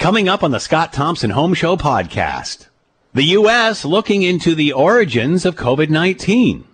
Coming 0.00 0.30
up 0.30 0.42
on 0.42 0.50
the 0.50 0.60
Scott 0.60 0.94
Thompson 0.94 1.28
Home 1.28 1.52
Show 1.52 1.76
podcast, 1.76 2.68
the 3.12 3.22
U.S. 3.36 3.84
looking 3.84 4.22
into 4.22 4.54
the 4.54 4.72
origins 4.72 5.44
of 5.44 5.56
COVID-19. 5.56 6.64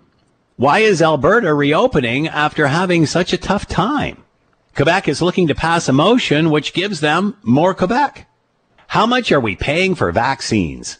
Why 0.54 0.78
is 0.78 1.02
Alberta 1.02 1.52
reopening 1.52 2.28
after 2.28 2.68
having 2.68 3.04
such 3.04 3.32
a 3.32 3.36
tough 3.36 3.66
time? 3.66 4.22
Quebec 4.76 5.08
is 5.08 5.20
looking 5.20 5.48
to 5.48 5.56
pass 5.56 5.88
a 5.88 5.92
motion 5.92 6.50
which 6.50 6.72
gives 6.72 7.00
them 7.00 7.36
more 7.42 7.74
Quebec. 7.74 8.28
How 8.86 9.06
much 9.06 9.32
are 9.32 9.40
we 9.40 9.56
paying 9.56 9.96
for 9.96 10.12
vaccines? 10.12 10.98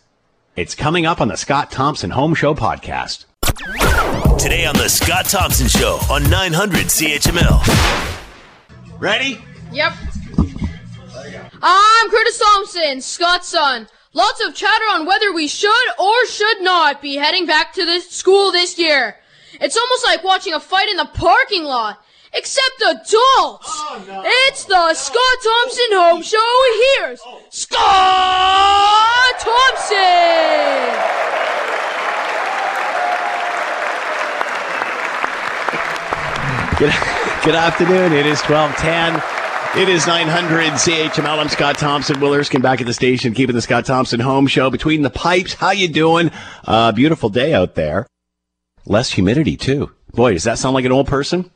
It's 0.56 0.74
coming 0.74 1.06
up 1.06 1.20
on 1.20 1.28
the 1.28 1.36
Scott 1.36 1.70
Thompson 1.70 2.10
Home 2.10 2.34
Show 2.34 2.56
podcast. 2.56 3.24
Today 4.36 4.66
on 4.66 4.74
the 4.74 4.88
Scott 4.88 5.26
Thompson 5.26 5.68
Show 5.68 6.00
on 6.10 6.28
900 6.28 6.86
CHML. 6.86 7.62
Ready? 8.98 9.38
Yep. 9.70 9.92
I'm 11.62 12.10
Curtis 12.10 12.38
Thompson, 12.38 13.00
Scott's 13.00 13.48
son. 13.48 13.88
Lots 14.12 14.44
of 14.46 14.54
chatter 14.54 14.84
on 14.92 15.06
whether 15.06 15.32
we 15.32 15.48
should 15.48 15.70
or 15.98 16.26
should 16.26 16.60
not 16.60 17.00
be 17.02 17.16
heading 17.16 17.46
back 17.46 17.72
to 17.74 17.84
the 17.84 18.00
school 18.00 18.52
this 18.52 18.78
year. 18.78 19.16
It's 19.60 19.76
almost 19.76 20.04
like 20.06 20.24
watching 20.24 20.52
a 20.54 20.60
fight 20.60 20.88
in 20.88 20.96
the 20.96 21.06
parking 21.06 21.64
lot. 21.64 22.02
Except 22.32 22.82
adults! 22.82 23.08
Oh, 23.68 24.04
no. 24.06 24.22
It's 24.24 24.64
the 24.64 24.94
Scott 24.94 25.38
Thompson 25.42 25.92
Home 25.92 26.22
Show. 26.22 26.38
Here's 26.98 27.20
Scott 27.50 29.38
Thompson! 29.38 29.96
Good, 36.78 36.92
good 37.44 37.54
afternoon. 37.54 38.12
It 38.12 38.26
is 38.26 38.42
1210. 38.42 39.35
It 39.76 39.90
is 39.90 40.06
900 40.06 40.72
CHML. 40.72 41.38
I'm 41.38 41.50
Scott 41.50 41.76
Thompson. 41.76 42.18
Will 42.18 42.32
Erskine 42.32 42.62
back 42.62 42.80
at 42.80 42.86
the 42.86 42.94
station, 42.94 43.34
keeping 43.34 43.54
the 43.54 43.60
Scott 43.60 43.84
Thompson 43.84 44.20
home 44.20 44.46
show 44.46 44.70
between 44.70 45.02
the 45.02 45.10
pipes. 45.10 45.52
How 45.52 45.72
you 45.72 45.86
doing? 45.86 46.30
Uh, 46.64 46.92
beautiful 46.92 47.28
day 47.28 47.52
out 47.52 47.74
there. 47.74 48.06
Less 48.86 49.12
humidity 49.12 49.54
too. 49.54 49.90
Boy, 50.14 50.32
does 50.32 50.44
that 50.44 50.56
sound 50.58 50.72
like 50.72 50.86
an 50.86 50.92
old 50.92 51.08
person? 51.08 51.50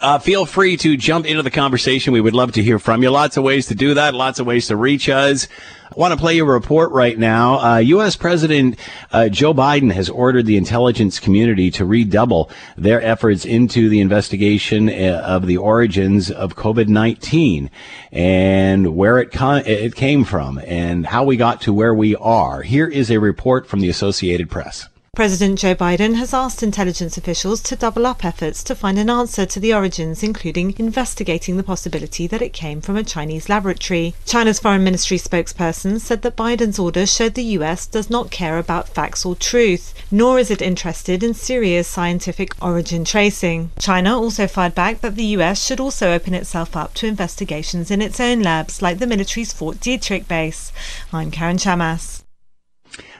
Uh, 0.00 0.18
feel 0.18 0.46
free 0.46 0.78
to 0.78 0.96
jump 0.96 1.26
into 1.26 1.42
the 1.42 1.50
conversation. 1.50 2.14
We 2.14 2.22
would 2.22 2.32
love 2.34 2.52
to 2.52 2.62
hear 2.62 2.78
from 2.78 3.02
you. 3.02 3.10
Lots 3.10 3.36
of 3.36 3.44
ways 3.44 3.66
to 3.66 3.74
do 3.74 3.92
that. 3.94 4.14
Lots 4.14 4.38
of 4.38 4.46
ways 4.46 4.68
to 4.68 4.76
reach 4.76 5.10
us. 5.10 5.46
I 5.90 5.94
want 5.94 6.14
to 6.14 6.18
play 6.18 6.36
you 6.36 6.44
a 6.48 6.50
report 6.50 6.92
right 6.92 7.18
now. 7.18 7.58
Uh, 7.58 7.78
U.S. 7.78 8.16
President 8.16 8.78
uh, 9.12 9.28
Joe 9.28 9.52
Biden 9.52 9.92
has 9.92 10.08
ordered 10.08 10.46
the 10.46 10.56
intelligence 10.56 11.20
community 11.20 11.70
to 11.72 11.84
redouble 11.84 12.50
their 12.78 13.02
efforts 13.02 13.44
into 13.44 13.90
the 13.90 14.00
investigation 14.00 14.88
uh, 14.88 15.22
of 15.22 15.46
the 15.46 15.58
origins 15.58 16.30
of 16.30 16.56
COVID-19 16.56 17.68
and 18.10 18.96
where 18.96 19.18
it, 19.18 19.32
co- 19.32 19.56
it 19.56 19.94
came 19.94 20.24
from 20.24 20.58
and 20.64 21.06
how 21.06 21.24
we 21.24 21.36
got 21.36 21.60
to 21.62 21.74
where 21.74 21.94
we 21.94 22.16
are. 22.16 22.62
Here 22.62 22.88
is 22.88 23.10
a 23.10 23.20
report 23.20 23.66
from 23.66 23.80
the 23.80 23.90
Associated 23.90 24.48
Press. 24.48 24.88
President 25.16 25.58
Joe 25.58 25.74
Biden 25.74 26.14
has 26.14 26.32
asked 26.32 26.62
intelligence 26.62 27.18
officials 27.18 27.60
to 27.64 27.74
double 27.76 28.06
up 28.06 28.24
efforts 28.24 28.62
to 28.62 28.76
find 28.76 28.96
an 28.96 29.10
answer 29.10 29.44
to 29.44 29.58
the 29.58 29.74
origins, 29.74 30.22
including 30.22 30.72
investigating 30.78 31.56
the 31.56 31.64
possibility 31.64 32.28
that 32.28 32.40
it 32.40 32.52
came 32.52 32.80
from 32.80 32.96
a 32.96 33.02
Chinese 33.02 33.48
laboratory. 33.48 34.14
China's 34.24 34.60
foreign 34.60 34.84
ministry 34.84 35.18
spokesperson 35.18 36.00
said 36.00 36.22
that 36.22 36.36
Biden's 36.36 36.78
order 36.78 37.06
showed 37.06 37.34
the 37.34 37.58
US 37.58 37.86
does 37.86 38.08
not 38.08 38.30
care 38.30 38.56
about 38.56 38.88
facts 38.88 39.26
or 39.26 39.34
truth, 39.34 39.92
nor 40.12 40.38
is 40.38 40.50
it 40.50 40.62
interested 40.62 41.24
in 41.24 41.34
serious 41.34 41.88
scientific 41.88 42.54
origin 42.62 43.04
tracing. 43.04 43.72
China 43.80 44.16
also 44.16 44.46
fired 44.46 44.76
back 44.76 45.00
that 45.00 45.16
the 45.16 45.36
US 45.36 45.62
should 45.62 45.80
also 45.80 46.12
open 46.12 46.34
itself 46.34 46.76
up 46.76 46.94
to 46.94 47.08
investigations 47.08 47.90
in 47.90 48.00
its 48.00 48.20
own 48.20 48.42
labs, 48.42 48.80
like 48.80 49.00
the 49.00 49.08
military's 49.08 49.52
Fort 49.52 49.80
Detrick 49.80 50.28
base. 50.28 50.72
I'm 51.12 51.32
Karen 51.32 51.58
Chammas. 51.58 52.22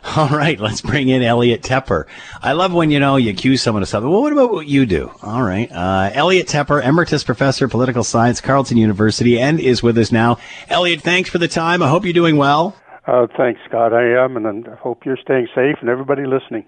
All 0.17 0.29
right, 0.29 0.59
let's 0.59 0.81
bring 0.81 1.09
in 1.09 1.23
Elliot 1.23 1.63
Tepper. 1.63 2.07
I 2.43 2.53
love 2.53 2.73
when, 2.73 2.91
you 2.91 2.99
know, 2.99 3.17
you 3.17 3.31
accuse 3.31 3.61
someone 3.61 3.83
of 3.83 3.89
something. 3.89 4.11
Well, 4.11 4.23
what 4.23 4.33
about 4.33 4.51
what 4.51 4.67
you 4.67 4.87
do? 4.87 5.11
All 5.23 5.43
right. 5.43 5.71
Uh, 5.71 6.11
Elliot 6.15 6.47
Tepper, 6.47 6.83
Emeritus 6.83 7.23
Professor, 7.23 7.67
of 7.67 7.71
Political 7.71 8.05
Science, 8.05 8.41
Carleton 8.41 8.79
University, 8.79 9.39
and 9.39 9.61
is 9.61 9.83
with 9.83 9.99
us 9.99 10.11
now. 10.11 10.39
Elliot, 10.69 11.03
thanks 11.03 11.29
for 11.29 11.39
the 11.39 11.49
time. 11.49 11.83
I 11.83 11.89
hope 11.89 12.05
you're 12.05 12.15
doing 12.15 12.39
well. 12.39 12.77
Uh, 13.07 13.27
thanks, 13.37 13.61
Scott. 13.69 13.93
I 13.93 14.25
am, 14.25 14.37
and 14.37 14.69
I 14.69 14.75
hope 14.77 15.05
you're 15.05 15.19
staying 15.23 15.49
safe 15.55 15.77
and 15.81 15.91
everybody 15.91 16.25
listening. 16.27 16.65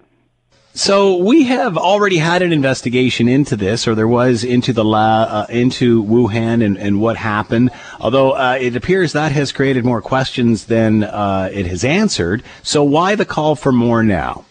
So 0.75 1.17
we 1.17 1.43
have 1.43 1.77
already 1.77 2.17
had 2.17 2.41
an 2.41 2.51
investigation 2.51 3.27
into 3.27 3.55
this, 3.55 3.87
or 3.87 3.93
there 3.93 4.07
was 4.07 4.43
into 4.43 4.73
the 4.73 4.83
la- 4.83 5.23
uh, 5.23 5.45
into 5.47 6.03
Wuhan 6.03 6.65
and, 6.65 6.79
and 6.79 6.99
what 6.99 7.15
happened. 7.15 7.69
Although 7.99 8.31
uh, 8.31 8.57
it 8.59 8.75
appears 8.75 9.13
that 9.13 9.31
has 9.33 9.51
created 9.51 9.85
more 9.85 10.01
questions 10.01 10.65
than 10.65 11.03
uh, 11.03 11.51
it 11.53 11.67
has 11.67 11.83
answered. 11.83 12.41
So 12.63 12.83
why 12.83 13.13
the 13.13 13.25
call 13.25 13.55
for 13.55 13.71
more 13.71 14.01
now? 14.01 14.45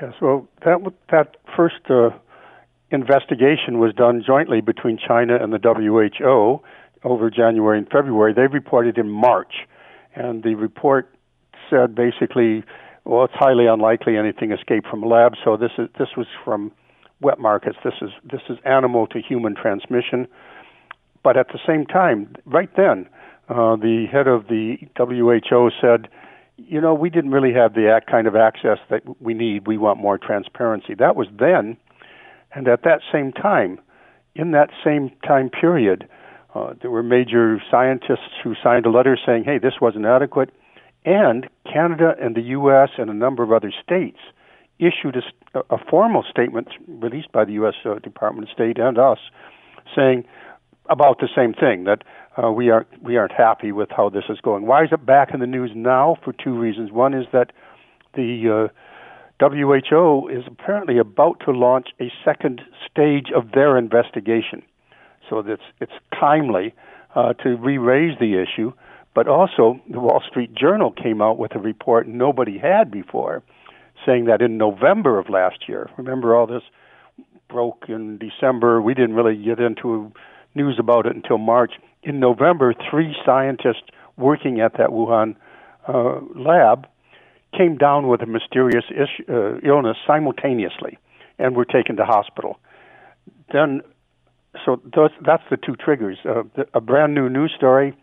Yes, 0.00 0.14
well, 0.20 0.48
that 0.64 0.78
that 1.12 1.36
first 1.56 1.88
uh, 1.88 2.10
investigation 2.90 3.78
was 3.78 3.94
done 3.94 4.24
jointly 4.26 4.62
between 4.62 4.98
China 4.98 5.36
and 5.40 5.52
the 5.52 5.60
WHO 5.60 6.60
over 7.04 7.30
January 7.30 7.78
and 7.78 7.88
February. 7.88 8.32
They 8.34 8.48
reported 8.48 8.98
in 8.98 9.08
March, 9.08 9.54
and 10.16 10.42
the 10.42 10.56
report 10.56 11.14
said 11.70 11.94
basically, 11.94 12.64
well, 13.04 13.24
it's 13.24 13.34
highly 13.34 13.66
unlikely 13.66 14.16
anything 14.16 14.52
escaped 14.52 14.86
from 14.86 15.02
a 15.02 15.06
lab. 15.06 15.34
So 15.44 15.56
this 15.56 15.72
is 15.78 15.88
this 15.98 16.08
was 16.16 16.26
from 16.44 16.72
wet 17.20 17.38
markets. 17.38 17.76
This 17.84 17.94
is 18.00 18.10
this 18.24 18.42
is 18.48 18.58
animal 18.64 19.06
to 19.08 19.20
human 19.20 19.54
transmission. 19.54 20.28
But 21.22 21.36
at 21.36 21.48
the 21.48 21.58
same 21.66 21.86
time, 21.86 22.34
right 22.44 22.70
then, 22.76 23.08
uh, 23.48 23.76
the 23.76 24.06
head 24.10 24.26
of 24.26 24.48
the 24.48 24.76
WHO 24.96 25.70
said, 25.80 26.08
you 26.56 26.80
know, 26.80 26.94
we 26.94 27.10
didn't 27.10 27.30
really 27.30 27.52
have 27.52 27.74
the 27.74 28.00
kind 28.10 28.26
of 28.26 28.34
access 28.34 28.78
that 28.90 29.02
we 29.20 29.34
need. 29.34 29.66
We 29.66 29.78
want 29.78 30.00
more 30.00 30.18
transparency. 30.18 30.94
That 30.94 31.16
was 31.16 31.28
then. 31.38 31.76
And 32.54 32.68
at 32.68 32.82
that 32.84 33.00
same 33.12 33.32
time, 33.32 33.80
in 34.34 34.50
that 34.52 34.70
same 34.84 35.10
time 35.26 35.48
period, 35.48 36.08
uh, 36.54 36.74
there 36.80 36.90
were 36.90 37.02
major 37.02 37.62
scientists 37.70 38.34
who 38.42 38.54
signed 38.62 38.84
a 38.84 38.90
letter 38.90 39.16
saying, 39.24 39.44
hey, 39.44 39.58
this 39.58 39.74
wasn't 39.80 40.04
adequate. 40.04 40.50
And 41.04 41.48
Canada 41.70 42.14
and 42.20 42.34
the 42.34 42.42
U.S. 42.42 42.90
and 42.98 43.10
a 43.10 43.14
number 43.14 43.42
of 43.42 43.52
other 43.52 43.72
states 43.82 44.18
issued 44.78 45.16
a, 45.54 45.60
a 45.70 45.78
formal 45.90 46.24
statement 46.28 46.68
released 46.86 47.32
by 47.32 47.44
the 47.44 47.52
U.S. 47.52 47.74
Uh, 47.84 47.98
Department 47.98 48.48
of 48.48 48.54
State 48.54 48.78
and 48.78 48.98
us 48.98 49.18
saying 49.94 50.24
about 50.88 51.18
the 51.20 51.28
same 51.34 51.54
thing 51.54 51.84
that 51.84 52.02
uh, 52.42 52.50
we 52.50 52.70
aren't 52.70 53.02
we 53.02 53.16
aren't 53.16 53.32
happy 53.32 53.72
with 53.72 53.88
how 53.90 54.08
this 54.08 54.24
is 54.28 54.38
going. 54.40 54.66
Why 54.66 54.84
is 54.84 54.90
it 54.92 55.04
back 55.04 55.34
in 55.34 55.40
the 55.40 55.46
news 55.46 55.70
now? 55.74 56.16
For 56.24 56.32
two 56.32 56.58
reasons. 56.58 56.90
One 56.90 57.14
is 57.14 57.26
that 57.32 57.52
the 58.14 58.68
uh, 58.70 59.48
WHO 59.48 60.28
is 60.28 60.44
apparently 60.46 60.98
about 60.98 61.40
to 61.44 61.52
launch 61.52 61.88
a 62.00 62.12
second 62.24 62.62
stage 62.90 63.26
of 63.34 63.52
their 63.52 63.76
investigation, 63.76 64.62
so 65.28 65.42
that's 65.42 65.62
it's 65.80 65.92
timely 66.18 66.74
uh, 67.14 67.34
to 67.34 67.56
re-raise 67.56 68.18
the 68.18 68.42
issue. 68.42 68.72
But 69.14 69.28
also, 69.28 69.80
the 69.90 70.00
Wall 70.00 70.22
Street 70.26 70.54
Journal 70.54 70.90
came 70.90 71.20
out 71.20 71.38
with 71.38 71.54
a 71.54 71.58
report 71.58 72.08
nobody 72.08 72.58
had 72.58 72.90
before, 72.90 73.42
saying 74.06 74.24
that 74.24 74.40
in 74.40 74.56
November 74.56 75.18
of 75.18 75.28
last 75.28 75.68
year. 75.68 75.90
Remember, 75.98 76.34
all 76.34 76.46
this 76.46 76.62
broke 77.48 77.84
in 77.88 78.18
December. 78.18 78.80
We 78.80 78.94
didn't 78.94 79.14
really 79.14 79.36
get 79.36 79.60
into 79.60 80.12
news 80.54 80.76
about 80.78 81.06
it 81.06 81.14
until 81.14 81.38
March. 81.38 81.72
In 82.02 82.20
November, 82.20 82.74
three 82.90 83.14
scientists 83.24 83.84
working 84.16 84.60
at 84.60 84.72
that 84.78 84.88
Wuhan 84.88 85.36
uh, 85.86 86.20
lab 86.34 86.86
came 87.56 87.76
down 87.76 88.08
with 88.08 88.22
a 88.22 88.26
mysterious 88.26 88.84
ish, 88.90 89.24
uh, 89.28 89.58
illness 89.58 89.96
simultaneously 90.06 90.98
and 91.38 91.54
were 91.54 91.64
taken 91.64 91.96
to 91.96 92.04
hospital. 92.04 92.58
Then, 93.52 93.82
so 94.64 94.80
those, 94.94 95.10
that's 95.24 95.42
the 95.50 95.56
two 95.56 95.76
triggers 95.76 96.18
uh, 96.24 96.42
the, 96.56 96.66
a 96.74 96.80
brand 96.80 97.14
new 97.14 97.28
news 97.28 97.52
story, 97.56 97.94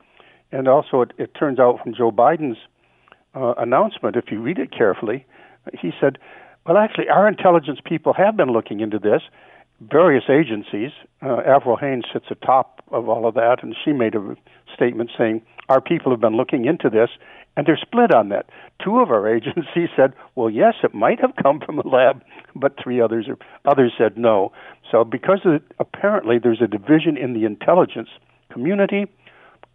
and 0.51 0.67
also 0.67 1.01
it, 1.01 1.11
it 1.17 1.33
turns 1.33 1.59
out 1.59 1.79
from 1.83 1.93
Joe 1.93 2.11
Biden's 2.11 2.57
uh, 3.35 3.53
announcement, 3.57 4.15
if 4.15 4.25
you 4.31 4.41
read 4.41 4.57
it 4.57 4.71
carefully, 4.71 5.25
he 5.79 5.91
said, 6.00 6.18
Well, 6.65 6.77
actually, 6.77 7.09
our 7.09 7.27
intelligence 7.27 7.79
people 7.83 8.13
have 8.13 8.35
been 8.35 8.51
looking 8.51 8.79
into 8.79 9.00
this 9.00 9.21
various 9.81 10.25
agencies. 10.29 10.91
Uh, 11.21 11.41
Avril 11.45 11.77
Haines 11.77 12.06
sits 12.12 12.25
atop 12.29 12.83
of 12.91 13.07
all 13.07 13.27
of 13.27 13.35
that, 13.35 13.63
and 13.63 13.75
she 13.83 13.94
made 13.94 14.15
a 14.15 14.35
statement 14.74 15.12
saying, 15.18 15.41
Our 15.69 15.81
people 15.81 16.12
have 16.12 16.21
been 16.21 16.35
looking 16.35 16.65
into 16.65 16.89
this, 16.89 17.09
and 17.56 17.65
they're 17.65 17.79
split 17.81 18.13
on 18.13 18.29
that. 18.29 18.50
Two 18.83 19.00
of 19.00 19.09
our 19.09 19.27
agencies 19.35 19.89
said, 19.95 20.13
Well, 20.35 20.50
yes, 20.50 20.75
it 20.83 20.94
might 20.94 21.19
have 21.21 21.33
come 21.41 21.59
from 21.65 21.79
a 21.79 21.88
lab, 21.88 22.24
but 22.56 22.75
three 22.81 23.00
others 23.00 23.27
are, 23.27 23.38
others 23.69 23.94
said 23.97 24.18
no. 24.18 24.51
So, 24.91 25.03
because 25.03 25.41
of, 25.45 25.62
apparently 25.79 26.39
there's 26.39 26.62
a 26.62 26.68
division 26.68 27.18
in 27.18 27.33
the 27.33 27.45
intelligence 27.45 28.09
community, 28.51 29.06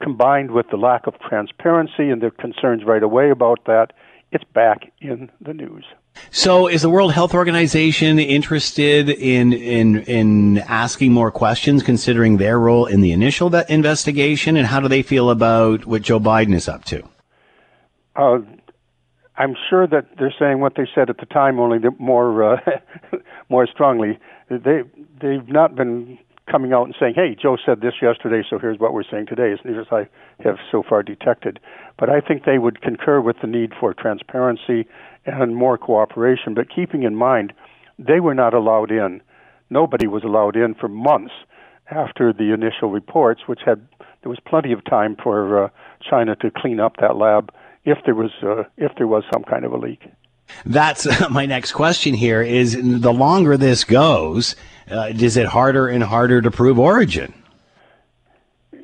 combined 0.05 0.51
with 0.51 0.67
the 0.71 0.77
lack 0.77 1.07
of 1.07 1.19
transparency 1.19 2.11
and 2.11 2.21
their 2.23 2.31
concerns 2.31 2.85
right 2.85 3.03
away 3.03 3.31
about 3.31 3.65
that, 3.65 3.95
it's 4.31 4.45
back 4.53 4.93
in 5.01 5.31
the 5.41 5.55
news. 5.55 5.85
So, 6.31 6.69
is 6.69 6.83
the 6.83 6.91
World 6.91 7.13
Health 7.13 7.35
Organization 7.35 8.19
interested 8.21 9.09
in 9.09 9.53
in 9.53 10.03
in 10.03 10.59
asking 10.59 11.13
more 11.13 11.33
questions, 11.33 11.83
considering 11.83 12.37
their 12.37 12.61
role 12.61 12.87
in 12.87 13.01
the 13.01 13.11
initial 13.11 13.53
investigation, 13.55 14.57
and 14.57 14.67
how 14.67 14.79
do 14.79 14.87
they 14.87 15.03
feel 15.03 15.31
about 15.31 15.87
what 15.87 16.03
Joe 16.03 16.21
Biden 16.21 16.55
is 16.55 16.69
up 16.69 16.85
to? 16.85 17.03
Uh, 18.15 18.39
I'm 19.37 19.57
sure 19.69 19.89
that 19.89 20.07
they're 20.19 20.35
saying 20.39 20.61
what 20.61 20.75
they 20.77 20.87
said 20.95 21.11
at 21.11 21.19
the 21.19 21.27
time, 21.27 21.59
only 21.59 21.79
more 21.99 22.55
uh, 22.55 22.61
more 23.49 23.67
strongly. 23.67 24.19
They 24.49 24.83
they've 25.21 25.49
not 25.49 25.75
been 25.75 26.19
coming 26.51 26.73
out 26.73 26.85
and 26.87 26.95
saying, 26.99 27.15
"Hey, 27.15 27.35
Joe 27.35 27.57
said 27.65 27.81
this 27.81 27.95
yesterday, 28.03 28.47
so 28.49 28.59
here's 28.59 28.79
what 28.79 28.93
we're 28.93 29.05
saying 29.05 29.27
today," 29.27 29.53
as 29.53 29.65
near 29.65 29.81
as 29.81 29.87
I 29.91 30.09
have 30.43 30.59
so 30.71 30.83
far 30.83 31.03
detected. 31.03 31.61
But 31.99 32.11
I 32.11 32.21
think 32.21 32.45
they 32.45 32.59
would 32.59 32.83
concur 32.83 33.21
with 33.21 33.37
the 33.41 33.47
need 33.47 33.73
for 33.79 33.95
transparency 33.95 34.87
and 35.27 35.57
more 35.57 35.79
cooperation. 35.79 36.55
But 36.55 36.75
keeping 36.75 37.03
in 37.03 37.17
mind, 37.17 37.53
they 37.99 38.21
were 38.21 38.35
not 38.35 38.55
allowed 38.55 38.91
in. 38.91 39.23
Nobody 39.71 40.07
was 40.07 40.25
allowed 40.25 40.57
in 40.57 40.75
for 40.75 40.89
months 40.89 41.33
after 41.91 42.33
the 42.33 42.53
initial 42.53 42.91
reports, 42.91 43.43
which 43.47 43.61
had 43.65 43.87
there 44.23 44.31
was 44.31 44.41
plenty 44.47 44.73
of 44.73 44.85
time 44.85 45.17
for 45.23 45.65
uh, 45.65 45.69
China 46.09 46.35
to 46.37 46.51
clean 46.51 46.81
up 46.81 46.97
that 47.01 47.17
lab 47.17 47.53
if 47.85 47.99
there 48.05 48.15
was 48.15 48.31
uh, 48.43 48.65
if 48.77 48.93
there 48.97 49.07
was 49.07 49.25
some 49.33 49.45
kind 49.45 49.65
of 49.65 49.73
a 49.73 49.77
leak. 49.77 50.03
That's 50.65 51.07
my 51.31 51.47
next 51.47 51.73
question 51.73 52.15
here 52.15 52.43
is 52.43 52.79
the 52.81 53.13
longer 53.13 53.57
this 53.57 53.85
goes, 53.85 54.57
uh, 54.91 55.11
is 55.15 55.37
it 55.37 55.47
harder 55.47 55.89
and 55.89 56.03
harder 56.03 56.43
to 56.43 56.51
prove 56.51 56.79
origin? 56.79 57.33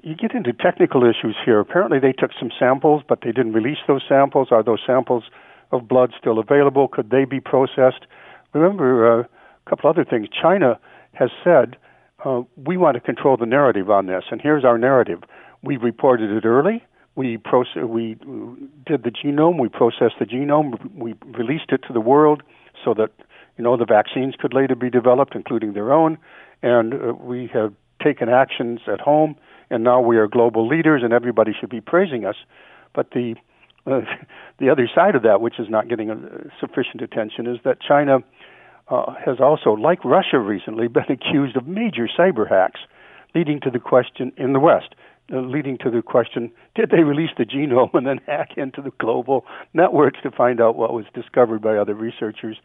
You 0.02 0.14
get 0.14 0.32
into 0.32 0.52
technical 0.52 1.02
issues 1.04 1.36
here. 1.44 1.60
Apparently, 1.60 1.98
they 1.98 2.12
took 2.12 2.30
some 2.38 2.50
samples, 2.58 3.02
but 3.06 3.20
they 3.22 3.32
didn't 3.32 3.52
release 3.52 3.78
those 3.86 4.02
samples. 4.08 4.48
Are 4.50 4.62
those 4.62 4.80
samples 4.86 5.24
of 5.72 5.86
blood 5.88 6.12
still 6.18 6.38
available? 6.38 6.88
Could 6.88 7.10
they 7.10 7.24
be 7.24 7.40
processed? 7.40 8.06
Remember 8.54 9.20
uh, 9.20 9.22
a 9.22 9.70
couple 9.70 9.90
other 9.90 10.04
things. 10.04 10.28
China 10.28 10.78
has 11.12 11.30
said 11.44 11.76
uh, 12.24 12.42
we 12.56 12.76
want 12.76 12.94
to 12.94 13.00
control 13.00 13.36
the 13.36 13.46
narrative 13.46 13.90
on 13.90 14.06
this, 14.06 14.24
and 14.30 14.40
here's 14.40 14.64
our 14.64 14.78
narrative. 14.78 15.22
We 15.62 15.76
reported 15.76 16.30
it 16.30 16.46
early. 16.46 16.82
We 17.14 17.36
proce- 17.36 17.86
we 17.86 18.14
did 18.86 19.02
the 19.02 19.10
genome. 19.10 19.60
We 19.60 19.68
processed 19.68 20.18
the 20.18 20.24
genome. 20.26 20.94
We 20.94 21.14
released 21.26 21.70
it 21.70 21.82
to 21.88 21.92
the 21.92 22.00
world 22.00 22.42
so 22.84 22.94
that 22.94 23.10
you 23.56 23.64
know 23.64 23.76
the 23.76 23.84
vaccines 23.84 24.34
could 24.38 24.54
later 24.54 24.74
be 24.74 24.90
developed, 24.90 25.34
including 25.34 25.72
their 25.72 25.92
own. 25.92 26.18
And 26.62 26.94
uh, 26.94 27.12
we 27.14 27.50
have 27.52 27.72
taken 28.02 28.28
actions 28.28 28.80
at 28.86 29.00
home, 29.00 29.36
and 29.70 29.84
now 29.84 30.00
we 30.00 30.16
are 30.16 30.26
global 30.26 30.66
leaders, 30.66 31.02
and 31.02 31.12
everybody 31.12 31.52
should 31.58 31.70
be 31.70 31.80
praising 31.80 32.24
us. 32.24 32.36
But 32.94 33.10
the 33.12 33.34
uh, 33.86 34.00
the 34.58 34.70
other 34.70 34.88
side 34.94 35.14
of 35.14 35.22
that, 35.22 35.40
which 35.40 35.58
is 35.58 35.68
not 35.68 35.88
getting 35.88 36.10
uh, 36.10 36.16
sufficient 36.58 37.02
attention, 37.02 37.46
is 37.46 37.58
that 37.64 37.78
China 37.80 38.18
uh, 38.88 39.14
has 39.24 39.40
also, 39.40 39.72
like 39.72 40.04
Russia 40.04 40.38
recently, 40.38 40.88
been 40.88 41.04
accused 41.08 41.56
of 41.56 41.66
major 41.66 42.08
cyber 42.18 42.48
hacks, 42.48 42.80
leading 43.34 43.60
to 43.60 43.70
the 43.70 43.78
question 43.78 44.32
in 44.36 44.52
the 44.52 44.60
West, 44.60 44.94
uh, 45.32 45.40
leading 45.40 45.78
to 45.78 45.90
the 45.90 46.02
question: 46.02 46.50
Did 46.74 46.90
they 46.90 47.02
release 47.02 47.30
the 47.38 47.44
genome 47.44 47.90
and 47.94 48.06
then 48.06 48.20
hack 48.26 48.50
into 48.56 48.82
the 48.82 48.92
global 48.98 49.44
networks 49.72 50.20
to 50.22 50.30
find 50.30 50.60
out 50.60 50.76
what 50.76 50.92
was 50.92 51.06
discovered 51.14 51.62
by 51.62 51.76
other 51.76 51.94
researchers? 51.94 52.56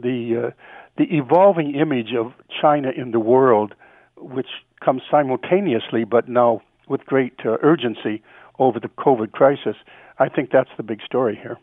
The 0.00 0.48
uh, 0.48 0.50
the 0.96 1.04
evolving 1.16 1.74
image 1.74 2.12
of 2.14 2.32
China 2.60 2.90
in 2.90 3.12
the 3.12 3.20
world, 3.20 3.74
which 4.16 4.48
comes 4.84 5.02
simultaneously 5.10 6.04
but 6.04 6.28
now 6.28 6.60
with 6.88 7.04
great 7.06 7.34
uh, 7.44 7.56
urgency 7.62 8.22
over 8.58 8.80
the 8.80 8.88
COVID 8.88 9.32
crisis, 9.32 9.76
I 10.18 10.28
think 10.28 10.50
that's 10.50 10.70
the 10.76 10.82
big 10.82 11.00
story 11.02 11.36
here. 11.36 11.58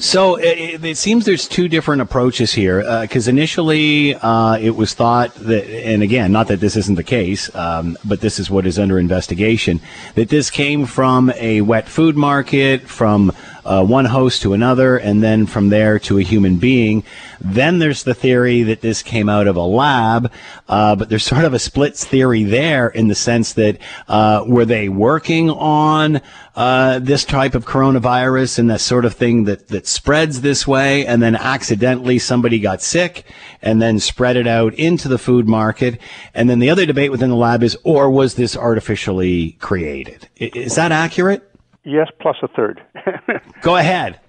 So 0.00 0.36
it, 0.36 0.84
it, 0.84 0.96
seems 0.96 1.24
there's 1.24 1.46
two 1.46 1.68
different 1.68 2.02
approaches 2.02 2.52
here. 2.52 2.80
Because 3.02 3.28
uh, 3.28 3.30
initially 3.30 4.14
uh, 4.14 4.58
it 4.58 4.76
was 4.76 4.94
thought 4.94 5.34
that, 5.36 5.64
and 5.68 6.02
again, 6.02 6.32
not 6.32 6.48
that 6.48 6.60
this 6.60 6.76
isn't 6.76 6.96
the 6.96 7.04
case, 7.04 7.54
um, 7.54 7.96
but 8.04 8.20
this 8.20 8.38
is 8.38 8.50
what 8.50 8.66
is 8.66 8.78
under 8.78 8.98
investigation, 8.98 9.80
that 10.14 10.28
this 10.28 10.50
came 10.50 10.86
from 10.86 11.32
a 11.36 11.60
wet 11.62 11.88
food 11.88 12.16
market, 12.16 12.82
from 12.88 13.32
uh, 13.64 13.84
one 13.84 14.04
host 14.04 14.42
to 14.42 14.52
another, 14.52 14.96
and 14.96 15.22
then 15.22 15.46
from 15.46 15.68
there 15.68 15.98
to 16.00 16.18
a 16.18 16.22
human 16.22 16.56
being. 16.56 17.04
Then 17.40 17.78
there's 17.78 18.04
the 18.04 18.14
theory 18.14 18.62
that 18.64 18.80
this 18.80 19.02
came 19.02 19.28
out 19.28 19.46
of 19.46 19.56
a 19.56 19.62
lab, 19.62 20.30
uh, 20.68 20.96
but 20.96 21.08
there's 21.08 21.24
sort 21.34 21.44
of 21.44 21.54
a 21.54 21.58
split 21.58 21.96
theory 21.96 22.44
there 22.44 22.88
in 22.88 23.08
the 23.08 23.14
sense 23.14 23.52
that 23.54 23.78
uh, 24.08 24.44
were 24.46 24.64
they 24.64 24.88
working 24.88 25.50
on 25.50 26.20
uh, 26.56 26.98
this 26.98 27.24
type 27.24 27.54
of 27.54 27.64
coronavirus 27.64 28.58
and 28.58 28.70
that 28.70 28.80
sort 28.80 29.04
of 29.04 29.14
thing 29.14 29.44
that, 29.44 29.68
that 29.68 29.86
spreads 29.86 30.40
this 30.40 30.66
way, 30.66 31.06
and 31.06 31.22
then 31.22 31.36
accidentally 31.36 32.18
somebody 32.18 32.58
got 32.58 32.82
sick 32.82 33.24
and 33.62 33.80
then 33.80 33.98
spread 33.98 34.36
it 34.36 34.46
out 34.46 34.74
into 34.74 35.08
the 35.08 35.18
food 35.18 35.46
market. 35.46 36.00
And 36.34 36.50
then 36.50 36.58
the 36.58 36.70
other 36.70 36.86
debate 36.86 37.10
within 37.10 37.30
the 37.30 37.36
lab 37.36 37.62
is, 37.62 37.76
or 37.84 38.10
was 38.10 38.34
this 38.34 38.56
artificially 38.56 39.52
created? 39.60 40.28
Is 40.36 40.74
that 40.76 40.92
accurate? 40.92 41.48
Yes, 41.84 42.08
plus 42.20 42.36
a 42.42 42.48
third. 42.48 42.82
Go 43.62 43.76
ahead. 43.76 44.20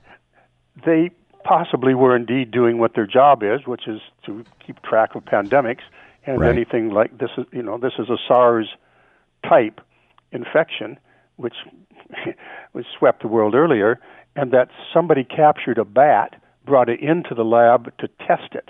They 0.85 1.12
possibly 1.50 1.96
were 1.96 2.16
indeed 2.16 2.51
doing 2.51 2.78
what 2.78 2.94
their 2.94 3.07
job 3.07 3.42
is, 3.42 3.66
which 3.66 3.88
is 3.88 4.00
to 4.24 4.46
keep 4.66 4.80
track 4.84 5.16
of 5.16 5.25
pandemics 5.25 5.81
and 6.25 6.42
right. 6.42 6.56
anything 6.56 6.92
like 6.92 7.18
this 7.18 7.31
is 7.38 7.46
you 7.51 7.63
know 7.63 7.78
this 7.78 7.94
is 7.98 8.07
a 8.07 8.18
SARS 8.28 8.68
type 9.44 9.81
infection 10.31 11.00
which 11.38 11.56
was 12.74 12.86
swept 12.98 13.24
the 13.24 13.28
world 13.28 13.56
earlier 13.56 14.00
and 14.36 14.51
that 14.51 14.69
somebody 14.94 15.24
captured 15.24 15.80
a 15.80 15.86
bat 15.86 16.40
brought 16.66 16.88
it 16.88 17.00
into 17.00 17.34
the 17.34 17.44
lab 17.44 17.86
to 17.98 18.07
test 18.28 18.54
it 18.54 18.69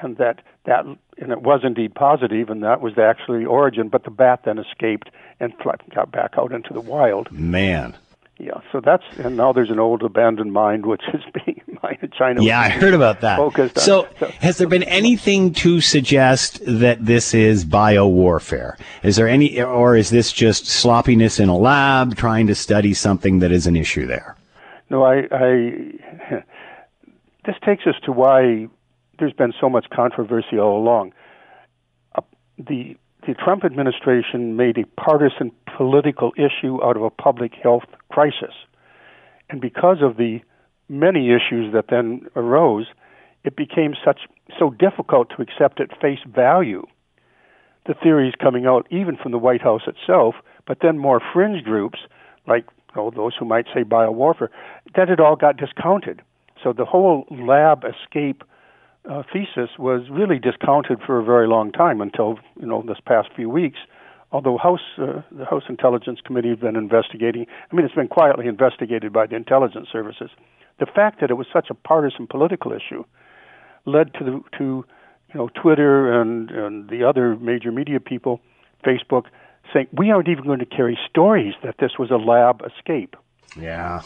and 0.00 0.16
that 0.16 0.40
that 0.64 0.84
and 1.18 1.30
it 1.30 1.42
was 1.42 1.60
indeed 1.62 1.94
positive 1.94 2.48
and 2.48 2.62
that 2.62 2.80
was 2.80 2.96
actually 2.96 3.40
the 3.40 3.50
origin 3.50 3.88
but 3.88 4.04
the 4.04 4.10
bat 4.10 4.40
then 4.44 4.58
escaped 4.58 5.10
and 5.40 5.52
got 5.94 6.10
back 6.10 6.34
out 6.38 6.52
into 6.52 6.72
the 6.72 6.80
wild 6.80 7.30
man 7.32 7.94
yeah, 8.38 8.60
so 8.72 8.80
that's 8.80 9.04
and 9.18 9.36
now 9.36 9.52
there's 9.52 9.70
an 9.70 9.78
old 9.78 10.02
abandoned 10.02 10.52
mine 10.52 10.82
which 10.82 11.02
is 11.12 11.22
being 11.44 11.62
mined 11.82 11.98
in 12.02 12.10
China. 12.10 12.42
Yeah, 12.42 12.60
I 12.60 12.68
heard 12.68 12.94
about 12.94 13.20
that. 13.20 13.36
Focused 13.36 13.78
so, 13.78 14.08
so, 14.18 14.26
has 14.40 14.58
there 14.58 14.66
been 14.66 14.82
anything 14.84 15.52
to 15.54 15.80
suggest 15.80 16.60
that 16.66 17.04
this 17.04 17.32
is 17.32 17.64
bio 17.64 18.08
warfare? 18.08 18.76
Is 19.04 19.16
there 19.16 19.28
any, 19.28 19.62
or 19.62 19.96
is 19.96 20.10
this 20.10 20.32
just 20.32 20.66
sloppiness 20.66 21.38
in 21.38 21.48
a 21.48 21.56
lab 21.56 22.16
trying 22.16 22.48
to 22.48 22.56
study 22.56 22.92
something 22.92 23.38
that 23.38 23.52
is 23.52 23.68
an 23.68 23.76
issue 23.76 24.06
there? 24.06 24.36
No, 24.90 25.04
I. 25.04 25.22
I 25.30 26.42
this 27.46 27.56
takes 27.64 27.86
us 27.86 27.94
to 28.04 28.10
why 28.12 28.68
there's 29.20 29.32
been 29.32 29.52
so 29.60 29.68
much 29.68 29.86
controversy 29.90 30.58
all 30.58 30.76
along. 30.78 31.12
Uh, 32.16 32.22
the 32.58 32.96
the 33.26 33.34
Trump 33.34 33.64
administration 33.64 34.56
made 34.56 34.76
a 34.76 34.84
partisan 35.00 35.50
political 35.76 36.32
issue 36.36 36.82
out 36.84 36.96
of 36.96 37.02
a 37.02 37.10
public 37.10 37.54
health 37.54 37.84
crisis. 38.14 38.54
And 39.50 39.60
because 39.60 39.98
of 40.02 40.16
the 40.16 40.40
many 40.88 41.30
issues 41.30 41.72
that 41.74 41.86
then 41.90 42.26
arose, 42.36 42.86
it 43.44 43.56
became 43.56 43.94
such 44.04 44.20
so 44.58 44.70
difficult 44.70 45.30
to 45.30 45.42
accept 45.42 45.80
at 45.80 46.00
face 46.00 46.24
value 46.26 46.84
the 47.86 47.94
theories 48.02 48.32
coming 48.40 48.64
out 48.64 48.86
even 48.90 49.14
from 49.14 49.30
the 49.30 49.38
White 49.38 49.60
House 49.60 49.82
itself, 49.86 50.36
but 50.66 50.78
then 50.80 50.96
more 50.96 51.20
fringe 51.34 51.62
groups 51.62 51.98
like 52.46 52.64
know, 52.96 53.10
those 53.14 53.34
who 53.38 53.44
might 53.44 53.66
say 53.74 53.84
biowarfare, 53.84 54.48
that 54.96 55.08
it 55.08 55.20
all 55.20 55.36
got 55.36 55.56
discounted. 55.56 56.22
So 56.62 56.72
the 56.72 56.84
whole 56.84 57.26
lab 57.30 57.84
escape 57.84 58.44
uh, 59.10 59.22
thesis 59.32 59.70
was 59.78 60.08
really 60.10 60.38
discounted 60.38 61.00
for 61.04 61.18
a 61.18 61.24
very 61.24 61.46
long 61.46 61.72
time 61.72 62.00
until 62.00 62.38
you 62.58 62.66
know 62.66 62.82
this 62.86 62.98
past 63.04 63.28
few 63.34 63.50
weeks. 63.50 63.78
Although 64.34 64.58
House 64.58 64.80
uh, 64.98 65.22
the 65.30 65.44
House 65.44 65.62
Intelligence 65.68 66.18
Committee 66.20 66.48
has 66.48 66.58
been 66.58 66.74
investigating, 66.74 67.46
I 67.70 67.76
mean 67.76 67.86
it's 67.86 67.94
been 67.94 68.08
quietly 68.08 68.48
investigated 68.48 69.12
by 69.12 69.28
the 69.28 69.36
intelligence 69.36 69.86
services. 69.92 70.28
The 70.80 70.86
fact 70.86 71.20
that 71.20 71.30
it 71.30 71.34
was 71.34 71.46
such 71.52 71.68
a 71.70 71.74
partisan 71.74 72.26
political 72.26 72.72
issue 72.72 73.04
led 73.86 74.12
to 74.14 74.24
the, 74.24 74.40
to 74.58 74.84
you 75.32 75.34
know 75.36 75.50
Twitter 75.62 76.20
and 76.20 76.50
and 76.50 76.90
the 76.90 77.04
other 77.04 77.36
major 77.36 77.70
media 77.70 78.00
people, 78.00 78.40
Facebook, 78.84 79.26
saying 79.72 79.86
we 79.92 80.10
aren't 80.10 80.28
even 80.28 80.42
going 80.42 80.58
to 80.58 80.66
carry 80.66 80.98
stories 81.08 81.54
that 81.62 81.76
this 81.78 81.92
was 81.96 82.10
a 82.10 82.16
lab 82.16 82.60
escape. 82.66 83.14
Yeah. 83.56 84.02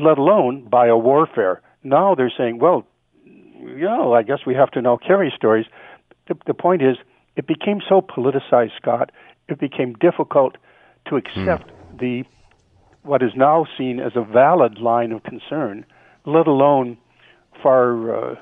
Let 0.00 0.18
alone 0.18 0.68
biowarfare. 0.70 1.58
Now 1.82 2.14
they're 2.14 2.32
saying, 2.38 2.60
well, 2.60 2.86
you 3.24 3.80
know, 3.80 4.14
I 4.14 4.22
guess 4.22 4.46
we 4.46 4.54
have 4.54 4.70
to 4.70 4.80
now 4.80 4.98
carry 5.04 5.32
stories. 5.36 5.66
The, 6.28 6.36
the 6.46 6.54
point 6.54 6.82
is, 6.82 6.96
it 7.40 7.46
became 7.46 7.80
so 7.88 8.02
politicized, 8.02 8.76
Scott. 8.76 9.10
It 9.48 9.58
became 9.58 9.94
difficult 9.94 10.58
to 11.08 11.16
accept 11.16 11.70
hmm. 11.70 11.96
the 11.96 12.24
what 13.02 13.22
is 13.22 13.30
now 13.34 13.66
seen 13.78 13.98
as 13.98 14.12
a 14.14 14.22
valid 14.22 14.76
line 14.76 15.10
of 15.10 15.22
concern, 15.22 15.86
let 16.26 16.46
alone 16.46 16.98
far 17.62 18.32
uh, 18.32 18.34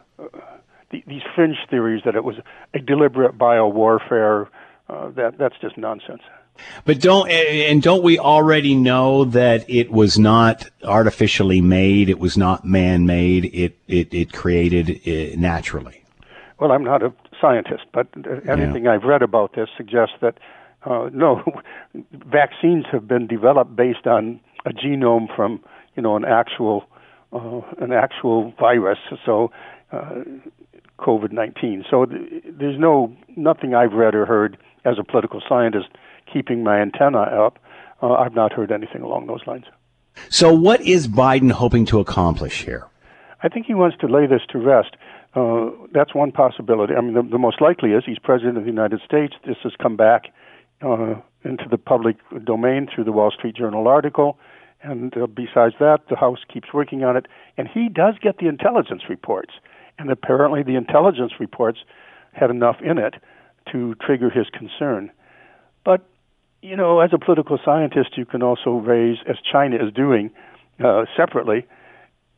the, 0.91 1.05
these 1.07 1.23
fringe 1.37 1.59
theories 1.71 2.03
that 2.05 2.17
it 2.17 2.25
was 2.25 2.35
a 2.75 2.81
deliberate 2.81 3.39
biowarfare. 3.39 4.49
Uh, 4.89 5.11
that 5.11 5.39
that's 5.39 5.55
just 5.61 5.79
nonsense. 5.79 6.23
But 6.85 7.01
don't 7.01 7.31
and 7.31 7.81
don't 7.81 8.03
we 8.03 8.19
already 8.19 8.75
know 8.75 9.27
that 9.27 9.71
it 9.71 9.93
was 9.93 10.19
not 10.19 10.69
artificially 10.83 11.61
made? 11.61 12.09
It 12.09 12.19
was 12.19 12.37
not 12.37 12.65
man-made. 12.65 13.45
It 13.45 13.79
it 13.87 14.13
it 14.13 14.33
created 14.33 15.01
uh, 15.07 15.39
naturally. 15.39 16.03
Well, 16.59 16.73
I'm 16.73 16.83
not 16.83 17.05
a 17.05 17.13
scientist, 17.41 17.85
but 17.93 18.07
anything 18.49 18.85
yeah. 18.85 18.93
I've 18.93 19.05
read 19.05 19.23
about 19.23 19.55
this 19.55 19.69
suggests 19.77 20.15
that 20.21 20.39
uh, 20.85 21.11
no, 21.13 21.43
vaccines 22.13 22.85
have 22.93 23.09
been 23.09 23.27
developed 23.27 23.75
based 23.77 24.07
on 24.07 24.41
a 24.65 24.71
genome 24.71 25.35
from 25.35 25.61
you 25.97 26.03
know, 26.03 26.17
an 26.17 26.25
actual 26.25 26.85
uh, 27.33 27.61
an 27.81 27.93
actual 27.93 28.53
virus. 28.59 28.99
So. 29.25 29.51
Uh, 29.91 30.23
COVID 30.99 31.31
19. 31.31 31.85
So 31.89 32.07
th- 32.07 32.43
there's 32.45 32.77
no 32.77 33.17
nothing 33.37 33.73
I've 33.73 33.93
read 33.93 34.17
or 34.17 34.27
heard 34.27 34.59
as 34.85 34.97
a 34.99 35.05
political 35.05 35.41
scientist 35.49 35.87
keeping 36.31 36.65
my 36.65 36.81
antenna 36.81 37.21
up. 37.21 37.59
Uh, 38.03 38.15
I've 38.15 38.35
not 38.35 38.53
heard 38.53 38.73
anything 38.73 39.03
along 39.03 39.29
those 39.29 39.47
lines. 39.47 39.65
So, 40.29 40.53
what 40.53 40.81
is 40.81 41.07
Biden 41.07 41.53
hoping 41.53 41.85
to 41.87 42.01
accomplish 42.01 42.65
here? 42.65 42.87
I 43.43 43.49
think 43.49 43.67
he 43.67 43.75
wants 43.75 43.97
to 43.99 44.09
lay 44.09 44.27
this 44.27 44.43
to 44.51 44.59
rest. 44.59 44.97
Uh, 45.35 45.71
that's 45.93 46.15
one 46.15 46.33
possibility. 46.33 46.95
I 46.95 47.01
mean, 47.01 47.15
the, 47.15 47.23
the, 47.23 47.39
most 47.39 47.61
likely 47.61 47.93
is 47.93 48.05
he's 48.07 48.19
president 48.19 48.57
of 48.57 48.65
the 48.65 48.71
United 48.71 49.01
States. 49.05 49.35
This 49.47 49.59
has 49.63 49.73
come 49.81 49.97
back 49.97 50.33
uh, 50.81 51.17
into 51.45 51.65
the 51.71 51.77
public 51.77 52.17
domain 52.45 52.89
through 52.93 53.05
the 53.05 53.13
Wall 53.13 53.31
Street 53.31 53.55
Journal 53.55 53.87
article. 53.89 54.39
And 54.83 55.15
uh, 55.17 55.27
besides 55.27 55.75
that, 55.81 56.09
the 56.09 56.17
House 56.17 56.39
keeps 56.53 56.73
working 56.73 57.05
on 57.05 57.17
it. 57.17 57.27
And 57.57 57.69
he 57.69 57.89
does 57.89 58.15
get 58.23 58.39
the 58.39 58.49
intelligence 58.49 59.03
reports. 59.09 59.53
And 59.99 60.11
apparently, 60.11 60.63
the 60.63 60.77
intelligence 60.77 61.33
reports 61.41 61.81
had 62.33 62.51
enough 62.51 62.77
in 62.81 62.99
it 62.99 63.15
to 63.73 63.95
trigger 63.97 64.31
his 64.31 64.47
concern. 64.51 65.11
But, 65.85 66.07
you 66.63 66.77
know, 66.77 67.01
as 67.01 67.11
a 67.13 67.19
political 67.19 67.59
scientist, 67.65 68.17
you 68.17 68.25
can 68.25 68.43
also 68.43 68.71
raise, 68.71 69.19
as 69.29 69.37
China 69.51 69.77
is 69.77 69.93
doing 69.93 70.31
uh, 70.83 71.05
separately, 71.17 71.67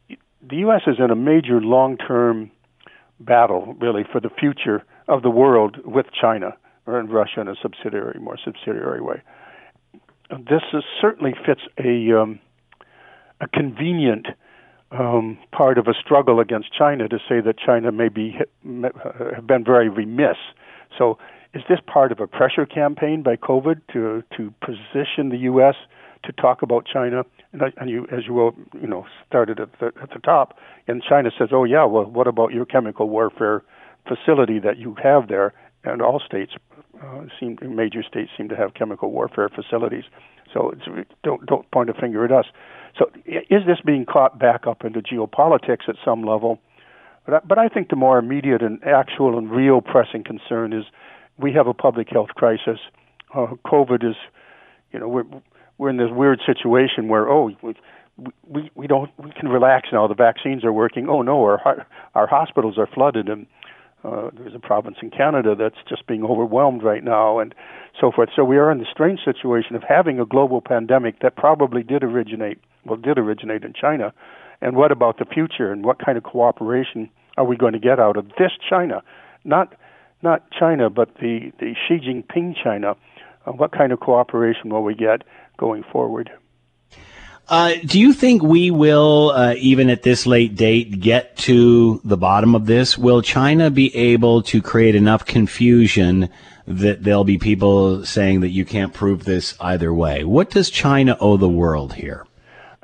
the 0.08 0.56
U.S. 0.56 0.82
is 0.86 0.96
in 0.98 1.10
a 1.10 1.16
major 1.16 1.60
long 1.60 1.98
term 1.98 2.50
battle, 3.20 3.76
really, 3.80 4.04
for 4.10 4.20
the 4.20 4.30
future 4.30 4.82
of 5.08 5.22
the 5.22 5.30
world 5.30 5.76
with 5.84 6.06
China, 6.18 6.56
or 6.86 6.98
in 6.98 7.08
Russia 7.08 7.40
in 7.40 7.48
a 7.48 7.54
subsidiary, 7.60 8.18
more 8.20 8.38
subsidiary 8.42 9.00
way. 9.00 9.22
This 10.30 10.62
is, 10.72 10.84
certainly 11.00 11.34
fits 11.44 11.62
a, 11.78 12.20
um, 12.20 12.40
a 13.40 13.48
convenient 13.48 14.26
um, 14.92 15.38
part 15.52 15.78
of 15.78 15.86
a 15.86 15.94
struggle 15.94 16.40
against 16.40 16.72
China 16.76 17.08
to 17.08 17.18
say 17.28 17.40
that 17.40 17.56
China 17.58 17.92
may 17.92 18.08
be 18.08 18.36
have 19.34 19.46
been 19.46 19.64
very 19.64 19.88
remiss. 19.88 20.36
So, 20.98 21.18
is 21.54 21.62
this 21.68 21.78
part 21.86 22.12
of 22.12 22.20
a 22.20 22.26
pressure 22.26 22.66
campaign 22.66 23.22
by 23.22 23.36
COVID 23.36 23.80
to 23.92 24.22
to 24.36 24.52
position 24.60 25.28
the 25.30 25.38
U.S. 25.38 25.74
to 26.24 26.32
talk 26.32 26.62
about 26.62 26.86
China? 26.86 27.24
And, 27.52 27.62
and 27.76 27.90
you, 27.90 28.06
as 28.12 28.26
you 28.26 28.34
will, 28.34 28.54
you 28.80 28.86
know, 28.86 29.06
started 29.26 29.60
at 29.60 29.68
the 29.80 29.86
at 30.02 30.10
the 30.10 30.20
top, 30.20 30.58
and 30.86 31.02
China 31.02 31.30
says, 31.36 31.48
"Oh 31.52 31.64
yeah, 31.64 31.84
well, 31.84 32.04
what 32.04 32.26
about 32.26 32.52
your 32.52 32.64
chemical 32.64 33.08
warfare 33.08 33.62
facility 34.06 34.58
that 34.60 34.78
you 34.78 34.96
have 35.02 35.28
there?" 35.28 35.52
And 35.84 36.02
all 36.02 36.20
states 36.24 36.52
uh, 37.02 37.22
seem 37.38 37.58
major 37.62 38.02
states 38.02 38.30
seem 38.36 38.48
to 38.50 38.56
have 38.56 38.74
chemical 38.74 39.10
warfare 39.10 39.48
facilities. 39.48 40.04
So 40.52 40.74
don't 41.22 41.46
don't 41.46 41.70
point 41.70 41.90
a 41.90 41.94
finger 41.94 42.24
at 42.24 42.32
us. 42.32 42.46
So 42.98 43.10
is 43.26 43.64
this 43.66 43.78
being 43.84 44.04
caught 44.04 44.38
back 44.38 44.66
up 44.66 44.84
into 44.84 45.00
geopolitics 45.00 45.88
at 45.88 45.96
some 46.04 46.22
level? 46.22 46.58
But 47.24 47.34
I, 47.34 47.40
but 47.46 47.58
I 47.58 47.68
think 47.68 47.88
the 47.88 47.96
more 47.96 48.18
immediate 48.18 48.62
and 48.62 48.82
actual 48.84 49.38
and 49.38 49.50
real 49.50 49.80
pressing 49.80 50.24
concern 50.24 50.72
is 50.72 50.84
we 51.38 51.52
have 51.52 51.66
a 51.66 51.74
public 51.74 52.08
health 52.10 52.30
crisis. 52.34 52.78
Uh, 53.34 53.48
COVID 53.64 54.08
is, 54.08 54.16
you 54.92 54.98
know, 54.98 55.08
we're 55.08 55.24
we're 55.80 55.88
in 55.88 55.96
this 55.96 56.10
weird 56.10 56.40
situation 56.44 57.08
where 57.08 57.28
oh 57.28 57.50
we, 57.62 57.74
we 58.46 58.70
we 58.74 58.86
don't 58.86 59.10
we 59.18 59.32
can 59.32 59.48
relax 59.48 59.88
now. 59.92 60.06
The 60.06 60.14
vaccines 60.14 60.62
are 60.62 60.72
working. 60.72 61.08
Oh 61.08 61.22
no, 61.22 61.42
our 61.42 61.86
our 62.14 62.26
hospitals 62.26 62.76
are 62.76 62.86
flooded 62.86 63.28
and 63.28 63.46
uh, 64.04 64.30
there's 64.36 64.54
a 64.54 64.58
province 64.58 64.96
in 65.02 65.10
Canada 65.10 65.54
that's 65.54 65.76
just 65.88 66.06
being 66.06 66.24
overwhelmed 66.24 66.82
right 66.82 67.04
now, 67.04 67.38
and 67.38 67.54
so 68.00 68.10
forth. 68.10 68.30
So 68.34 68.44
we 68.44 68.56
are 68.56 68.70
in 68.70 68.78
the 68.78 68.86
strange 68.90 69.20
situation 69.24 69.76
of 69.76 69.82
having 69.82 70.18
a 70.18 70.24
global 70.24 70.60
pandemic 70.60 71.20
that 71.20 71.36
probably 71.36 71.82
did 71.82 72.02
originate, 72.02 72.58
well, 72.86 72.96
did 72.96 73.18
originate 73.18 73.62
in 73.62 73.74
China. 73.74 74.12
And 74.62 74.76
what 74.76 74.90
about 74.90 75.18
the 75.18 75.26
future? 75.26 75.70
And 75.70 75.84
what 75.84 75.98
kind 76.04 76.16
of 76.16 76.24
cooperation 76.24 77.10
are 77.36 77.44
we 77.44 77.56
going 77.56 77.74
to 77.74 77.78
get 77.78 77.98
out 77.98 78.16
of 78.16 78.28
this 78.38 78.52
China? 78.68 79.02
Not, 79.44 79.74
not 80.22 80.50
China, 80.50 80.88
but 80.88 81.14
the 81.16 81.52
the 81.58 81.74
Xi 81.86 81.98
Jinping 81.98 82.54
China. 82.62 82.94
Uh, 83.46 83.52
what 83.52 83.72
kind 83.72 83.92
of 83.92 84.00
cooperation 84.00 84.70
will 84.70 84.82
we 84.82 84.94
get 84.94 85.22
going 85.56 85.82
forward? 85.92 86.30
Uh, 87.48 87.74
do 87.84 87.98
you 87.98 88.12
think 88.12 88.42
we 88.42 88.70
will, 88.70 89.32
uh, 89.34 89.54
even 89.58 89.90
at 89.90 90.02
this 90.02 90.24
late 90.24 90.54
date, 90.54 91.00
get 91.00 91.36
to 91.36 92.00
the 92.04 92.16
bottom 92.16 92.54
of 92.54 92.66
this? 92.66 92.96
Will 92.96 93.22
China 93.22 93.70
be 93.70 93.94
able 93.96 94.42
to 94.42 94.62
create 94.62 94.94
enough 94.94 95.24
confusion 95.24 96.28
that 96.68 97.02
there'll 97.02 97.24
be 97.24 97.38
people 97.38 98.04
saying 98.04 98.40
that 98.40 98.50
you 98.50 98.64
can't 98.64 98.94
prove 98.94 99.24
this 99.24 99.56
either 99.60 99.92
way? 99.92 100.22
What 100.22 100.50
does 100.50 100.70
China 100.70 101.16
owe 101.20 101.36
the 101.36 101.48
world 101.48 101.94
here? 101.94 102.24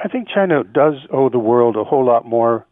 I 0.00 0.08
think 0.08 0.28
China 0.28 0.64
does 0.64 0.94
owe 1.12 1.28
the 1.28 1.38
world 1.38 1.76
a 1.76 1.84
whole 1.84 2.04
lot 2.04 2.26
more 2.26 2.66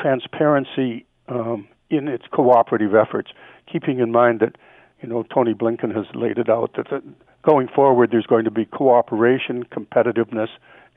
transparency 0.00 1.06
um, 1.28 1.66
in 1.90 2.06
its 2.06 2.24
cooperative 2.30 2.94
efforts, 2.94 3.30
keeping 3.70 3.98
in 3.98 4.12
mind 4.12 4.40
that, 4.40 4.56
you 5.02 5.08
know, 5.08 5.24
Tony 5.34 5.54
Blinken 5.54 5.94
has 5.94 6.06
laid 6.14 6.38
it 6.38 6.48
out 6.48 6.72
that, 6.76 6.88
that 6.90 7.02
going 7.42 7.68
forward 7.68 8.10
there's 8.10 8.26
going 8.26 8.44
to 8.44 8.50
be 8.50 8.64
cooperation, 8.64 9.64
competitiveness, 9.64 10.48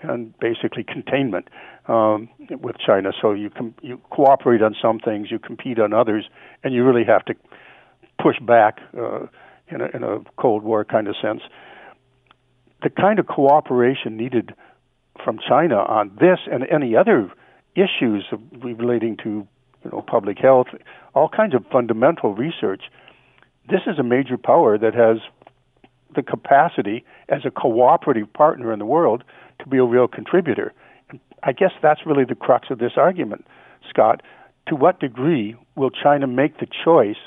and 0.02 0.38
basically 0.40 0.84
containment 0.84 1.50
um, 1.88 2.30
with 2.62 2.78
China. 2.78 3.12
So 3.22 3.34
you 3.34 3.50
com- 3.50 3.76
you 3.82 4.00
cooperate 4.10 4.62
on 4.62 4.76
some 4.82 5.00
things, 5.00 5.30
you 5.30 5.40
compete 5.40 5.80
on 5.80 5.94
others, 5.94 6.26
and 6.64 6.74
you 6.74 6.86
really 6.86 7.04
have 7.04 7.26
to 7.26 7.34
push 8.22 8.38
back 8.40 8.80
uh, 8.98 9.28
in, 9.68 9.82
a, 9.82 9.88
in 9.94 10.04
a 10.04 10.20
Cold 10.38 10.64
War 10.64 10.86
kind 10.86 11.08
of 11.08 11.16
sense. 11.22 11.42
The 12.82 12.90
kind 12.90 13.20
of 13.20 13.28
cooperation 13.28 14.16
needed 14.16 14.54
from 15.24 15.40
China 15.48 15.76
on 15.76 16.12
this 16.20 16.40
and 16.50 16.66
any 16.72 16.96
other 16.96 17.32
issues 17.76 18.26
relating 18.62 19.18
to 19.18 19.48
you 19.84 19.92
know 19.92 20.02
public 20.02 20.38
health, 20.40 20.68
all 21.14 21.30
kinds 21.30 21.54
of 21.54 21.66
fundamental 21.72 22.34
research. 22.34 22.84
This 23.70 23.82
is 23.86 24.00
a 24.00 24.04
major 24.04 24.38
power 24.38 24.78
that 24.78 24.96
has 24.96 25.18
the 26.16 26.24
capacity 26.24 27.06
as 27.30 27.42
a 27.46 27.52
cooperative 27.52 28.32
partner 28.34 28.74
in 28.74 28.80
the 28.80 28.86
world 28.86 29.24
to 29.60 29.68
be 29.68 29.78
a 29.78 29.84
real 29.84 30.08
contributor. 30.08 30.74
I 31.44 31.52
guess 31.52 31.72
that's 31.82 32.02
really 32.06 32.26
the 32.26 32.36
crux 32.36 32.70
of 32.72 32.80
this 32.80 32.94
argument, 32.98 33.46
Scott. 33.88 34.22
To 34.68 34.76
what 34.76 35.00
degree 35.00 35.56
will 35.76 35.92
China 35.92 36.26
make 36.26 36.60
the 36.60 36.68
choice 36.84 37.18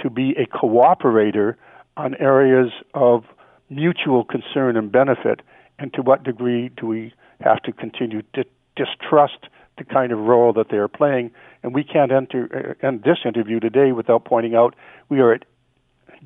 to 0.00 0.10
be 0.10 0.32
a 0.32 0.46
cooperator 0.46 1.54
on 1.96 2.14
areas 2.16 2.70
of 2.92 3.24
mutual 3.70 4.24
concern 4.24 4.76
and 4.76 4.92
benefit, 4.92 5.40
and 5.78 5.92
to 5.94 6.02
what 6.02 6.24
degree 6.24 6.70
do 6.76 6.86
we 6.86 7.14
have 7.40 7.62
to 7.62 7.72
continue 7.72 8.22
to 8.34 8.44
distrust 8.76 9.48
the 9.78 9.84
kind 9.84 10.12
of 10.12 10.18
role 10.18 10.52
that 10.52 10.68
they 10.70 10.76
are 10.76 10.88
playing? 10.88 11.30
And 11.62 11.74
we 11.74 11.84
can't 11.84 12.12
enter, 12.12 12.76
uh, 12.82 12.86
end 12.86 13.02
this 13.02 13.18
interview 13.24 13.60
today 13.60 13.92
without 13.92 14.24
pointing 14.24 14.54
out 14.54 14.74
we 15.08 15.20
are 15.20 15.32
at 15.32 15.44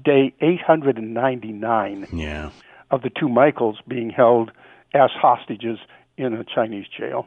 day 0.04 0.34
899 0.40 2.08
yeah. 2.12 2.50
of 2.90 3.02
the 3.02 3.10
two 3.10 3.28
Michaels 3.28 3.78
being 3.86 4.10
held 4.10 4.50
as 4.94 5.10
hostages 5.10 5.78
in 6.16 6.34
a 6.34 6.44
Chinese 6.44 6.86
jail. 6.96 7.26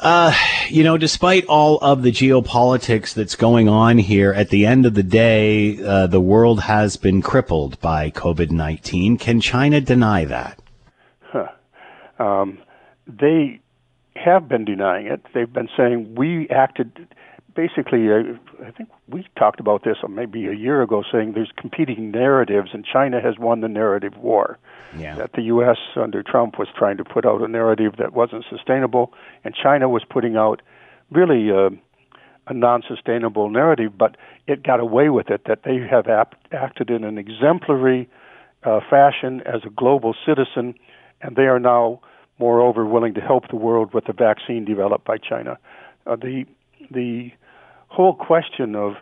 Uh, 0.00 0.34
you 0.68 0.82
know, 0.82 0.98
despite 0.98 1.46
all 1.46 1.78
of 1.78 2.02
the 2.02 2.10
geopolitics 2.10 3.14
that's 3.14 3.36
going 3.36 3.68
on 3.68 3.96
here, 3.98 4.32
at 4.32 4.50
the 4.50 4.66
end 4.66 4.86
of 4.86 4.94
the 4.94 5.02
day, 5.02 5.82
uh, 5.82 6.06
the 6.06 6.20
world 6.20 6.60
has 6.62 6.96
been 6.96 7.22
crippled 7.22 7.80
by 7.80 8.10
COVID 8.10 8.50
19. 8.50 9.16
Can 9.18 9.40
China 9.40 9.80
deny 9.80 10.24
that? 10.24 10.60
Huh. 11.20 11.48
Um, 12.18 12.58
they 13.06 13.60
have 14.16 14.48
been 14.48 14.64
denying 14.64 15.06
it. 15.06 15.20
They've 15.32 15.52
been 15.52 15.68
saying 15.76 16.16
we 16.16 16.48
acted 16.48 17.08
basically, 17.54 18.10
uh, 18.10 18.36
I 18.64 18.70
think 18.70 18.88
we 19.08 19.26
talked 19.38 19.60
about 19.60 19.84
this 19.84 19.96
maybe 20.08 20.46
a 20.46 20.52
year 20.52 20.82
ago, 20.82 21.02
saying 21.10 21.32
there's 21.32 21.52
competing 21.56 22.10
narratives, 22.10 22.70
and 22.72 22.84
China 22.84 23.20
has 23.20 23.38
won 23.38 23.60
the 23.60 23.68
narrative 23.68 24.16
war. 24.16 24.58
Yeah. 24.96 25.16
That 25.16 25.32
the 25.32 25.42
U.S. 25.42 25.78
under 25.96 26.22
Trump 26.22 26.58
was 26.58 26.68
trying 26.76 26.96
to 26.98 27.04
put 27.04 27.26
out 27.26 27.40
a 27.40 27.48
narrative 27.48 27.94
that 27.98 28.12
wasn't 28.12 28.44
sustainable, 28.48 29.12
and 29.44 29.54
China 29.54 29.88
was 29.88 30.04
putting 30.08 30.36
out 30.36 30.62
really 31.10 31.50
uh, 31.50 31.70
a 32.46 32.54
non-sustainable 32.54 33.50
narrative, 33.50 33.96
but 33.96 34.16
it 34.46 34.62
got 34.62 34.80
away 34.80 35.08
with 35.08 35.30
it. 35.30 35.42
That 35.46 35.60
they 35.64 35.78
have 35.78 36.06
ap- 36.06 36.36
acted 36.52 36.90
in 36.90 37.04
an 37.04 37.18
exemplary 37.18 38.08
uh, 38.62 38.80
fashion 38.88 39.42
as 39.46 39.62
a 39.64 39.70
global 39.70 40.14
citizen, 40.26 40.74
and 41.20 41.36
they 41.36 41.44
are 41.44 41.58
now, 41.58 42.00
moreover, 42.38 42.84
willing 42.84 43.14
to 43.14 43.20
help 43.20 43.48
the 43.48 43.56
world 43.56 43.94
with 43.94 44.04
the 44.04 44.12
vaccine 44.12 44.64
developed 44.64 45.04
by 45.04 45.18
China. 45.18 45.58
Uh, 46.06 46.16
the 46.16 46.44
the 46.90 47.32
whole 47.94 48.14
question 48.14 48.74
of 48.74 48.94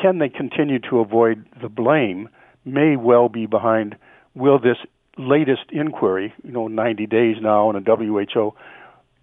can 0.00 0.18
they 0.18 0.28
continue 0.28 0.78
to 0.90 1.00
avoid 1.00 1.44
the 1.60 1.68
blame 1.68 2.28
may 2.64 2.96
well 2.96 3.28
be 3.28 3.46
behind 3.46 3.96
will 4.34 4.58
this 4.58 4.76
latest 5.16 5.62
inquiry, 5.70 6.32
you 6.44 6.52
know, 6.52 6.68
90 6.68 7.06
days 7.06 7.36
now 7.40 7.70
in 7.70 7.76
a 7.76 7.80
WHO, 7.80 8.54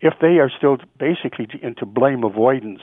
if 0.02 0.14
they 0.20 0.40
are 0.40 0.52
still 0.58 0.78
basically 1.00 1.48
into 1.62 1.86
blame 1.86 2.24
avoidance, 2.24 2.82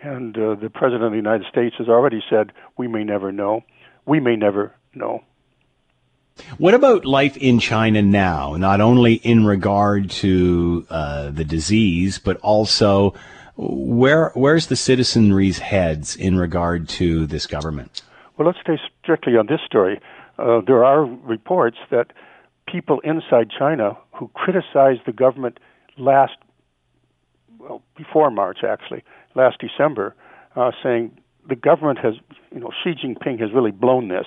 and 0.00 0.36
uh, 0.36 0.54
the 0.54 0.70
President 0.70 1.04
of 1.04 1.10
the 1.10 1.16
United 1.16 1.46
States 1.50 1.74
has 1.78 1.88
already 1.88 2.22
said, 2.30 2.52
we 2.76 2.86
may 2.86 3.02
never 3.02 3.32
know, 3.32 3.62
we 4.06 4.20
may 4.20 4.36
never 4.36 4.74
know. 4.94 5.24
What 6.58 6.74
about 6.74 7.04
life 7.04 7.36
in 7.36 7.58
China 7.58 8.02
now? 8.02 8.56
Not 8.56 8.80
only 8.80 9.14
in 9.14 9.46
regard 9.46 10.10
to 10.10 10.86
uh, 10.90 11.30
the 11.30 11.44
disease, 11.44 12.18
but 12.18 12.36
also 12.38 13.14
where 13.56 14.30
where's 14.34 14.66
the 14.66 14.76
citizenry's 14.76 15.58
heads 15.58 16.16
in 16.16 16.36
regard 16.36 16.88
to 16.88 17.26
this 17.26 17.46
government? 17.46 18.02
Well, 18.36 18.46
let's 18.46 18.58
stay 18.60 18.78
strictly 19.02 19.36
on 19.36 19.46
this 19.46 19.60
story. 19.64 20.00
Uh, 20.38 20.60
there 20.66 20.84
are 20.84 21.04
reports 21.04 21.76
that 21.90 22.12
people 22.66 23.00
inside 23.00 23.50
China 23.56 23.96
who 24.12 24.28
criticized 24.34 25.02
the 25.06 25.12
government 25.12 25.58
last, 25.96 26.32
well, 27.58 27.82
before 27.96 28.30
March 28.30 28.58
actually, 28.68 29.04
last 29.36 29.58
December, 29.60 30.14
uh, 30.56 30.72
saying 30.82 31.16
the 31.48 31.54
government 31.54 31.98
has, 31.98 32.14
you 32.52 32.60
know, 32.60 32.70
Xi 32.82 32.94
Jinping 32.94 33.40
has 33.40 33.52
really 33.52 33.70
blown 33.70 34.08
this. 34.08 34.26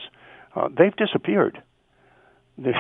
Uh, 0.56 0.70
they've 0.76 0.96
disappeared. 0.96 1.62
The, 2.60 2.74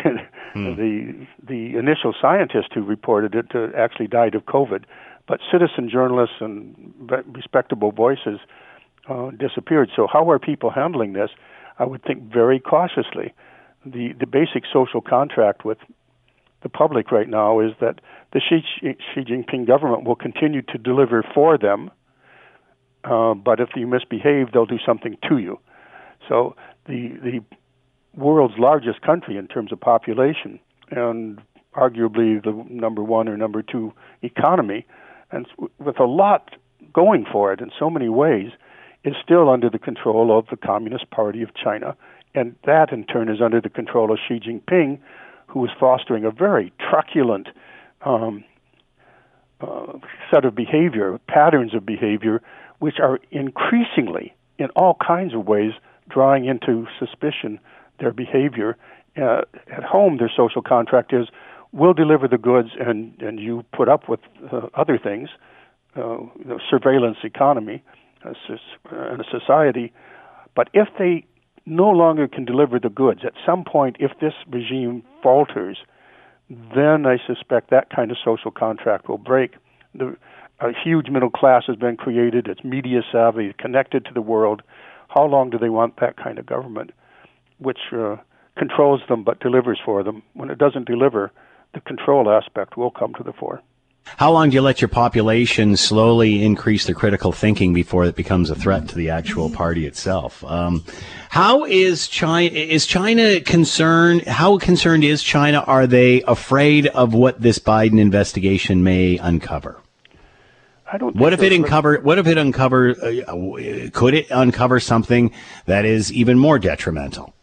hmm. 0.53 0.75
the 0.75 1.27
the 1.47 1.77
initial 1.77 2.11
scientist 2.19 2.69
who 2.73 2.81
reported 2.81 3.35
it 3.35 3.45
uh, 3.53 3.67
actually 3.77 4.07
died 4.07 4.33
of 4.33 4.43
COVID, 4.45 4.85
but 5.27 5.39
citizen 5.51 5.89
journalists 5.89 6.35
and 6.39 6.93
respectable 7.27 7.91
voices 7.91 8.39
uh, 9.09 9.31
disappeared. 9.31 9.89
So 9.95 10.07
how 10.11 10.29
are 10.29 10.39
people 10.39 10.69
handling 10.69 11.13
this? 11.13 11.29
I 11.79 11.85
would 11.85 12.03
think 12.03 12.31
very 12.31 12.59
cautiously. 12.59 13.33
The 13.85 14.13
the 14.19 14.25
basic 14.25 14.63
social 14.71 15.01
contract 15.01 15.63
with 15.63 15.77
the 16.63 16.69
public 16.69 17.11
right 17.11 17.29
now 17.29 17.59
is 17.59 17.73
that 17.79 18.01
the 18.33 18.41
Xi, 18.41 18.63
Xi 18.81 19.21
Jinping 19.21 19.67
government 19.67 20.03
will 20.03 20.15
continue 20.15 20.61
to 20.63 20.77
deliver 20.77 21.23
for 21.33 21.57
them, 21.57 21.91
uh, 23.03 23.35
but 23.35 23.59
if 23.59 23.69
you 23.75 23.87
misbehave, 23.87 24.51
they'll 24.51 24.65
do 24.65 24.79
something 24.85 25.17
to 25.29 25.37
you. 25.37 25.59
So 26.27 26.55
the 26.87 27.09
the 27.23 27.39
world's 28.15 28.57
largest 28.57 29.01
country 29.01 29.37
in 29.37 29.47
terms 29.47 29.71
of 29.71 29.79
population 29.79 30.59
and 30.89 31.39
arguably 31.75 32.43
the 32.43 32.65
number 32.69 33.03
one 33.03 33.27
or 33.27 33.37
number 33.37 33.61
two 33.61 33.93
economy, 34.23 34.85
and 35.31 35.45
with 35.79 35.99
a 35.99 36.05
lot 36.05 36.55
going 36.93 37.25
for 37.31 37.53
it 37.53 37.59
in 37.61 37.71
so 37.77 37.89
many 37.89 38.09
ways, 38.09 38.51
is 39.03 39.15
still 39.23 39.49
under 39.49 39.69
the 39.69 39.79
control 39.79 40.37
of 40.37 40.47
the 40.49 40.57
Communist 40.57 41.09
Party 41.11 41.41
of 41.41 41.49
China, 41.53 41.95
and 42.33 42.55
that 42.65 42.91
in 42.91 43.05
turn 43.05 43.29
is 43.29 43.41
under 43.41 43.61
the 43.61 43.69
control 43.69 44.11
of 44.11 44.19
Xi 44.27 44.39
Jinping, 44.39 44.99
who 45.47 45.63
is 45.65 45.71
fostering 45.79 46.25
a 46.25 46.31
very 46.31 46.73
truculent 46.89 47.47
um, 48.01 48.43
uh, 49.61 49.93
set 50.29 50.45
of 50.45 50.55
behavior, 50.55 51.19
patterns 51.27 51.73
of 51.73 51.85
behavior, 51.85 52.41
which 52.79 52.99
are 52.99 53.19
increasingly, 53.31 54.35
in 54.59 54.69
all 54.75 54.97
kinds 55.05 55.33
of 55.33 55.47
ways, 55.47 55.71
drawing 56.09 56.45
into 56.45 56.85
suspicion 56.99 57.59
their 57.99 58.11
behavior. 58.11 58.77
Uh, 59.15 59.41
at 59.71 59.83
home, 59.83 60.17
their 60.17 60.31
social 60.35 60.61
contract 60.61 61.11
is 61.11 61.27
we'll 61.71 61.93
deliver 61.93 62.27
the 62.27 62.37
goods 62.37 62.69
and, 62.79 63.13
and 63.21 63.39
you 63.39 63.63
put 63.75 63.89
up 63.89 64.09
with 64.09 64.19
uh, 64.51 64.67
other 64.73 64.97
things, 64.97 65.29
uh, 65.95 66.17
the 66.45 66.59
surveillance 66.69 67.17
economy 67.23 67.83
uh, 68.25 68.33
and 68.91 69.21
a 69.21 69.23
society. 69.29 69.93
But 70.55 70.69
if 70.73 70.87
they 70.97 71.25
no 71.65 71.89
longer 71.89 72.27
can 72.27 72.45
deliver 72.45 72.79
the 72.79 72.89
goods, 72.89 73.21
at 73.25 73.33
some 73.45 73.63
point, 73.63 73.97
if 73.99 74.11
this 74.19 74.33
regime 74.49 75.03
falters, 75.21 75.77
then 76.49 77.05
I 77.05 77.17
suspect 77.25 77.69
that 77.71 77.89
kind 77.89 78.09
of 78.11 78.17
social 78.23 78.51
contract 78.51 79.09
will 79.09 79.17
break. 79.17 79.55
The, 79.93 80.15
a 80.59 80.71
huge 80.71 81.09
middle 81.09 81.29
class 81.29 81.63
has 81.67 81.75
been 81.75 81.97
created. 81.97 82.47
It's 82.47 82.63
media 82.63 83.01
savvy, 83.11 83.53
connected 83.59 84.05
to 84.05 84.13
the 84.13 84.21
world. 84.21 84.63
How 85.09 85.25
long 85.25 85.49
do 85.49 85.57
they 85.57 85.69
want 85.69 85.99
that 85.99 86.17
kind 86.17 86.39
of 86.39 86.45
government? 86.45 86.91
which 87.59 87.79
uh, 87.93 88.17
controls 88.57 89.01
them 89.09 89.23
but 89.23 89.39
delivers 89.39 89.79
for 89.83 90.03
them. 90.03 90.23
When 90.33 90.49
it 90.49 90.57
doesn't 90.57 90.85
deliver, 90.87 91.31
the 91.77 91.81
control 91.81 92.29
aspect 92.29 92.75
will 92.77 92.91
come 92.91 93.13
to 93.15 93.23
the 93.23 93.33
fore. 93.33 93.61
How 94.05 94.31
long 94.31 94.49
do 94.49 94.55
you 94.55 94.61
let 94.61 94.79
your 94.81 94.87
population 94.87 95.75
slowly 95.75 96.43
increase 96.43 96.85
their 96.85 96.95
critical 96.95 97.33
thinking 97.33 97.73
before 97.73 98.05
it 98.05 98.15
becomes 98.15 98.49
a 98.49 98.55
threat 98.55 98.87
to 98.89 98.95
the 98.95 99.09
actual 99.09 99.49
party 99.49 99.85
itself? 99.85 100.43
Um, 100.45 100.85
how 101.29 101.65
is 101.65 102.07
China? 102.07 102.49
Is 102.49 102.85
China 102.85 103.41
concerned? 103.41 104.21
How 104.21 104.57
concerned 104.57 105.03
is 105.03 105.21
China? 105.21 105.59
Are 105.67 105.85
they 105.85 106.21
afraid 106.23 106.87
of 106.87 107.13
what 107.13 107.41
this 107.41 107.59
Biden 107.59 107.99
investigation 107.99 108.81
may 108.81 109.17
uncover? 109.17 109.81
I 110.89 110.97
don't. 110.97 111.13
What 111.17 111.33
if 111.33 111.43
it 111.43 111.51
uncover? 111.51 111.99
What 111.99 112.17
if 112.17 112.27
it 112.27 112.37
uncover? 112.37 112.91
Uh, 112.91 113.89
could 113.91 114.13
it 114.13 114.27
uncover 114.31 114.79
something 114.79 115.33
that 115.65 115.83
is 115.83 116.13
even 116.13 116.39
more 116.39 116.59
detrimental? 116.59 117.33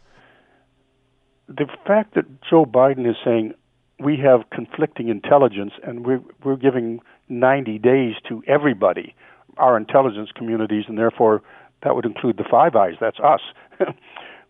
the 1.47 1.67
fact 1.85 2.15
that 2.15 2.25
Joe 2.41 2.65
Biden 2.65 3.07
is 3.09 3.15
saying 3.23 3.53
we 3.99 4.17
have 4.17 4.49
conflicting 4.51 5.09
intelligence 5.09 5.73
and 5.83 6.05
we're, 6.05 6.21
we're 6.43 6.57
giving 6.57 6.99
90 7.29 7.79
days 7.79 8.15
to 8.27 8.43
everybody, 8.47 9.15
our 9.57 9.77
intelligence 9.77 10.29
communities, 10.35 10.85
and 10.87 10.97
therefore 10.97 11.41
that 11.83 11.95
would 11.95 12.05
include 12.05 12.37
the 12.37 12.43
Five 12.49 12.75
Eyes, 12.75 12.95
that's 12.99 13.19
us. 13.19 13.41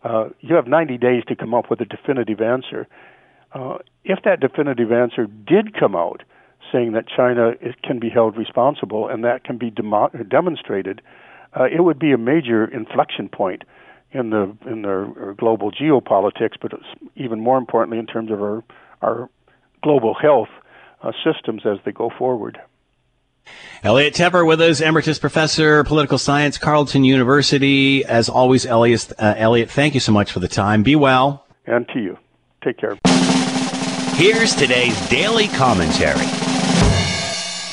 uh, 0.04 0.28
you 0.40 0.54
have 0.54 0.66
90 0.66 0.98
days 0.98 1.22
to 1.28 1.36
come 1.36 1.54
up 1.54 1.70
with 1.70 1.80
a 1.80 1.84
definitive 1.84 2.40
answer. 2.40 2.86
Uh, 3.52 3.78
if 4.04 4.18
that 4.24 4.40
definitive 4.40 4.90
answer 4.92 5.26
did 5.26 5.78
come 5.78 5.94
out 5.94 6.22
saying 6.72 6.92
that 6.92 7.06
China 7.08 7.52
is, 7.60 7.74
can 7.82 7.98
be 7.98 8.10
held 8.10 8.36
responsible 8.36 9.08
and 9.08 9.24
that 9.24 9.44
can 9.44 9.56
be 9.58 9.70
demo- 9.70 10.10
demonstrated, 10.28 11.00
uh, 11.58 11.64
it 11.64 11.82
would 11.82 11.98
be 11.98 12.12
a 12.12 12.18
major 12.18 12.64
inflection 12.66 13.28
point 13.28 13.62
in 14.12 14.30
the 14.30 14.56
in 14.66 14.82
the 14.82 15.34
global 15.36 15.70
geopolitics, 15.70 16.54
but 16.60 16.72
even 17.16 17.40
more 17.40 17.58
importantly 17.58 17.98
in 17.98 18.06
terms 18.06 18.30
of 18.30 18.40
our 18.40 18.64
our 19.02 19.28
global 19.86 20.14
health 20.14 20.48
uh, 21.00 21.12
systems 21.22 21.62
as 21.64 21.78
they 21.84 21.92
go 21.92 22.10
forward. 22.18 22.58
Elliot 23.84 24.14
Tepper 24.14 24.44
with 24.44 24.60
us, 24.60 24.80
Emeritus 24.80 25.20
Professor, 25.20 25.84
Political 25.84 26.18
Science, 26.18 26.58
Carleton 26.58 27.04
University. 27.04 28.04
As 28.04 28.28
always, 28.28 28.66
Elliot, 28.66 29.12
uh, 29.16 29.34
Elliot, 29.36 29.70
thank 29.70 29.94
you 29.94 30.00
so 30.00 30.10
much 30.10 30.32
for 30.32 30.40
the 30.40 30.48
time. 30.48 30.82
Be 30.82 30.96
well. 30.96 31.46
And 31.66 31.86
to 31.94 32.00
you. 32.00 32.18
Take 32.64 32.78
care. 32.78 32.98
Here's 34.14 34.56
today's 34.56 35.08
daily 35.08 35.46
commentary. 35.46 36.26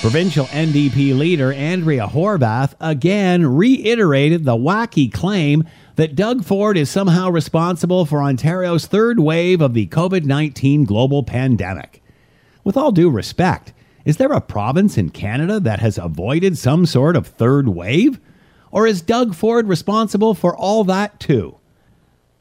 Provincial 0.01 0.45
NDP 0.47 1.17
leader 1.17 1.51
Andrea 1.51 2.05
Horwath 2.05 2.75
again 2.79 3.47
reiterated 3.47 4.43
the 4.43 4.55
wacky 4.55 5.11
claim 5.11 5.63
that 5.95 6.15
Doug 6.15 6.43
Ford 6.43 6.77
is 6.77 6.91
somehow 6.91 7.31
responsible 7.31 8.05
for 8.05 8.21
Ontario's 8.21 8.85
third 8.85 9.19
wave 9.19 9.61
of 9.61 9.73
the 9.73 9.87
COVID 9.87 10.25
19 10.25 10.83
global 10.83 11.23
pandemic. 11.23 12.02
With 12.63 12.77
all 12.77 12.91
due 12.91 13.09
respect, 13.09 13.73
is 14.05 14.17
there 14.17 14.31
a 14.31 14.41
province 14.41 14.97
in 14.97 15.09
Canada 15.09 15.59
that 15.59 15.79
has 15.79 15.97
avoided 15.97 16.57
some 16.57 16.85
sort 16.85 17.15
of 17.15 17.27
third 17.27 17.69
wave? 17.69 18.19
Or 18.71 18.87
is 18.87 19.01
Doug 19.01 19.35
Ford 19.35 19.67
responsible 19.67 20.33
for 20.33 20.55
all 20.55 20.83
that 20.85 21.19
too? 21.19 21.57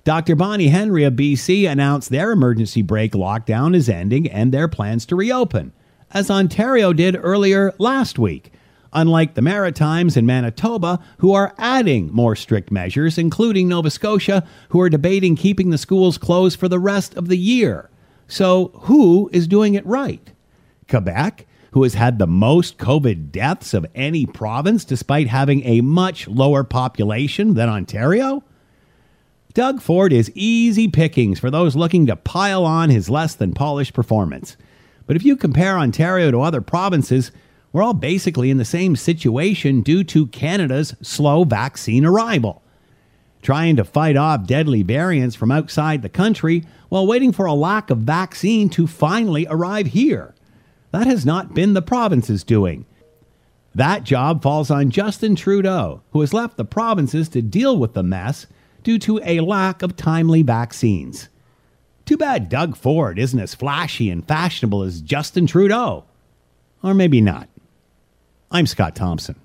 Dr. 0.04 0.34
Bonnie 0.34 0.68
Henry 0.68 1.04
of 1.04 1.14
BC 1.14 1.70
announced 1.70 2.10
their 2.10 2.32
emergency 2.32 2.82
brake 2.82 3.12
lockdown 3.12 3.74
is 3.74 3.88
ending 3.88 4.28
and 4.28 4.52
their 4.52 4.66
plans 4.66 5.06
to 5.06 5.16
reopen, 5.16 5.72
as 6.10 6.30
Ontario 6.30 6.92
did 6.92 7.16
earlier 7.16 7.72
last 7.78 8.18
week 8.18 8.52
unlike 8.92 9.34
the 9.34 9.42
Maritimes 9.42 10.16
and 10.16 10.26
Manitoba, 10.26 11.00
who 11.18 11.32
are 11.32 11.54
adding 11.58 12.12
more 12.12 12.36
strict 12.36 12.70
measures, 12.70 13.18
including 13.18 13.68
Nova 13.68 13.90
Scotia, 13.90 14.46
who 14.68 14.80
are 14.80 14.90
debating 14.90 15.36
keeping 15.36 15.70
the 15.70 15.78
schools 15.78 16.18
closed 16.18 16.58
for 16.58 16.68
the 16.68 16.78
rest 16.78 17.14
of 17.14 17.28
the 17.28 17.38
year. 17.38 17.88
So, 18.32 18.70
who 18.84 19.28
is 19.30 19.46
doing 19.46 19.74
it 19.74 19.84
right? 19.84 20.32
Quebec, 20.88 21.46
who 21.72 21.82
has 21.82 21.92
had 21.92 22.18
the 22.18 22.26
most 22.26 22.78
COVID 22.78 23.30
deaths 23.30 23.74
of 23.74 23.84
any 23.94 24.24
province 24.24 24.86
despite 24.86 25.26
having 25.26 25.62
a 25.66 25.82
much 25.82 26.26
lower 26.28 26.64
population 26.64 27.52
than 27.52 27.68
Ontario? 27.68 28.42
Doug 29.52 29.82
Ford 29.82 30.14
is 30.14 30.32
easy 30.34 30.88
pickings 30.88 31.40
for 31.40 31.50
those 31.50 31.76
looking 31.76 32.06
to 32.06 32.16
pile 32.16 32.64
on 32.64 32.88
his 32.88 33.10
less 33.10 33.34
than 33.34 33.52
polished 33.52 33.92
performance. 33.92 34.56
But 35.06 35.16
if 35.16 35.26
you 35.26 35.36
compare 35.36 35.76
Ontario 35.76 36.30
to 36.30 36.40
other 36.40 36.62
provinces, 36.62 37.32
we're 37.70 37.82
all 37.82 37.92
basically 37.92 38.48
in 38.48 38.56
the 38.56 38.64
same 38.64 38.96
situation 38.96 39.82
due 39.82 40.04
to 40.04 40.26
Canada's 40.28 40.94
slow 41.02 41.44
vaccine 41.44 42.06
arrival. 42.06 42.61
Trying 43.42 43.74
to 43.76 43.84
fight 43.84 44.16
off 44.16 44.46
deadly 44.46 44.82
variants 44.82 45.34
from 45.34 45.50
outside 45.50 46.02
the 46.02 46.08
country 46.08 46.64
while 46.88 47.06
waiting 47.06 47.32
for 47.32 47.44
a 47.44 47.54
lack 47.54 47.90
of 47.90 47.98
vaccine 47.98 48.70
to 48.70 48.86
finally 48.86 49.46
arrive 49.50 49.88
here. 49.88 50.34
That 50.92 51.08
has 51.08 51.26
not 51.26 51.52
been 51.52 51.74
the 51.74 51.82
province's 51.82 52.44
doing. 52.44 52.86
That 53.74 54.04
job 54.04 54.42
falls 54.42 54.70
on 54.70 54.90
Justin 54.90 55.34
Trudeau, 55.34 56.02
who 56.12 56.20
has 56.20 56.32
left 56.32 56.56
the 56.56 56.64
provinces 56.64 57.28
to 57.30 57.42
deal 57.42 57.76
with 57.76 57.94
the 57.94 58.02
mess 58.02 58.46
due 58.84 58.98
to 59.00 59.20
a 59.24 59.40
lack 59.40 59.82
of 59.82 59.96
timely 59.96 60.42
vaccines. 60.42 61.28
Too 62.04 62.16
bad 62.16 62.48
Doug 62.48 62.76
Ford 62.76 63.18
isn't 63.18 63.38
as 63.38 63.54
flashy 63.54 64.10
and 64.10 64.26
fashionable 64.26 64.82
as 64.82 65.00
Justin 65.00 65.46
Trudeau. 65.46 66.04
Or 66.82 66.94
maybe 66.94 67.20
not. 67.20 67.48
I'm 68.50 68.66
Scott 68.66 68.94
Thompson. 68.94 69.36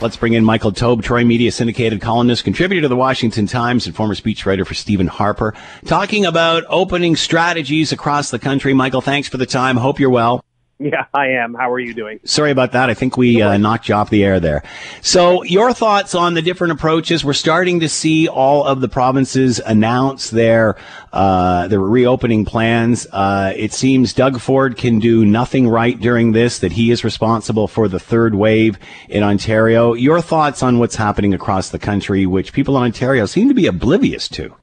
Let's 0.00 0.16
bring 0.16 0.34
in 0.34 0.44
Michael 0.44 0.70
Taube, 0.70 1.02
Troy 1.02 1.24
Media 1.24 1.50
syndicated 1.50 2.00
columnist, 2.00 2.44
contributor 2.44 2.82
to 2.82 2.88
the 2.88 2.94
Washington 2.94 3.48
Times, 3.48 3.84
and 3.84 3.96
former 3.96 4.14
speechwriter 4.14 4.64
for 4.64 4.74
Stephen 4.74 5.08
Harper, 5.08 5.54
talking 5.86 6.24
about 6.24 6.62
opening 6.68 7.16
strategies 7.16 7.90
across 7.90 8.30
the 8.30 8.38
country. 8.38 8.72
Michael, 8.72 9.00
thanks 9.00 9.28
for 9.28 9.38
the 9.38 9.46
time. 9.46 9.76
Hope 9.76 9.98
you're 9.98 10.08
well. 10.08 10.44
Yeah, 10.80 11.06
I 11.12 11.30
am. 11.30 11.54
How 11.54 11.72
are 11.72 11.80
you 11.80 11.92
doing? 11.92 12.20
Sorry 12.24 12.52
about 12.52 12.70
that. 12.72 12.88
I 12.88 12.94
think 12.94 13.16
we 13.16 13.42
uh, 13.42 13.56
knocked 13.56 13.88
you 13.88 13.96
off 13.96 14.10
the 14.10 14.24
air 14.24 14.38
there. 14.38 14.62
So, 15.02 15.42
your 15.42 15.72
thoughts 15.72 16.14
on 16.14 16.34
the 16.34 16.42
different 16.42 16.72
approaches? 16.72 17.24
We're 17.24 17.32
starting 17.32 17.80
to 17.80 17.88
see 17.88 18.28
all 18.28 18.64
of 18.64 18.80
the 18.80 18.88
provinces 18.88 19.58
announce 19.58 20.30
their 20.30 20.76
uh, 21.12 21.66
their 21.66 21.80
reopening 21.80 22.44
plans. 22.44 23.08
Uh, 23.10 23.52
it 23.56 23.72
seems 23.72 24.12
Doug 24.12 24.38
Ford 24.38 24.76
can 24.76 25.00
do 25.00 25.26
nothing 25.26 25.66
right 25.66 25.98
during 25.98 26.30
this. 26.30 26.60
That 26.60 26.72
he 26.72 26.92
is 26.92 27.02
responsible 27.02 27.66
for 27.66 27.88
the 27.88 27.98
third 27.98 28.36
wave 28.36 28.78
in 29.08 29.24
Ontario. 29.24 29.94
Your 29.94 30.20
thoughts 30.20 30.62
on 30.62 30.78
what's 30.78 30.94
happening 30.94 31.34
across 31.34 31.70
the 31.70 31.80
country, 31.80 32.24
which 32.24 32.52
people 32.52 32.76
in 32.76 32.84
Ontario 32.84 33.26
seem 33.26 33.48
to 33.48 33.54
be 33.54 33.66
oblivious 33.66 34.28
to? 34.28 34.54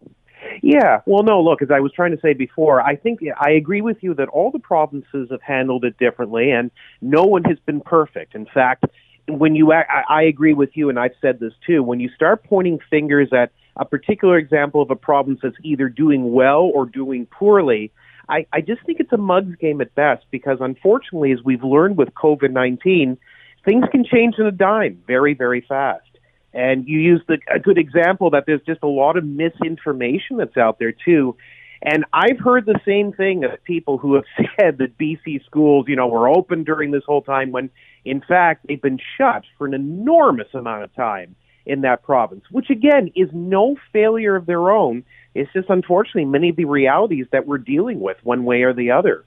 Yeah, 0.68 1.02
well, 1.06 1.22
no, 1.22 1.44
look, 1.44 1.62
as 1.62 1.70
I 1.70 1.80
was 1.80 1.92
trying 1.94 2.16
to 2.16 2.20
say 2.20 2.34
before, 2.34 2.82
I 2.82 2.96
think 2.96 3.20
I 3.40 3.52
agree 3.52 3.82
with 3.82 3.98
you 4.02 4.16
that 4.16 4.30
all 4.30 4.50
the 4.50 4.58
provinces 4.58 5.28
have 5.30 5.44
handled 5.44 5.86
it 5.86 5.96
differently, 6.00 6.50
and 6.50 6.72
no 7.04 7.24
one 7.24 7.44
has 7.44 7.60
been 7.68 7.82
perfect. 7.82 8.34
In 8.34 8.48
fact, 8.52 8.86
when 9.28 9.54
you, 9.54 9.72
I, 9.72 10.24
agree 10.24 10.56
with 10.56 10.72
you, 10.74 10.90
and 10.90 10.98
I've 10.98 11.14
said 11.22 11.40
this 11.40 11.54
too, 11.68 11.84
when 11.84 12.00
you 12.00 12.10
start 12.16 12.44
pointing 12.46 12.80
fingers 12.90 13.30
at 13.32 13.52
a 13.78 13.86
particular 13.86 14.40
example 14.40 14.82
of 14.82 14.90
a 14.90 14.96
province 14.96 15.42
that's 15.44 15.56
either 15.62 15.88
doing 15.88 16.34
well 16.34 16.62
or 16.74 16.88
doing 16.88 17.28
poorly, 17.28 17.92
I, 18.28 18.48
I 18.52 18.62
just 18.62 18.84
think 18.88 19.00
it's 19.00 19.14
a 19.14 19.18
mug's 19.18 19.56
game 19.58 19.82
at 19.82 19.94
best 19.94 20.26
because 20.32 20.58
unfortunately, 20.62 21.32
as 21.32 21.44
we've 21.46 21.64
learned 21.64 21.96
with 21.96 22.10
COVID 22.16 22.50
19, 22.50 23.20
things 23.66 23.86
can 23.92 24.04
change 24.04 24.40
in 24.40 24.48
a 24.48 24.52
dime 24.52 25.04
very, 25.06 25.36
very 25.36 25.62
fast. 25.62 26.15
And 26.56 26.88
you 26.88 27.00
used 27.00 27.24
the, 27.28 27.38
a 27.54 27.60
good 27.60 27.78
example 27.78 28.30
that 28.30 28.46
there's 28.48 28.62
just 28.66 28.82
a 28.82 28.88
lot 28.88 29.18
of 29.18 29.26
misinformation 29.26 30.38
that's 30.38 30.56
out 30.56 30.80
there 30.80 30.94
too. 30.94 31.36
And 31.82 32.06
I've 32.14 32.40
heard 32.40 32.66
the 32.66 32.80
same 32.86 33.12
thing 33.12 33.44
of 33.44 33.62
people 33.66 33.98
who 33.98 34.16
have 34.16 34.24
said 34.60 34.78
that 34.78 34.98
BC 34.98 35.44
schools, 35.46 35.86
you 35.90 35.98
know, 35.98 36.08
were 36.08 36.30
open 36.30 36.64
during 36.64 36.92
this 36.92 37.04
whole 37.06 37.22
time 37.22 37.52
when 37.52 37.70
in 38.06 38.22
fact 38.22 38.66
they've 38.68 38.82
been 38.82 39.00
shut 39.18 39.44
for 39.58 39.68
an 39.68 39.74
enormous 39.74 40.48
amount 40.54 40.84
of 40.84 40.96
time 40.96 41.36
in 41.66 41.82
that 41.82 42.04
province, 42.04 42.46
which 42.52 42.70
again 42.70 43.12
is 43.16 43.28
no 43.34 43.76
failure 43.92 44.38
of 44.38 44.46
their 44.46 44.72
own. 44.72 45.04
It's 45.34 45.52
just 45.52 45.70
unfortunately 45.70 46.26
many 46.26 46.50
of 46.50 46.56
the 46.56 46.66
realities 46.66 47.26
that 47.34 47.46
we're 47.46 47.58
dealing 47.58 48.00
with 48.00 48.18
one 48.24 48.46
way 48.46 48.62
or 48.62 48.74
the 48.74 48.92
other. 48.92 49.26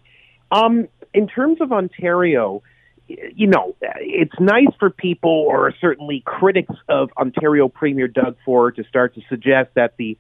Um, 0.51 0.89
in 1.13 1.29
terms 1.29 1.61
of 1.61 1.73
Ontario, 1.73 2.63
you 3.09 3.47
know, 3.47 3.75
it's 3.81 4.39
nice 4.39 4.69
for 4.79 4.91
people 4.91 5.31
or 5.31 5.73
certainly 5.81 6.23
critics 6.25 6.75
of 6.89 7.11
Ontario 7.17 7.69
Premier 7.69 8.07
Doug 8.07 8.37
Ford 8.45 8.77
to 8.77 8.85
start 8.85 9.15
to 9.15 9.23
suggest 9.29 9.71
that 9.75 9.95
the 9.97 10.19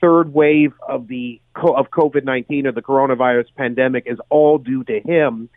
third 0.00 0.32
wave 0.32 0.72
of 0.86 1.08
the 1.08 1.40
of 1.56 1.90
COVID-19 1.90 2.66
or 2.66 2.72
the 2.72 2.82
coronavirus 2.82 3.46
pandemic 3.56 4.04
is 4.06 4.18
all 4.28 4.58
due 4.58 4.84
to 4.84 5.00
him. 5.00 5.48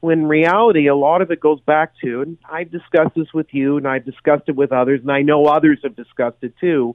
When 0.00 0.20
in 0.20 0.26
reality, 0.26 0.86
a 0.86 0.94
lot 0.94 1.22
of 1.22 1.32
it 1.32 1.40
goes 1.40 1.60
back 1.60 1.94
to, 2.04 2.22
and 2.22 2.38
I've 2.48 2.70
discussed 2.70 3.16
this 3.16 3.26
with 3.34 3.48
you, 3.50 3.78
and 3.78 3.88
I've 3.88 4.04
discussed 4.04 4.44
it 4.46 4.54
with 4.54 4.70
others, 4.70 5.00
and 5.00 5.10
I 5.10 5.22
know 5.22 5.46
others 5.46 5.80
have 5.82 5.96
discussed 5.96 6.38
it 6.42 6.54
too. 6.60 6.94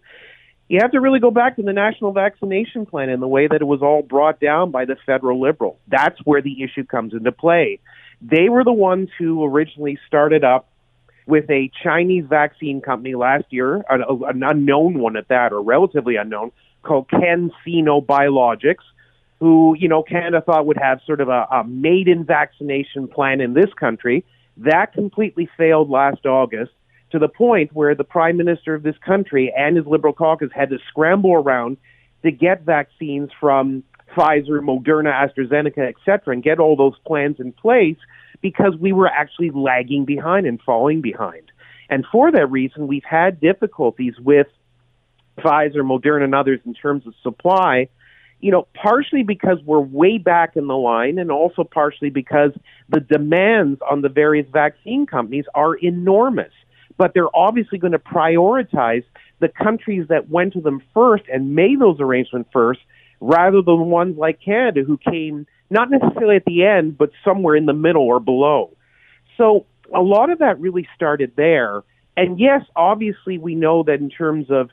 You 0.70 0.80
have 0.82 0.92
to 0.92 1.02
really 1.02 1.20
go 1.20 1.30
back 1.30 1.58
to 1.58 1.62
the 1.62 1.74
national 1.74 2.14
vaccination 2.14 2.86
plan 2.86 3.10
and 3.10 3.22
the 3.22 3.28
way 3.28 3.48
that 3.48 3.60
it 3.60 3.66
was 3.66 3.82
all 3.82 4.02
brought 4.02 4.40
down 4.40 4.72
by 4.72 4.86
the 4.86 4.96
federal 5.06 5.42
liberals. 5.42 5.78
That's 5.90 6.18
where 6.24 6.42
the 6.42 6.64
issue 6.64 6.86
comes 6.86 7.14
into 7.14 7.34
play 7.34 7.82
they 8.24 8.50
were 8.50 8.64
the 8.64 8.74
ones 8.74 9.10
who 9.18 9.44
originally 9.44 10.00
started 10.08 10.44
up 10.44 10.70
with 11.26 11.50
a 11.50 11.72
Chinese 11.84 12.26
vaccine 12.28 12.82
company 12.82 13.16
last 13.16 13.46
year, 13.50 13.84
an, 13.90 14.04
an 14.28 14.44
unknown 14.44 15.00
one 15.00 15.18
at 15.18 15.28
that, 15.28 15.52
or 15.52 15.62
relatively 15.62 16.16
unknown, 16.16 16.52
called 16.84 17.08
CanSino 17.10 18.06
Biologics, 18.06 18.84
who, 19.40 19.76
you 19.78 19.88
know, 19.88 20.04
Canada 20.04 20.42
thought 20.42 20.66
would 20.66 20.78
have 20.78 21.00
sort 21.06 21.22
of 21.22 21.30
a, 21.30 21.48
a 21.52 21.64
maiden 21.66 22.24
vaccination 22.24 23.08
plan 23.08 23.42
in 23.42 23.54
this 23.54 23.74
country. 23.78 24.26
That 24.58 24.94
completely 24.94 25.50
failed 25.58 25.90
last 25.90 26.26
August 26.26 26.72
to 27.12 27.20
the 27.20 27.28
point 27.28 27.72
where 27.74 27.96
the 27.96 28.04
prime 28.04 28.38
minister 28.38 28.74
of 28.74 28.84
this 28.84 28.98
country 29.06 29.54
and 29.56 29.78
his 29.78 29.86
liberal 29.86 30.14
caucus 30.14 30.50
had 30.54 30.70
to 30.70 30.78
scramble 30.90 31.34
around 31.34 31.78
to 32.24 32.32
get 32.32 32.62
vaccines 32.62 33.30
from 33.40 33.84
Pfizer, 34.16 34.60
Moderna, 34.62 35.12
AstraZeneca, 35.12 35.90
et 35.90 35.96
cetera, 36.06 36.34
and 36.34 36.44
get 36.44 36.60
all 36.60 36.76
those 36.76 36.98
plans 37.06 37.40
in 37.40 37.52
place 37.52 37.98
because 38.42 38.76
we 38.80 38.92
were 38.92 39.08
actually 39.08 39.50
lagging 39.50 40.06
behind 40.06 40.46
and 40.46 40.62
falling 40.62 41.02
behind. 41.02 41.52
And 41.90 42.06
for 42.12 42.32
that 42.32 42.48
reason, 42.48 42.88
we've 42.88 43.04
had 43.04 43.40
difficulties 43.40 44.16
with 44.20 44.48
Pfizer, 45.38 45.78
Moderna, 45.78 46.26
and 46.26 46.36
others 46.36 46.60
in 46.66 46.74
terms 46.74 47.06
of 47.08 47.14
supply. 47.24 47.90
You 48.40 48.52
know, 48.52 48.68
partially 48.74 49.24
because 49.24 49.60
we're 49.64 49.80
way 49.80 50.18
back 50.18 50.58
in 50.58 50.68
the 50.68 50.76
line, 50.76 51.18
and 51.18 51.32
also 51.32 51.64
partially 51.64 52.10
because 52.10 52.52
the 52.90 53.00
demands 53.00 53.80
on 53.90 54.02
the 54.02 54.10
various 54.10 54.48
vaccine 54.52 55.06
companies 55.06 55.46
are 55.56 55.76
enormous. 55.76 56.52
But 56.98 57.14
they're 57.14 57.34
obviously 57.34 57.78
going 57.78 57.94
to 57.94 58.00
prioritize 58.00 59.06
the 59.40 59.48
countries 59.48 60.08
that 60.10 60.30
went 60.30 60.54
to 60.54 60.62
them 60.62 60.82
first 60.94 61.24
and 61.32 61.56
made 61.56 61.80
those 61.80 62.02
arrangements 62.02 62.50
first 62.52 62.82
rather 63.24 63.62
than 63.62 63.86
ones 63.86 64.18
like 64.18 64.40
Canada 64.44 64.84
who 64.86 64.98
came 64.98 65.48
not 65.70 65.90
necessarily 65.90 66.36
at 66.36 66.46
the 66.46 66.66
end, 66.66 66.98
but 66.98 67.10
somewhere 67.24 67.56
in 67.56 67.66
the 67.66 67.74
middle 67.74 68.04
or 68.04 68.20
below. 68.20 68.76
So 69.38 69.66
a 69.94 70.02
lot 70.02 70.30
of 70.30 70.40
that 70.40 70.60
really 70.60 70.88
started 70.96 71.32
there. 71.36 71.84
And 72.18 72.40
yes, 72.40 72.62
obviously, 72.76 73.38
we 73.38 73.56
know 73.56 73.84
that 73.84 73.96
in 73.96 74.10
terms 74.10 74.48
of 74.50 74.70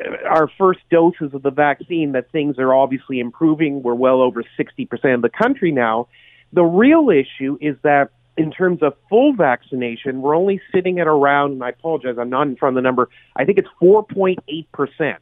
uh, 0.00 0.28
our 0.28 0.48
first 0.58 0.80
doses 0.90 1.32
of 1.32 1.42
the 1.42 1.50
vaccine, 1.50 2.12
that 2.12 2.30
things 2.30 2.58
are 2.58 2.72
obviously 2.74 3.18
improving. 3.18 3.82
We're 3.82 3.94
well 3.94 4.20
over 4.20 4.44
60% 4.58 5.14
of 5.14 5.22
the 5.22 5.30
country 5.30 5.72
now. 5.72 6.08
The 6.52 6.62
real 6.62 7.08
issue 7.10 7.58
is 7.60 7.76
that 7.82 8.10
in 8.36 8.52
terms 8.52 8.82
of 8.82 8.94
full 9.08 9.32
vaccination, 9.32 10.20
we're 10.20 10.36
only 10.36 10.60
sitting 10.72 11.00
at 11.00 11.06
around, 11.06 11.52
and 11.52 11.64
I 11.64 11.70
apologize, 11.70 12.16
I'm 12.20 12.30
not 12.30 12.46
in 12.46 12.56
front 12.56 12.76
of 12.76 12.82
the 12.82 12.86
number, 12.86 13.08
I 13.34 13.46
think 13.46 13.58
it's 13.58 13.68
4.8% 13.82 15.16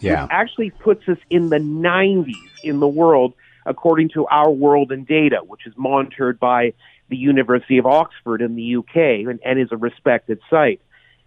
yeah. 0.00 0.26
actually 0.30 0.70
puts 0.70 1.08
us 1.08 1.18
in 1.30 1.48
the 1.50 1.58
90s 1.58 2.34
in 2.62 2.80
the 2.80 2.88
world, 2.88 3.34
according 3.66 4.10
to 4.10 4.26
Our 4.26 4.50
World 4.50 4.92
in 4.92 5.04
Data, 5.04 5.40
which 5.46 5.66
is 5.66 5.74
monitored 5.76 6.38
by 6.38 6.74
the 7.08 7.16
University 7.16 7.78
of 7.78 7.86
Oxford 7.86 8.42
in 8.42 8.56
the 8.56 8.76
UK 8.76 9.28
and, 9.28 9.40
and 9.44 9.58
is 9.58 9.68
a 9.70 9.76
respected 9.76 10.40
site. 10.50 10.80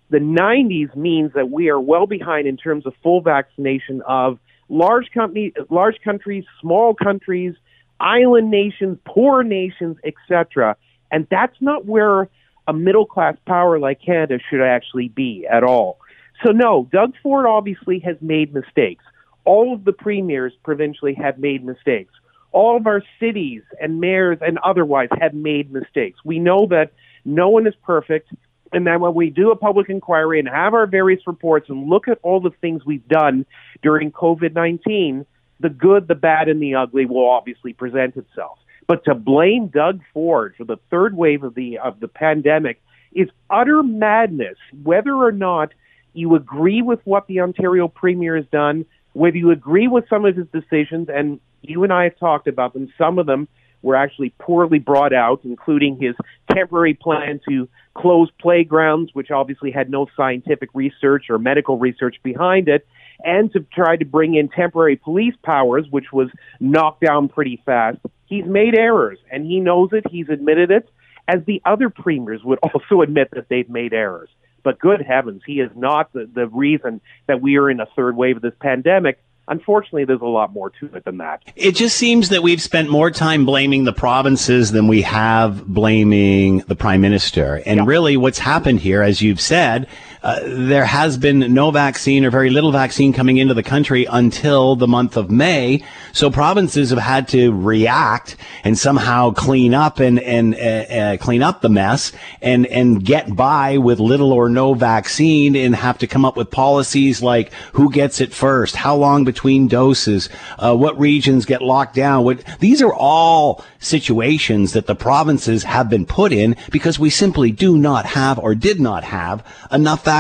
The 0.10 0.20
90s 0.20 0.96
means 0.96 1.34
that 1.34 1.50
we 1.50 1.70
are 1.70 1.80
well 1.80 2.08
behind 2.08 2.48
in 2.48 2.58
terms 2.58 2.86
of 2.86 2.94
full 3.04 3.22
vaccination 3.22 4.02
of 4.08 4.40
large 4.70 5.12
company, 5.14 5.54
large 5.70 6.00
countries, 6.04 6.46
small 6.62 6.94
countries, 6.94 7.56
island 8.00 8.50
nations, 8.50 8.98
poor 9.06 9.44
nations, 9.44 9.98
etc. 10.04 10.78
And 11.12 11.28
that's 11.30 11.56
not 11.62 11.86
where 11.86 12.30
a 12.68 12.74
middle 12.74 13.06
class 13.06 13.36
power 13.46 13.80
like 13.80 14.02
Canada 14.02 14.40
should 14.50 14.62
actually 14.62 15.08
be 15.10 15.48
at 15.50 15.64
all. 15.64 16.00
So 16.46 16.52
no, 16.52 16.88
Doug 16.92 17.14
Ford 17.24 17.46
obviously 17.46 18.00
has 18.00 18.16
made 18.22 18.54
mistakes. 18.54 19.04
All 19.46 19.74
of 19.74 19.86
the 19.86 19.94
premiers 19.94 20.54
provincially 20.64 21.14
have 21.16 21.40
made 21.40 21.64
mistakes. 21.64 22.14
All 22.52 22.78
of 22.78 22.88
our 22.88 23.02
cities 23.20 23.62
and 23.82 24.00
mayors 24.00 24.38
and 24.42 24.58
otherwise 24.64 25.10
have 25.20 25.34
made 25.34 25.72
mistakes. 25.72 26.20
We 26.24 26.40
know 26.40 26.68
that 26.70 26.92
no 27.26 27.50
one 27.50 27.68
is 27.68 27.74
perfect. 27.84 28.30
And 28.72 28.86
then 28.86 29.00
when 29.00 29.14
we 29.14 29.30
do 29.30 29.52
a 29.52 29.56
public 29.56 29.90
inquiry 29.90 30.40
and 30.40 30.48
have 30.48 30.74
our 30.74 30.88
various 30.88 31.22
reports 31.26 31.70
and 31.70 31.90
look 31.90 32.08
at 32.08 32.20
all 32.24 32.42
the 32.42 32.52
things 32.62 32.86
we've 32.86 33.08
done 33.08 33.46
during 33.82 34.12
COVID 34.12 34.54
19, 34.54 35.26
the 35.60 35.70
good, 35.70 36.08
the 36.08 36.16
bad, 36.16 36.50
and 36.50 36.62
the 36.62 36.76
ugly 36.76 37.06
will 37.06 37.30
obviously 37.30 37.74
present 37.74 38.16
itself. 38.18 38.60
But 38.88 39.04
to 39.06 39.16
blame 39.16 39.68
Doug 39.68 40.02
Ford 40.14 40.56
for 40.58 40.64
the 40.64 40.78
third 40.90 41.16
wave 41.16 41.44
of 41.44 41.56
the 41.56 41.80
of 41.80 42.00
the 42.00 42.08
pandemic 42.08 42.82
is 43.14 43.30
utter 43.50 43.84
madness, 43.84 44.58
whether 44.84 45.14
or 45.14 45.32
not 45.32 45.74
you 46.18 46.36
agree 46.36 46.82
with 46.82 47.00
what 47.06 47.28
the 47.28 47.42
Ontario 47.42 47.88
Premier 47.88 48.36
has 48.36 48.46
done, 48.52 48.86
whether 49.14 49.38
you 49.38 49.52
agree 49.52 49.88
with 49.88 50.06
some 50.10 50.26
of 50.26 50.36
his 50.36 50.48
decisions, 50.48 51.10
and 51.14 51.40
you 51.62 51.84
and 51.84 51.94
I 51.94 52.06
have 52.06 52.18
talked 52.18 52.48
about 52.48 52.74
them, 52.74 52.92
some 52.98 53.20
of 53.20 53.28
them 53.28 53.48
were 53.84 53.96
actually 53.96 54.34
poorly 54.40 54.80
brought 54.80 55.14
out, 55.14 55.42
including 55.44 56.00
his 56.00 56.16
temporary 56.52 56.96
plan 56.96 57.40
to 57.48 57.70
close 57.96 58.30
playgrounds, 58.40 59.12
which 59.14 59.30
obviously 59.32 59.72
had 59.72 59.90
no 59.90 60.08
scientific 60.16 60.70
research 60.74 61.26
or 61.30 61.38
medical 61.38 61.78
research 61.78 62.16
behind 62.24 62.68
it, 62.68 62.88
and 63.24 63.52
to 63.54 63.60
try 63.74 63.96
to 63.96 64.06
bring 64.06 64.36
in 64.36 64.50
temporary 64.50 64.96
police 64.96 65.36
powers, 65.44 65.86
which 65.90 66.12
was 66.12 66.30
knocked 66.60 67.02
down 67.02 67.30
pretty 67.30 67.62
fast. 67.66 68.00
He's 68.26 68.46
made 68.46 68.76
errors, 68.76 69.20
and 69.32 69.46
he 69.46 69.60
knows 69.60 69.90
it. 69.94 70.04
He's 70.10 70.30
admitted 70.30 70.72
it, 70.72 70.90
as 71.28 71.46
the 71.46 71.62
other 71.66 71.90
premiers 71.90 72.44
would 72.44 72.60
also 72.64 73.02
admit 73.02 73.30
that 73.34 73.50
they've 73.50 73.70
made 73.70 73.94
errors. 73.94 74.30
But 74.68 74.80
good 74.80 75.02
heavens, 75.02 75.44
he 75.48 75.62
is 75.62 75.72
not 75.78 76.12
the, 76.12 76.30
the 76.30 76.46
reason 76.48 77.00
that 77.28 77.42
we 77.42 77.56
are 77.56 77.70
in 77.70 77.80
a 77.80 77.86
third 77.96 78.18
wave 78.18 78.36
of 78.36 78.42
this 78.42 78.52
pandemic. 78.60 79.18
unfortunately, 79.48 80.04
there's 80.04 80.20
a 80.20 80.26
lot 80.26 80.52
more 80.52 80.72
to 80.72 80.88
it 80.94 81.06
than 81.06 81.20
that. 81.20 81.42
It 81.56 81.74
just 81.78 81.96
seems 81.96 82.28
that 82.28 82.44
we've 82.44 82.62
spent 82.62 82.90
more 82.90 83.10
time 83.10 83.46
blaming 83.46 83.86
the 83.86 83.94
provinces 83.94 84.74
than 84.74 84.90
we 84.90 85.04
have 85.04 85.66
blaming 85.66 86.58
the 86.68 86.76
prime 86.76 87.00
minister. 87.00 87.64
And 87.66 87.78
yeah. 87.78 87.86
really, 87.86 88.18
what's 88.18 88.40
happened 88.40 88.82
here, 88.82 89.02
as 89.02 89.22
you've 89.22 89.40
said, 89.40 89.88
uh, 90.28 90.42
there 90.44 90.84
has 90.84 91.18
been 91.18 91.54
no 91.54 91.72
vaccine 91.72 92.26
or 92.26 92.30
very 92.30 92.50
little 92.50 92.74
vaccine 92.74 93.14
coming 93.14 93.38
into 93.38 93.54
the 93.54 93.64
country 93.64 94.04
until 94.10 94.76
the 94.76 94.86
month 94.86 95.16
of 95.16 95.32
May. 95.32 95.82
So 96.12 96.30
provinces 96.30 96.90
have 96.90 97.00
had 97.00 97.30
to 97.30 97.54
react 97.54 98.36
and 98.66 98.78
somehow 98.78 99.32
clean 99.32 99.74
up 99.74 100.00
and 100.02 100.20
and 100.20 100.54
uh, 100.54 100.58
uh, 100.58 101.18
clean 101.18 101.42
up 101.42 101.62
the 101.62 101.70
mess 101.70 102.12
and 102.42 102.66
and 102.68 103.06
get 103.06 103.38
by 103.38 103.78
with 103.78 104.02
little 104.02 104.34
or 104.34 104.50
no 104.50 104.74
vaccine 104.74 105.56
and 105.56 105.74
have 105.74 105.98
to 106.00 106.08
come 106.08 106.26
up 106.26 106.36
with 106.36 106.52
policies 106.52 107.24
like 107.24 107.54
who 107.72 107.90
gets 107.90 108.20
it 108.20 108.34
first, 108.34 108.76
how 108.76 108.98
long 108.98 109.24
between 109.24 109.70
doses, 109.70 110.28
uh, 110.60 110.76
what 110.76 111.00
regions 111.00 111.46
get 111.46 111.62
locked 111.62 111.96
down. 111.96 112.26
What 112.26 112.44
these 112.60 112.82
are 112.82 112.94
all 112.94 113.64
situations 113.80 114.74
that 114.74 114.88
the 114.88 114.96
provinces 114.96 115.64
have 115.64 115.90
been 115.90 116.06
put 116.06 116.34
in 116.34 116.58
because 116.70 117.00
we 117.00 117.10
simply 117.10 117.50
do 117.50 117.78
not 117.78 118.06
have 118.06 118.38
or 118.38 118.56
did 118.56 118.82
not 118.82 119.06
have 119.06 119.42
enough 119.72 120.04
vaccine. 120.04 120.17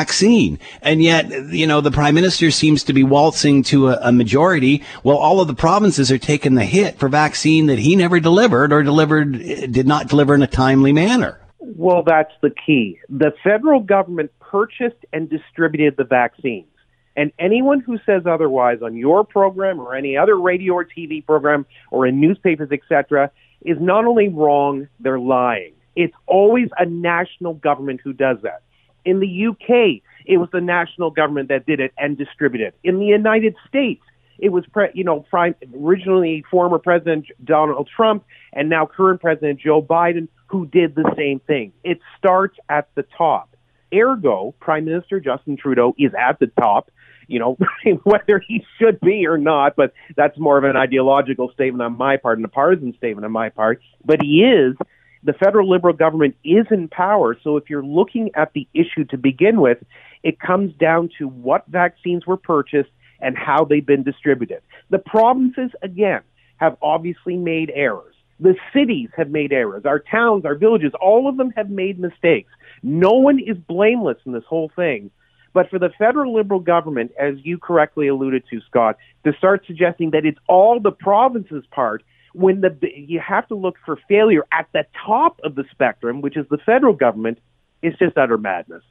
And 0.81 1.01
yet, 1.01 1.29
you 1.51 1.67
know, 1.67 1.81
the 1.81 1.91
prime 1.91 2.15
minister 2.15 2.51
seems 2.51 2.83
to 2.83 2.93
be 2.93 3.03
waltzing 3.03 3.63
to 3.63 3.89
a, 3.89 3.99
a 4.03 4.11
majority 4.11 4.83
while 5.03 5.17
all 5.17 5.41
of 5.41 5.47
the 5.47 5.55
provinces 5.55 6.11
are 6.11 6.17
taking 6.17 6.55
the 6.55 6.65
hit 6.65 6.99
for 6.99 7.09
vaccine 7.09 7.67
that 7.67 7.79
he 7.79 7.95
never 7.95 8.19
delivered 8.19 8.71
or 8.73 8.83
delivered, 8.83 9.33
did 9.33 9.87
not 9.87 10.07
deliver 10.07 10.35
in 10.35 10.41
a 10.41 10.47
timely 10.47 10.91
manner. 10.91 11.39
Well, 11.59 12.03
that's 12.03 12.33
the 12.41 12.49
key. 12.49 12.99
The 13.09 13.33
federal 13.43 13.79
government 13.81 14.31
purchased 14.39 15.05
and 15.11 15.29
distributed 15.29 15.95
the 15.97 16.03
vaccines. 16.03 16.67
And 17.15 17.31
anyone 17.39 17.79
who 17.79 17.97
says 18.05 18.23
otherwise 18.25 18.79
on 18.83 18.95
your 18.95 19.23
program 19.23 19.79
or 19.79 19.95
any 19.95 20.15
other 20.15 20.39
radio 20.39 20.73
or 20.75 20.85
TV 20.85 21.25
program 21.25 21.65
or 21.89 22.05
in 22.05 22.21
newspapers, 22.21 22.69
etc., 22.71 23.31
is 23.65 23.77
not 23.81 24.05
only 24.05 24.29
wrong, 24.29 24.87
they're 24.99 25.19
lying. 25.19 25.73
It's 25.95 26.13
always 26.27 26.69
a 26.77 26.85
national 26.85 27.55
government 27.55 28.01
who 28.03 28.13
does 28.13 28.37
that. 28.43 28.61
In 29.07 29.21
the 29.21 29.47
UK, 29.47 30.03
it 30.25 30.37
was 30.37 30.49
the 30.51 30.59
national 30.59 31.11
government 31.11 31.47
that 31.47 31.65
did 31.65 31.79
it 31.79 31.93
and 31.97 32.17
distributed. 32.17 32.73
In 32.83 32.99
the 32.99 33.05
United 33.05 33.55
States, 33.65 34.03
it 34.37 34.49
was, 34.49 34.65
pre- 34.67 34.91
you 34.93 35.05
know, 35.05 35.21
prime, 35.21 35.55
originally 35.81 36.43
former 36.51 36.77
President 36.77 37.25
Donald 37.43 37.89
Trump 37.95 38.25
and 38.51 38.69
now 38.69 38.85
current 38.85 39.21
President 39.21 39.61
Joe 39.61 39.81
Biden 39.81 40.27
who 40.47 40.65
did 40.65 40.93
the 40.93 41.09
same 41.17 41.39
thing. 41.39 41.71
It 41.85 41.99
starts 42.17 42.57
at 42.69 42.89
the 42.95 43.03
top. 43.17 43.55
Ergo, 43.93 44.53
Prime 44.59 44.83
Minister 44.83 45.21
Justin 45.21 45.55
Trudeau 45.55 45.95
is 45.97 46.11
at 46.13 46.39
the 46.39 46.47
top 46.47 46.91
you 47.27 47.39
know, 47.39 47.57
whether 48.03 48.39
he 48.39 48.65
should 48.79 48.99
be 49.01 49.27
or 49.27 49.37
not, 49.37 49.75
but 49.75 49.93
that's 50.15 50.37
more 50.39 50.57
of 50.57 50.63
an 50.63 50.75
ideological 50.75 51.51
statement 51.51 51.81
on 51.81 51.97
my 51.97 52.17
part 52.17 52.37
and 52.37 52.45
a 52.45 52.49
partisan 52.49 52.95
statement 52.97 53.25
on 53.25 53.31
my 53.31 53.49
part. 53.49 53.81
But 54.03 54.21
he 54.21 54.43
is. 54.43 54.75
The 55.23 55.33
federal 55.33 55.69
Liberal 55.69 55.93
government 55.93 56.35
is 56.43 56.65
in 56.71 56.87
power. 56.87 57.37
So 57.43 57.57
if 57.57 57.69
you're 57.69 57.83
looking 57.83 58.31
at 58.35 58.53
the 58.53 58.67
issue 58.73 59.05
to 59.09 59.17
begin 59.17 59.61
with, 59.61 59.79
it 60.23 60.39
comes 60.39 60.73
down 60.75 61.09
to 61.17 61.27
what 61.27 61.65
vaccines 61.67 62.25
were 62.25 62.37
purchased 62.37 62.89
and 63.19 63.37
how 63.37 63.65
they've 63.65 63.85
been 63.85 64.03
distributed. 64.03 64.61
The 64.89 64.99
provinces, 64.99 65.71
again, 65.81 66.21
have 66.57 66.77
obviously 66.81 67.35
made 67.35 67.71
errors. 67.73 68.15
The 68.39 68.55
cities 68.73 69.09
have 69.17 69.29
made 69.31 69.51
errors. 69.51 69.85
Our 69.85 69.99
towns, 69.99 70.45
our 70.45 70.55
villages, 70.55 70.91
all 71.01 71.27
of 71.27 71.37
them 71.37 71.51
have 71.55 71.69
made 71.69 71.99
mistakes. 71.99 72.51
No 72.83 73.13
one 73.13 73.39
is 73.39 73.57
blameless 73.57 74.17
in 74.25 74.31
this 74.31 74.43
whole 74.47 74.71
thing. 74.75 75.09
But 75.53 75.71
for 75.71 75.79
the 75.79 75.89
federal 75.97 76.35
liberal 76.35 76.59
government, 76.59 77.13
as 77.19 77.35
you 77.41 77.57
correctly 77.57 78.07
alluded 78.07 78.43
to, 78.51 78.61
Scott, 78.69 78.97
to 79.23 79.33
start 79.33 79.63
suggesting 79.65 80.11
that 80.11 80.25
it's 80.25 80.37
all 80.47 80.79
the 80.79 80.91
province's 80.91 81.65
part 81.71 82.03
when 82.33 82.61
the 82.61 82.77
you 82.95 83.19
have 83.19 83.47
to 83.47 83.55
look 83.55 83.77
for 83.85 83.99
failure 84.07 84.45
at 84.51 84.67
the 84.73 84.85
top 85.05 85.39
of 85.43 85.55
the 85.55 85.65
spectrum, 85.71 86.21
which 86.21 86.37
is 86.37 86.45
the 86.49 86.57
federal 86.59 86.93
government, 86.93 87.39
it's 87.81 87.97
just 87.97 88.17
utter 88.17 88.37
madness. 88.37 88.83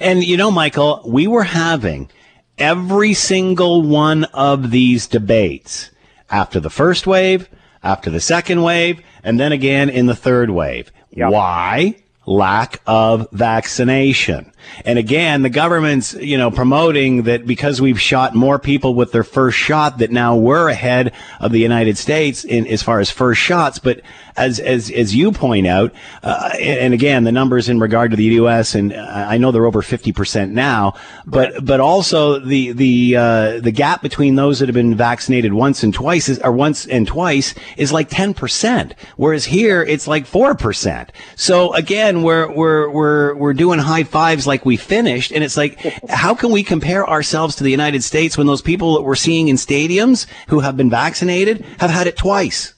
And 0.00 0.24
you 0.24 0.36
know, 0.36 0.50
Michael, 0.50 1.02
we 1.06 1.26
were 1.26 1.44
having 1.44 2.10
every 2.56 3.14
single 3.14 3.82
one 3.82 4.24
of 4.24 4.70
these 4.70 5.06
debates 5.06 5.90
after 6.30 6.60
the 6.60 6.70
first 6.70 7.06
wave, 7.06 7.48
after 7.82 8.10
the 8.10 8.20
second 8.20 8.62
wave, 8.62 9.02
and 9.22 9.38
then 9.38 9.52
again 9.52 9.88
in 9.88 10.06
the 10.06 10.16
third 10.16 10.50
wave. 10.50 10.90
Yep. 11.10 11.30
Why? 11.30 11.96
Lack 12.28 12.82
of 12.86 13.26
vaccination. 13.32 14.52
And 14.84 14.98
again, 14.98 15.40
the 15.40 15.48
government's, 15.48 16.12
you 16.12 16.36
know, 16.36 16.50
promoting 16.50 17.22
that 17.22 17.46
because 17.46 17.80
we've 17.80 17.98
shot 17.98 18.34
more 18.34 18.58
people 18.58 18.92
with 18.92 19.12
their 19.12 19.24
first 19.24 19.56
shot 19.56 19.96
that 19.98 20.10
now 20.10 20.36
we're 20.36 20.68
ahead 20.68 21.14
of 21.40 21.52
the 21.52 21.60
United 21.60 21.96
States 21.96 22.44
in 22.44 22.66
as 22.66 22.82
far 22.82 23.00
as 23.00 23.10
first 23.10 23.40
shots. 23.40 23.78
But 23.78 24.02
as 24.38 24.60
as 24.60 24.90
as 24.90 25.14
you 25.14 25.32
point 25.32 25.66
out, 25.66 25.92
uh, 26.22 26.50
and 26.60 26.94
again, 26.94 27.24
the 27.24 27.32
numbers 27.32 27.68
in 27.68 27.80
regard 27.80 28.12
to 28.12 28.16
the 28.16 28.24
U.S. 28.24 28.74
and 28.74 28.94
I 28.94 29.36
know 29.36 29.50
they're 29.50 29.66
over 29.66 29.82
fifty 29.82 30.12
percent 30.12 30.52
now, 30.52 30.94
but 31.26 31.64
but 31.64 31.80
also 31.80 32.38
the 32.38 32.72
the 32.72 33.16
uh, 33.16 33.60
the 33.60 33.72
gap 33.72 34.00
between 34.00 34.36
those 34.36 34.60
that 34.60 34.68
have 34.68 34.74
been 34.74 34.94
vaccinated 34.94 35.52
once 35.52 35.82
and 35.82 35.92
twice 35.92 36.28
is, 36.28 36.38
or 36.38 36.52
once 36.52 36.86
and 36.86 37.06
twice 37.06 37.54
is 37.76 37.92
like 37.92 38.08
ten 38.08 38.32
percent, 38.32 38.94
whereas 39.16 39.44
here 39.44 39.82
it's 39.82 40.06
like 40.06 40.24
four 40.24 40.54
percent. 40.54 41.12
So 41.36 41.74
again, 41.74 42.22
we're 42.22 42.50
we're 42.52 42.88
we're 42.90 43.34
we're 43.34 43.54
doing 43.54 43.78
high 43.78 44.04
fives 44.04 44.46
like 44.46 44.64
we 44.64 44.76
finished, 44.76 45.32
and 45.32 45.42
it's 45.42 45.56
like, 45.56 45.78
how 46.08 46.34
can 46.34 46.50
we 46.50 46.62
compare 46.62 47.08
ourselves 47.08 47.56
to 47.56 47.64
the 47.64 47.70
United 47.70 48.04
States 48.04 48.38
when 48.38 48.46
those 48.46 48.62
people 48.62 48.94
that 48.94 49.02
we're 49.02 49.16
seeing 49.16 49.48
in 49.48 49.56
stadiums 49.56 50.26
who 50.48 50.60
have 50.60 50.76
been 50.76 50.90
vaccinated 50.90 51.64
have 51.80 51.90
had 51.90 52.06
it 52.06 52.16
twice? 52.16 52.74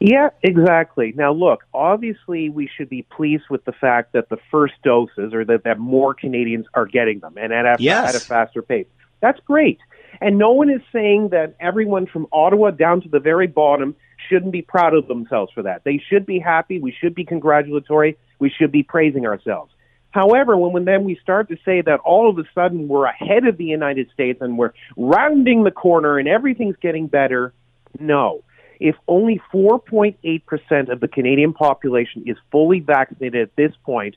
Yeah, 0.00 0.30
exactly. 0.42 1.12
Now, 1.16 1.32
look, 1.32 1.64
obviously, 1.74 2.50
we 2.50 2.70
should 2.76 2.88
be 2.88 3.02
pleased 3.02 3.44
with 3.50 3.64
the 3.64 3.72
fact 3.72 4.12
that 4.12 4.28
the 4.28 4.38
first 4.50 4.74
doses, 4.84 5.34
or 5.34 5.44
that, 5.46 5.64
that 5.64 5.78
more 5.78 6.14
Canadians 6.14 6.66
are 6.74 6.86
getting 6.86 7.18
them, 7.18 7.34
and 7.36 7.52
at 7.52 7.66
a, 7.66 7.76
yes. 7.80 8.14
at 8.14 8.14
a 8.14 8.24
faster 8.24 8.62
pace. 8.62 8.86
That's 9.20 9.40
great. 9.40 9.78
And 10.20 10.38
no 10.38 10.52
one 10.52 10.70
is 10.70 10.80
saying 10.92 11.30
that 11.30 11.56
everyone 11.58 12.06
from 12.06 12.28
Ottawa 12.32 12.70
down 12.70 13.00
to 13.02 13.08
the 13.08 13.18
very 13.18 13.48
bottom 13.48 13.96
shouldn't 14.28 14.52
be 14.52 14.62
proud 14.62 14.94
of 14.94 15.08
themselves 15.08 15.52
for 15.52 15.62
that. 15.64 15.82
They 15.84 16.00
should 16.08 16.26
be 16.26 16.38
happy. 16.38 16.78
We 16.78 16.92
should 16.92 17.14
be 17.14 17.24
congratulatory. 17.24 18.16
We 18.38 18.50
should 18.50 18.70
be 18.70 18.84
praising 18.84 19.26
ourselves. 19.26 19.72
However, 20.10 20.56
when, 20.56 20.72
when 20.72 20.84
then 20.84 21.04
we 21.04 21.16
start 21.16 21.48
to 21.48 21.56
say 21.64 21.82
that 21.82 22.00
all 22.00 22.30
of 22.30 22.38
a 22.38 22.44
sudden 22.54 22.88
we're 22.88 23.06
ahead 23.06 23.46
of 23.46 23.56
the 23.56 23.64
United 23.64 24.10
States 24.12 24.40
and 24.40 24.56
we're 24.56 24.72
rounding 24.96 25.64
the 25.64 25.70
corner 25.70 26.18
and 26.18 26.28
everything's 26.28 26.76
getting 26.76 27.08
better, 27.08 27.52
no 27.98 28.42
if 28.80 28.96
only 29.06 29.40
4.8% 29.52 30.88
of 30.88 31.00
the 31.00 31.08
Canadian 31.08 31.52
population 31.52 32.24
is 32.26 32.36
fully 32.50 32.80
vaccinated 32.80 33.42
at 33.42 33.56
this 33.56 33.72
point, 33.84 34.14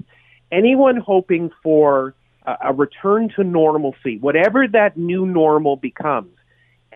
anyone 0.52 0.98
hoping 0.98 1.52
for 1.64 2.14
a, 2.46 2.74
return 2.74 3.30
to 3.36 3.44
normalcy, 3.44 4.18
whatever 4.18 4.68
that 4.68 4.98
new 4.98 5.26
normal 5.26 5.76
becomes, 5.76 6.32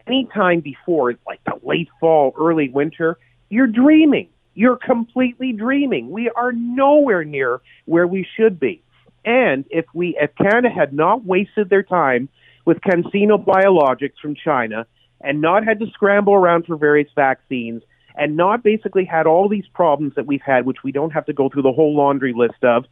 anytime 0.08 0.60
before, 0.60 1.14
like 1.26 1.44
the 1.46 1.60
late 1.64 1.90
fall, 2.00 2.34
early 2.40 2.70
winter, 2.70 3.18
you're 3.50 3.68
dreaming. 3.68 4.30
You're 4.54 4.78
completely 4.78 5.52
dreaming. 5.52 6.12
We 6.12 6.30
are 6.30 6.52
nowhere 6.52 7.24
near 7.24 7.62
where 7.86 8.08
we 8.08 8.26
should 8.38 8.60
be. 8.60 8.82
And 9.26 9.66
if 9.70 9.86
we, 9.94 10.18
if 10.20 10.32
Canada 10.36 10.70
had 10.70 10.94
not 10.94 11.26
wasted 11.26 11.70
their 11.70 11.84
time 11.84 12.30
with 12.64 12.80
CanSino 12.82 13.44
Biologics 13.44 14.18
from 14.22 14.36
China 14.36 14.88
and 15.22 15.42
not 15.42 15.64
had 15.64 15.80
to 15.80 15.88
scramble 15.94 16.34
around 16.34 16.66
for 16.66 16.76
various 16.76 17.10
vaccines 17.16 17.82
and 18.18 18.38
not 18.38 18.64
basically 18.64 19.06
had 19.06 19.28
all 19.28 19.50
these 19.50 19.68
problems 19.74 20.14
that 20.16 20.26
we've 20.26 20.42
had, 20.42 20.66
which 20.66 20.84
we 20.84 20.92
don't 20.92 21.12
have 21.12 21.26
to 21.26 21.34
go 21.34 21.50
through 21.50 21.64
the 21.64 21.72
whole 21.72 21.96
laundry 21.96 22.34
list 22.36 22.64
of, 22.64 22.86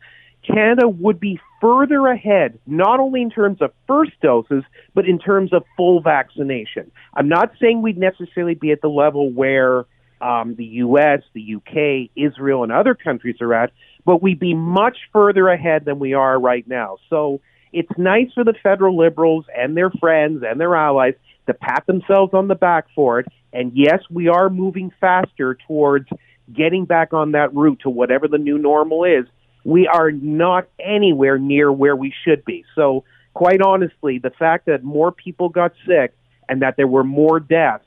Canada 0.46 0.88
would 0.88 1.20
be 1.20 1.40
further 1.62 2.08
ahead, 2.08 2.60
not 2.68 3.00
only 3.00 3.22
in 3.22 3.30
terms 3.30 3.62
of 3.62 3.72
first 3.88 4.12
doses, 4.22 4.64
but 4.94 5.08
in 5.08 5.18
terms 5.18 5.54
of 5.54 5.64
full 5.78 6.02
vaccination. 6.02 6.92
I'm 7.14 7.30
not 7.30 7.54
saying 7.62 7.82
we'd 7.82 7.98
necessarily 7.98 8.56
be 8.56 8.72
at 8.72 8.82
the 8.82 8.90
level 8.90 9.32
where 9.32 9.86
um, 10.20 10.56
the 10.56 10.66
U.S., 10.66 11.22
the 11.34 11.56
UK, 11.56 12.10
Israel, 12.16 12.64
and 12.64 12.72
other 12.72 12.94
countries 12.94 13.38
are 13.42 13.54
at, 13.54 13.72
but 14.06 14.22
we'd 14.22 14.40
be 14.40 14.54
much 14.54 14.98
further 15.14 15.48
ahead 15.48 15.86
than 15.86 16.00
we 16.00 16.14
are 16.14 16.40
right 16.40 16.68
now. 16.68 16.98
So 17.10 17.40
it's 17.72 17.92
nice 17.98 18.32
for 18.34 18.44
the 18.44 18.54
federal 18.62 18.98
liberals 18.98 19.46
and 19.56 19.76
their 19.76 19.90
friends 19.92 20.44
and 20.48 20.60
their 20.60 20.76
allies 20.76 21.16
to 21.48 21.54
pat 21.54 21.86
themselves 21.86 22.34
on 22.34 22.48
the 22.48 22.56
back 22.56 22.86
for 22.96 23.20
it. 23.20 23.28
And 23.52 23.72
yes, 23.76 24.00
we 24.10 24.28
are 24.28 24.50
moving 24.50 24.92
faster 25.00 25.58
towards 25.68 26.08
getting 26.52 26.86
back 26.86 27.14
on 27.14 27.34
that 27.34 27.54
route 27.54 27.82
to 27.84 27.90
whatever 27.90 28.28
the 28.28 28.38
new 28.38 28.58
normal 28.58 29.04
is. 29.04 29.26
We 29.64 29.88
are 29.88 30.12
not 30.12 30.68
anywhere 30.80 31.38
near 31.38 31.72
where 31.72 31.96
we 31.96 32.14
should 32.26 32.44
be. 32.44 32.66
So, 32.76 33.06
quite 33.34 33.62
honestly, 33.62 34.20
the 34.20 34.32
fact 34.32 34.66
that 34.66 34.84
more 34.84 35.12
people 35.12 35.50
got 35.50 35.74
sick 35.88 36.14
and 36.50 36.62
that 36.62 36.76
there 36.76 36.88
were 36.88 37.04
more 37.04 37.40
deaths, 37.40 37.86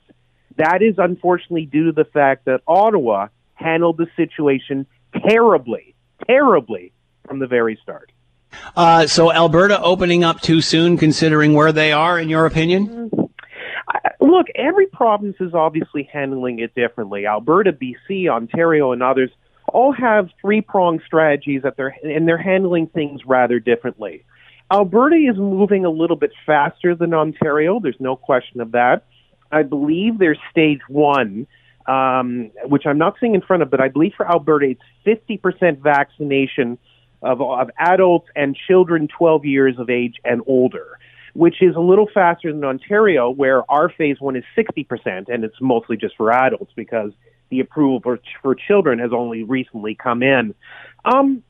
that 0.57 0.81
is 0.83 0.95
unfortunately 0.97 1.67
due 1.67 1.85
to 1.87 1.93
the 1.93 2.07
fact 2.07 2.47
that 2.47 2.63
Ottawa 2.67 3.29
handled 3.55 3.99
the 3.99 4.07
situation 4.17 4.87
terribly, 5.29 5.95
terribly 6.27 6.93
from 7.27 7.39
the 7.41 7.47
very 7.47 7.79
start. 7.83 8.11
Uh, 8.75 9.07
so 9.07 9.31
Alberta 9.31 9.81
opening 9.83 10.25
up 10.25 10.41
too 10.41 10.61
soon, 10.63 10.97
considering 10.97 11.53
where 11.53 11.73
they 11.73 11.93
are, 11.93 12.19
in 12.19 12.29
your 12.29 12.47
opinion? 12.47 13.11
Look, 14.27 14.49
every 14.57 14.87
province 14.87 15.37
is 15.39 15.55
obviously 15.55 16.09
handling 16.13 16.59
it 16.59 16.75
differently. 16.75 17.27
Alberta, 17.27 17.73
BC, 17.73 18.29
Ontario, 18.29 18.91
and 18.91 19.03
others 19.03 19.31
all 19.69 19.93
have 19.93 20.31
three 20.41 20.61
pronged 20.61 21.03
strategies 21.07 21.63
that 21.63 21.77
they're 21.77 21.97
and 22.03 22.27
they're 22.27 22.37
handling 22.37 22.89
things 22.89 23.21
rather 23.25 23.61
differently. 23.61 24.25
Alberta 24.73 25.15
is 25.15 25.37
moving 25.37 25.85
a 25.85 25.91
little 25.91 26.17
bit 26.17 26.33
faster 26.45 26.97
than 26.97 27.15
Ontario. 27.15 27.79
There's 27.79 28.01
no 28.01 28.17
question 28.17 28.61
of 28.61 28.73
that. 28.73 29.05
I 29.53 29.63
believe 29.63 30.19
there's 30.19 30.41
stage 30.51 30.81
one, 30.89 31.47
um, 31.87 32.51
which 32.65 32.83
I'm 32.85 32.99
not 32.99 33.15
seeing 33.21 33.37
in 33.37 33.43
front 33.43 33.63
of, 33.63 33.71
but 33.71 33.81
I 33.81 33.89
believe 33.89 34.15
for 34.17 34.29
Alberta 34.29 34.75
it's 35.07 35.29
50% 35.31 35.79
vaccination 35.79 36.79
of, 37.23 37.41
of 37.41 37.71
adults 37.79 38.27
and 38.35 38.57
children 38.57 39.07
12 39.07 39.45
years 39.45 39.79
of 39.79 39.89
age 39.89 40.17
and 40.25 40.43
older, 40.49 40.99
which 41.37 41.61
is 41.61 41.77
a 41.77 41.81
little 41.81 42.09
faster 42.13 42.51
than 42.51 42.65
Ontario, 42.65 43.31
where 43.31 43.71
our 43.71 43.91
phase 43.91 44.17
one 44.21 44.37
is 44.37 44.45
60%, 44.57 45.29
and 45.29 45.45
it's 45.45 45.61
mostly 45.61 45.97
just 45.97 46.17
for 46.17 46.33
adults 46.33 46.73
because 46.75 47.13
the 47.51 47.61
approval 47.61 48.01
for, 48.01 48.19
for 48.43 48.55
children 48.55 48.99
has 48.99 49.11
only 49.13 49.43
recently 49.43 49.95
come 49.95 50.23
in. 50.23 50.55
Um, 51.05 51.43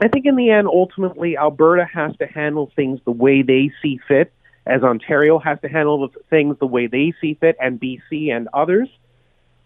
I 0.00 0.08
think 0.08 0.26
in 0.26 0.36
the 0.36 0.50
end, 0.50 0.66
ultimately, 0.66 1.36
Alberta 1.36 1.84
has 1.84 2.16
to 2.16 2.26
handle 2.26 2.72
things 2.74 3.00
the 3.04 3.12
way 3.12 3.42
they 3.42 3.70
see 3.82 4.00
fit, 4.08 4.32
as 4.66 4.82
Ontario 4.82 5.38
has 5.38 5.60
to 5.60 5.68
handle 5.68 6.08
things 6.28 6.56
the 6.58 6.66
way 6.66 6.88
they 6.88 7.14
see 7.20 7.34
fit, 7.34 7.56
and 7.60 7.80
BC 7.80 8.32
and 8.32 8.48
others. 8.52 8.88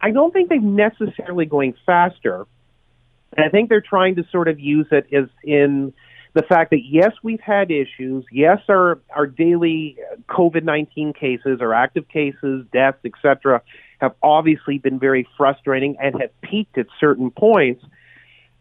I 0.01 0.11
don't 0.11 0.33
think 0.33 0.51
they're 0.51 0.61
necessarily 0.61 1.47
going 1.47 1.75
faster. 1.87 2.47
And 3.37 3.47
I 3.47 3.49
think 3.49 3.71
they're 3.71 3.81
trying 3.81 4.17
to 4.17 4.25
sort 4.31 4.49
of 4.49 4.61
use 4.61 4.87
it 4.91 5.07
as 5.13 5.29
in 5.43 5.95
the 6.35 6.43
fact 6.43 6.71
that 6.71 6.81
yes, 6.85 7.13
we've 7.23 7.41
had 7.41 7.71
issues. 7.71 8.25
Yes, 8.33 8.59
our 8.69 9.01
our 9.15 9.27
daily 9.27 9.97
COVID 10.29 10.65
nineteen 10.65 11.13
cases, 11.13 11.61
our 11.61 11.75
active 11.75 12.09
cases, 12.09 12.65
deaths, 12.73 12.99
etc., 13.05 13.63
have 14.01 14.15
obviously 14.23 14.79
been 14.79 14.99
very 14.99 15.29
frustrating 15.37 15.97
and 16.01 16.21
have 16.21 16.41
peaked 16.41 16.79
at 16.79 16.87
certain 16.99 17.31
points. 17.31 17.85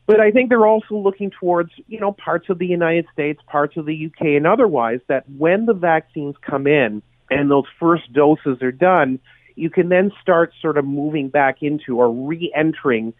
But 0.06 0.20
I 0.20 0.32
think 0.32 0.50
they're 0.50 0.68
also 0.68 0.96
looking 0.96 1.32
towards, 1.32 1.72
you 1.88 2.00
know, 2.00 2.12
parts 2.12 2.50
of 2.50 2.60
the 2.60 2.66
United 2.66 3.06
States, 3.14 3.40
parts 3.48 3.78
of 3.78 3.86
the 3.86 4.08
UK, 4.08 4.36
and 4.36 4.46
otherwise 4.46 5.00
that 5.08 5.24
when 5.30 5.66
the 5.66 5.74
vaccines 5.74 6.36
come 6.42 6.68
in 6.68 7.02
and 7.30 7.50
those 7.50 7.64
first 7.80 8.12
doses 8.12 8.62
are 8.62 8.74
done, 8.74 9.20
you 9.56 9.70
can 9.70 9.90
then 9.90 10.12
start 10.22 10.54
sort 10.62 10.78
of 10.78 10.86
moving 10.86 11.30
back 11.30 11.62
into 11.62 11.98
or 11.98 12.12
re-entering 12.12 13.14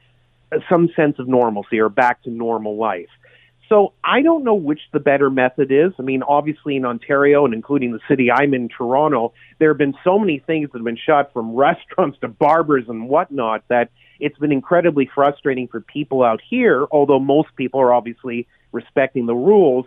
some 0.70 0.90
sense 0.96 1.18
of 1.18 1.28
normalcy 1.28 1.80
or 1.80 1.88
back 1.88 2.22
to 2.24 2.30
normal 2.30 2.76
life. 2.76 3.08
So 3.72 3.94
I 4.04 4.22
don't 4.22 4.44
know 4.44 4.54
which 4.54 4.82
the 4.92 5.00
better 5.00 5.30
method 5.30 5.72
is. 5.72 5.94
I 5.98 6.02
mean, 6.02 6.24
obviously 6.24 6.76
in 6.76 6.84
Ontario 6.84 7.46
and 7.46 7.54
including 7.54 7.94
the 7.94 8.02
city 8.06 8.30
I'm 8.30 8.54
in, 8.54 8.68
Toronto, 8.68 9.32
there 9.60 9.70
have 9.70 9.78
been 9.78 9.94
so 10.04 10.20
many 10.20 10.40
things 10.40 10.70
that 10.72 10.80
have 10.80 10.84
been 10.84 10.98
shut 10.98 11.32
from 11.32 11.56
restaurants 11.56 12.20
to 12.20 12.28
barbers 12.28 12.84
and 12.90 13.08
whatnot 13.08 13.64
that 13.70 13.90
it's 14.20 14.38
been 14.38 14.52
incredibly 14.52 15.10
frustrating 15.16 15.70
for 15.70 15.80
people 15.80 16.22
out 16.22 16.42
here, 16.50 16.86
although 16.92 17.18
most 17.18 17.56
people 17.56 17.80
are 17.80 17.94
obviously 17.94 18.46
respecting 18.74 19.26
the 19.26 19.34
rules. 19.34 19.86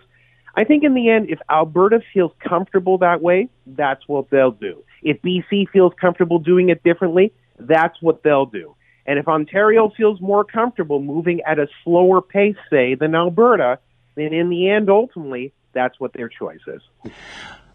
I 0.56 0.64
think 0.64 0.82
in 0.82 0.94
the 0.94 1.10
end, 1.10 1.28
if 1.28 1.40
Alberta 1.50 2.00
feels 2.14 2.32
comfortable 2.40 2.96
that 2.98 3.20
way, 3.20 3.50
that's 3.66 4.08
what 4.08 4.30
they'll 4.30 4.50
do. 4.50 4.82
If 5.02 5.20
BC 5.20 5.68
feels 5.68 5.92
comfortable 6.00 6.38
doing 6.38 6.70
it 6.70 6.82
differently, 6.84 7.34
that's 7.58 8.00
what 8.00 8.22
they'll 8.22 8.46
do. 8.46 8.76
And 9.06 9.18
if 9.18 9.28
Ontario 9.28 9.90
feels 9.96 10.20
more 10.20 10.44
comfortable 10.44 11.00
moving 11.00 11.40
at 11.46 11.58
a 11.58 11.68
slower 11.82 12.22
pace, 12.22 12.56
say, 12.70 12.94
than 12.94 13.14
Alberta, 13.14 13.78
then 14.14 14.32
in 14.32 14.48
the 14.48 14.70
end, 14.70 14.88
ultimately, 14.88 15.52
that's 15.72 15.98
what 16.00 16.12
their 16.12 16.28
choice 16.28 16.60
is. 16.66 17.12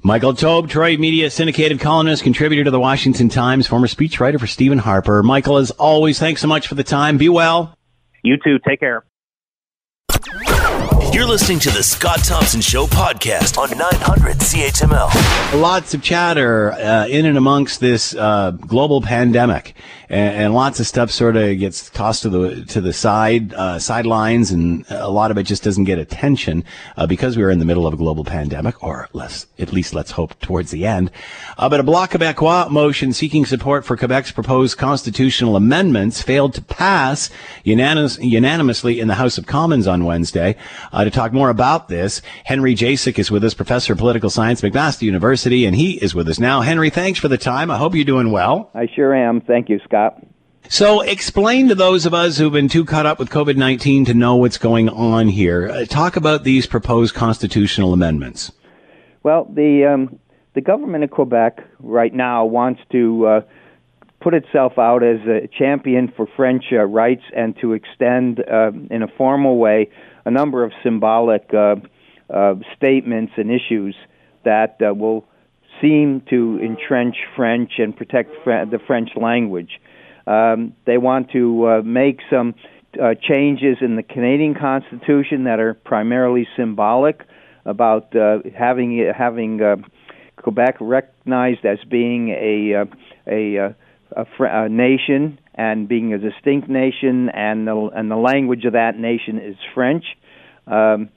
Michael 0.01 0.33
Taube, 0.33 0.69
Troy 0.69 0.97
Media 0.97 1.29
syndicated 1.29 1.81
columnist, 1.81 2.23
contributor 2.23 2.63
to 2.63 2.71
the 2.71 2.79
Washington 2.79 3.27
Times, 3.27 3.67
former 3.67 3.87
speechwriter 3.87 4.39
for 4.39 4.47
Stephen 4.47 4.77
Harper. 4.77 5.21
Michael, 5.21 5.57
as 5.57 5.71
always, 5.71 6.17
thanks 6.17 6.41
so 6.41 6.47
much 6.47 6.67
for 6.67 6.75
the 6.75 6.85
time. 6.85 7.17
Be 7.17 7.27
well. 7.27 7.75
You 8.23 8.37
too. 8.37 8.59
Take 8.65 8.79
care. 8.79 9.03
You're 11.11 11.25
listening 11.25 11.59
to 11.59 11.69
the 11.71 11.83
Scott 11.83 12.23
Thompson 12.23 12.61
Show 12.61 12.85
podcast 12.85 13.57
on 13.57 13.75
900 13.77 14.37
CHML. 14.37 15.59
Lots 15.59 15.93
of 15.93 16.01
chatter 16.01 16.71
uh, 16.71 17.07
in 17.07 17.25
and 17.25 17.37
amongst 17.37 17.79
this 17.79 18.15
uh, 18.15 18.51
global 18.51 19.01
pandemic, 19.01 19.75
and, 20.09 20.35
and, 20.35 20.53
lots 20.53 20.79
of 20.79 20.87
stuff 20.87 21.11
sort 21.11 21.35
of 21.35 21.59
gets 21.59 21.89
tossed 21.91 22.23
to 22.23 22.29
the 22.29 22.65
to 22.65 22.81
the 22.81 22.91
side 22.91 23.53
uh, 23.53 23.77
sidelines, 23.77 24.51
and 24.51 24.83
a 24.89 25.09
lot 25.09 25.29
of 25.29 25.37
it 25.37 25.43
just 25.43 25.63
doesn't 25.63 25.83
get 25.83 25.99
attention 25.99 26.63
uh, 26.97 27.05
because 27.05 27.37
we 27.37 27.43
are 27.43 27.51
in 27.51 27.59
the 27.59 27.65
middle 27.65 27.85
of 27.85 27.93
a 27.93 27.97
global 27.97 28.23
pandemic, 28.23 28.83
or 28.83 29.07
less, 29.13 29.45
at 29.59 29.71
least 29.71 29.93
let's 29.93 30.11
hope 30.11 30.39
towards 30.39 30.71
the 30.71 30.85
end. 30.85 31.11
Uh, 31.57 31.69
but 31.69 31.79
a 31.79 31.83
Bloc 31.83 32.11
Québécois 32.11 32.71
motion 32.71 33.13
seeking 33.13 33.45
support 33.45 33.85
for 33.85 33.95
Quebec's 33.95 34.31
proposed 34.31 34.79
constitutional 34.79 35.55
amendments 35.55 36.23
failed 36.23 36.55
to 36.55 36.61
pass 36.63 37.29
unanimous, 37.63 38.17
unanimously 38.19 38.99
in 38.99 39.07
the 39.07 39.15
House 39.15 39.37
of 39.37 39.45
Commons 39.45 39.85
on 39.85 40.05
Wednesday. 40.05 40.55
Uh, 40.91 41.03
to 41.03 41.11
talk 41.11 41.33
more 41.33 41.51
about 41.51 41.87
this, 41.87 42.23
Henry 42.45 42.73
Jacek 42.73 43.19
is 43.19 43.29
with 43.29 43.43
us, 43.43 43.53
professor 43.53 43.93
of 43.93 43.99
political 43.99 44.31
science, 44.31 44.61
McMaster 44.61 45.03
University, 45.03 45.65
and 45.65 45.75
he 45.75 46.03
is 46.03 46.15
with 46.15 46.27
us 46.27 46.39
now. 46.39 46.61
Henry, 46.61 46.89
thanks 46.89 47.19
for 47.19 47.27
the 47.27 47.37
time. 47.37 47.69
I 47.69 47.77
hope 47.77 47.93
you're 47.93 48.03
doing 48.03 48.31
well. 48.31 48.71
I 48.73 48.87
sure 48.95 49.13
am. 49.13 49.41
Thank 49.41 49.69
you, 49.69 49.79
Scott. 49.83 49.98
So, 50.71 51.01
explain 51.01 51.69
to 51.69 51.75
those 51.75 52.05
of 52.05 52.13
us 52.13 52.38
who've 52.38 52.53
been 52.53 52.69
too 52.69 52.85
caught 52.85 53.05
up 53.05 53.17
with 53.17 53.29
COVID 53.29 53.55
19 53.55 54.05
to 54.05 54.13
know 54.13 54.35
what's 54.35 54.57
going 54.57 54.88
on 54.88 55.27
here. 55.27 55.67
Uh, 55.67 55.85
talk 55.85 56.15
about 56.15 56.43
these 56.43 56.67
proposed 56.67 57.15
constitutional 57.15 57.91
amendments. 57.91 58.51
Well, 59.23 59.45
the 59.45 59.85
um, 59.85 60.19
the 60.53 60.62
government 60.62 61.03
of 61.03 61.12
Quebec 61.12 61.63
right 61.79 62.13
now 62.13 62.45
wants 62.45 62.81
to 62.91 63.25
uh, 63.25 63.41
put 64.21 64.33
itself 64.33 64.77
out 64.77 65.03
as 65.03 65.19
a 65.27 65.47
champion 65.47 66.12
for 66.15 66.27
French 66.35 66.65
uh, 66.71 66.83
rights 66.83 67.23
and 67.35 67.55
to 67.62 67.73
extend, 67.73 68.39
uh, 68.39 68.71
in 68.91 69.01
a 69.01 69.07
formal 69.17 69.57
way, 69.57 69.89
a 70.25 70.31
number 70.31 70.63
of 70.63 70.71
symbolic 70.83 71.49
uh, 71.53 71.75
uh, 72.29 72.55
statements 72.75 73.33
and 73.38 73.49
issues 73.49 73.95
that 74.43 74.77
uh, 74.81 74.93
will 74.93 75.25
seem 75.81 76.21
to 76.29 76.59
entrench 76.62 77.15
French 77.35 77.73
and 77.77 77.95
protect 77.95 78.31
Fre- 78.43 78.65
the 78.69 78.79
French 78.85 79.09
language. 79.15 79.79
Um, 80.27 80.73
they 80.86 80.97
want 80.97 81.32
to 81.32 81.67
uh, 81.67 81.82
make 81.84 82.19
some 82.29 82.55
uh, 83.01 83.13
changes 83.21 83.77
in 83.82 83.95
the 83.95 84.03
Canadian 84.03 84.55
Constitution 84.55 85.45
that 85.45 85.60
are 85.60 85.73
primarily 85.73 86.47
symbolic 86.55 87.21
about 87.65 88.15
uh, 88.15 88.39
having 88.58 89.12
having 89.15 89.62
uh, 89.62 89.75
Quebec 90.38 90.77
recognized 90.79 91.65
as 91.65 91.77
being 91.89 92.29
a 92.29 92.82
uh, 92.82 92.86
a, 93.27 93.55
a, 93.55 93.75
a, 94.15 94.25
fr- 94.38 94.45
a 94.45 94.69
nation 94.69 95.39
and 95.55 95.88
being 95.88 96.13
a 96.13 96.17
distinct 96.17 96.69
nation, 96.69 97.29
and 97.29 97.67
the, 97.67 97.75
and 97.93 98.10
the 98.10 98.15
language 98.15 98.63
of 98.65 98.73
that 98.73 98.97
nation 98.97 99.39
is 99.39 99.58
French. 99.73 100.05
Um, 100.65 101.10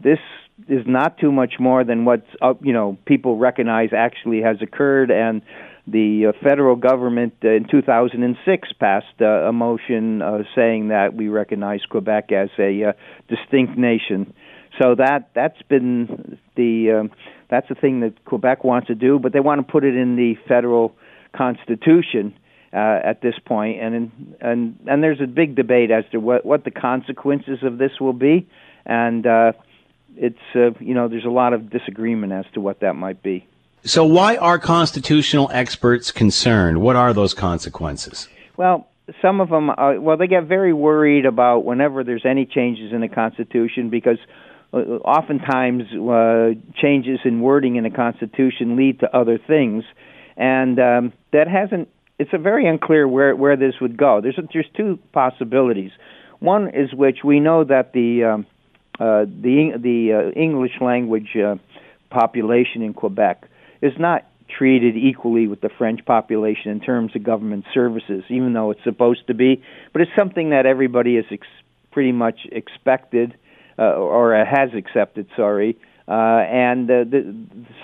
this 0.00 0.20
is 0.66 0.84
not 0.86 1.18
too 1.18 1.30
much 1.30 1.54
more 1.60 1.84
than 1.84 2.04
what 2.04 2.24
uh, 2.42 2.54
you 2.60 2.72
know 2.72 2.98
people 3.06 3.36
recognize 3.36 3.90
actually 3.92 4.42
has 4.42 4.56
occurred, 4.60 5.10
and 5.10 5.42
the 5.86 6.26
uh, 6.26 6.32
federal 6.42 6.76
government 6.76 7.34
uh, 7.44 7.48
in 7.48 7.66
2006 7.70 8.68
passed 8.78 9.06
uh, 9.20 9.24
a 9.24 9.52
motion 9.52 10.20
uh, 10.20 10.42
saying 10.54 10.88
that 10.88 11.14
we 11.14 11.28
recognize 11.28 11.80
Quebec 11.88 12.32
as 12.32 12.50
a 12.58 12.84
uh, 12.84 12.92
distinct 13.28 13.78
nation. 13.78 14.34
So 14.80 14.94
that 14.96 15.30
that's 15.34 15.60
been 15.68 16.38
the 16.56 17.00
um, 17.00 17.10
that's 17.48 17.68
the 17.68 17.74
thing 17.74 18.00
that 18.00 18.24
Quebec 18.24 18.64
wants 18.64 18.88
to 18.88 18.94
do, 18.94 19.18
but 19.18 19.32
they 19.32 19.40
want 19.40 19.66
to 19.66 19.72
put 19.72 19.84
it 19.84 19.96
in 19.96 20.16
the 20.16 20.34
federal 20.46 20.94
constitution 21.34 22.34
at 22.70 23.22
this 23.22 23.34
point, 23.46 23.80
and 23.80 24.36
and 24.40 24.78
and 24.86 25.02
there's 25.02 25.20
a 25.22 25.26
big 25.26 25.56
debate 25.56 25.90
as 25.90 26.04
to 26.12 26.18
what 26.18 26.44
what 26.44 26.64
the 26.64 26.70
consequences 26.70 27.60
of 27.62 27.78
this 27.78 27.92
will 27.98 28.12
be, 28.12 28.46
and 28.84 29.26
it's 30.18 30.38
uh, 30.54 30.70
you 30.80 30.94
know 30.94 31.08
there's 31.08 31.24
a 31.24 31.30
lot 31.30 31.52
of 31.52 31.70
disagreement 31.70 32.32
as 32.32 32.44
to 32.54 32.60
what 32.60 32.80
that 32.80 32.94
might 32.94 33.22
be. 33.22 33.46
So 33.84 34.04
why 34.04 34.36
are 34.36 34.58
constitutional 34.58 35.50
experts 35.52 36.10
concerned? 36.10 36.80
What 36.80 36.96
are 36.96 37.12
those 37.12 37.32
consequences? 37.32 38.28
Well, 38.56 38.88
some 39.22 39.40
of 39.40 39.48
them, 39.48 39.70
are, 39.70 39.98
well, 40.00 40.16
they 40.16 40.26
get 40.26 40.44
very 40.44 40.72
worried 40.72 41.24
about 41.24 41.64
whenever 41.64 42.04
there's 42.04 42.26
any 42.26 42.44
changes 42.44 42.92
in 42.92 43.00
the 43.00 43.08
Constitution 43.08 43.88
because 43.88 44.18
uh, 44.72 44.76
oftentimes 44.76 45.84
uh, 45.94 46.60
changes 46.74 47.20
in 47.24 47.40
wording 47.40 47.76
in 47.76 47.84
the 47.84 47.90
Constitution 47.90 48.76
lead 48.76 49.00
to 49.00 49.16
other 49.16 49.38
things, 49.38 49.84
and 50.36 50.78
um, 50.78 51.12
that 51.32 51.48
hasn't 51.48 51.88
it's 52.18 52.32
a 52.32 52.38
very 52.38 52.66
unclear 52.66 53.06
where 53.06 53.34
where 53.34 53.56
this 53.56 53.74
would 53.80 53.96
go. 53.96 54.20
There's 54.20 54.38
there's 54.52 54.68
two 54.76 54.98
possibilities. 55.12 55.92
One 56.40 56.68
is 56.68 56.92
which 56.92 57.24
we 57.24 57.40
know 57.40 57.64
that 57.64 57.92
the 57.92 58.24
um, 58.24 58.46
uh, 58.98 59.24
the 59.24 59.72
the 59.76 60.12
uh, 60.12 60.40
English 60.40 60.80
language 60.80 61.36
uh, 61.36 61.56
population 62.10 62.82
in 62.82 62.94
Quebec 62.94 63.48
is 63.80 63.92
not 63.98 64.24
treated 64.48 64.96
equally 64.96 65.46
with 65.46 65.60
the 65.60 65.68
French 65.68 66.04
population 66.04 66.70
in 66.70 66.80
terms 66.80 67.14
of 67.14 67.22
government 67.22 67.64
services, 67.74 68.24
even 68.28 68.54
though 68.54 68.70
it's 68.70 68.82
supposed 68.82 69.26
to 69.26 69.34
be. 69.34 69.62
But 69.92 70.02
it's 70.02 70.10
something 70.16 70.50
that 70.50 70.66
everybody 70.66 71.16
has 71.16 71.26
ex- 71.30 71.46
pretty 71.92 72.12
much 72.12 72.46
expected 72.50 73.36
uh, 73.78 73.82
or 73.82 74.34
has 74.44 74.70
accepted. 74.74 75.28
Sorry, 75.36 75.76
Uh, 76.08 76.40
and 76.50 76.90
uh, 76.90 77.04
the, 77.04 77.34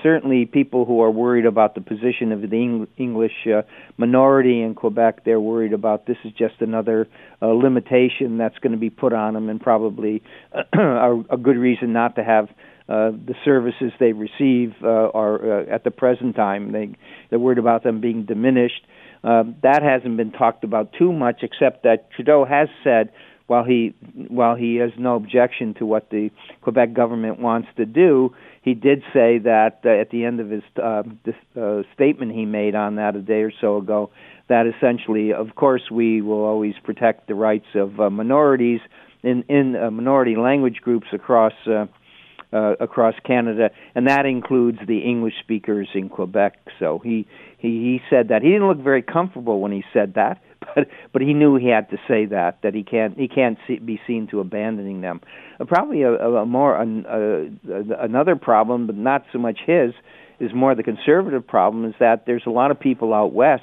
certainly, 0.02 0.46
people 0.46 0.86
who 0.86 1.02
are 1.02 1.10
worried 1.10 1.44
about 1.44 1.74
the 1.74 1.82
position 1.82 2.32
of 2.32 2.40
the 2.40 2.56
Eng- 2.56 2.88
English 2.96 3.46
uh, 3.46 3.62
minority 3.98 4.62
in 4.62 4.74
Quebec, 4.74 5.24
they're 5.26 5.40
worried 5.40 5.74
about 5.74 6.06
this 6.06 6.16
is 6.24 6.32
just 6.32 6.54
another 6.60 7.06
uh, 7.42 7.48
limitation 7.48 8.38
that's 8.38 8.56
going 8.58 8.72
to 8.72 8.78
be 8.78 8.88
put 8.88 9.12
on 9.12 9.34
them, 9.34 9.50
and 9.50 9.60
probably 9.60 10.22
a, 10.72 11.22
a 11.30 11.36
good 11.36 11.58
reason 11.58 11.92
not 11.92 12.16
to 12.16 12.24
have 12.24 12.48
uh, 12.88 13.10
the 13.10 13.34
services 13.44 13.92
they 14.00 14.12
receive 14.12 14.72
uh, 14.82 14.86
are 14.86 15.60
uh, 15.60 15.74
at 15.74 15.84
the 15.84 15.90
present 15.90 16.34
time. 16.34 16.72
They 16.72 16.96
they're 17.28 17.38
worried 17.38 17.58
about 17.58 17.82
them 17.82 18.00
being 18.00 18.24
diminished. 18.24 18.86
Uh, 19.22 19.44
that 19.62 19.82
hasn't 19.82 20.16
been 20.16 20.32
talked 20.32 20.64
about 20.64 20.92
too 20.98 21.12
much, 21.12 21.42
except 21.42 21.82
that 21.82 22.10
Trudeau 22.12 22.44
has 22.44 22.68
said 22.82 23.10
while 23.46 23.64
he 23.64 23.94
while 24.28 24.54
he 24.54 24.76
has 24.76 24.90
no 24.98 25.16
objection 25.16 25.74
to 25.74 25.86
what 25.86 26.10
the 26.10 26.30
Quebec 26.62 26.94
government 26.94 27.38
wants 27.38 27.68
to 27.76 27.84
do, 27.84 28.34
he 28.62 28.74
did 28.74 29.02
say 29.12 29.38
that 29.38 29.80
uh, 29.84 29.90
at 29.90 30.10
the 30.10 30.24
end 30.24 30.40
of 30.40 30.50
his 30.50 30.62
uh, 30.82 31.02
this, 31.24 31.34
uh, 31.60 31.82
statement 31.94 32.32
he 32.32 32.46
made 32.46 32.74
on 32.74 32.96
that 32.96 33.16
a 33.16 33.20
day 33.20 33.42
or 33.42 33.52
so 33.60 33.76
ago, 33.76 34.10
that 34.48 34.66
essentially, 34.66 35.32
of 35.32 35.54
course, 35.54 35.90
we 35.90 36.22
will 36.22 36.44
always 36.44 36.74
protect 36.82 37.28
the 37.28 37.34
rights 37.34 37.66
of 37.74 38.00
uh, 38.00 38.08
minorities 38.08 38.80
in 39.22 39.44
in 39.48 39.76
uh, 39.76 39.90
minority 39.90 40.36
language 40.36 40.80
groups 40.82 41.08
across. 41.12 41.54
Uh, 41.66 41.86
uh, 42.52 42.76
across 42.78 43.14
Canada, 43.26 43.70
and 43.96 44.06
that 44.06 44.26
includes 44.26 44.78
the 44.86 45.00
English 45.00 45.34
speakers 45.42 45.88
in 45.92 46.08
Quebec. 46.08 46.56
So 46.78 47.00
he, 47.02 47.26
he 47.58 47.68
he 47.68 48.00
said 48.08 48.28
that 48.28 48.42
he 48.42 48.50
didn't 48.50 48.68
look 48.68 48.78
very 48.78 49.02
comfortable 49.02 49.60
when 49.60 49.72
he 49.72 49.82
said 49.92 50.14
that, 50.14 50.40
but 50.74 50.88
but 51.12 51.22
he 51.22 51.34
knew 51.34 51.56
he 51.56 51.68
had 51.68 51.90
to 51.90 51.96
say 52.08 52.26
that 52.26 52.58
that 52.62 52.74
he 52.74 52.82
can't 52.82 53.18
he 53.18 53.28
can't 53.28 53.58
see, 53.66 53.78
be 53.78 54.00
seen 54.06 54.26
to 54.28 54.40
abandoning 54.40 55.00
them. 55.00 55.20
Uh, 55.60 55.64
probably 55.64 56.02
a, 56.02 56.12
a 56.12 56.46
more 56.46 56.80
an, 56.80 57.06
uh, 57.06 57.94
another 58.00 58.36
problem, 58.36 58.86
but 58.86 58.96
not 58.96 59.24
so 59.32 59.38
much 59.38 59.58
his, 59.66 59.92
is 60.40 60.52
more 60.54 60.74
the 60.74 60.82
conservative 60.82 61.46
problem. 61.46 61.84
Is 61.84 61.94
that 62.00 62.26
there's 62.26 62.44
a 62.46 62.50
lot 62.50 62.70
of 62.70 62.80
people 62.80 63.12
out 63.12 63.32
west 63.32 63.62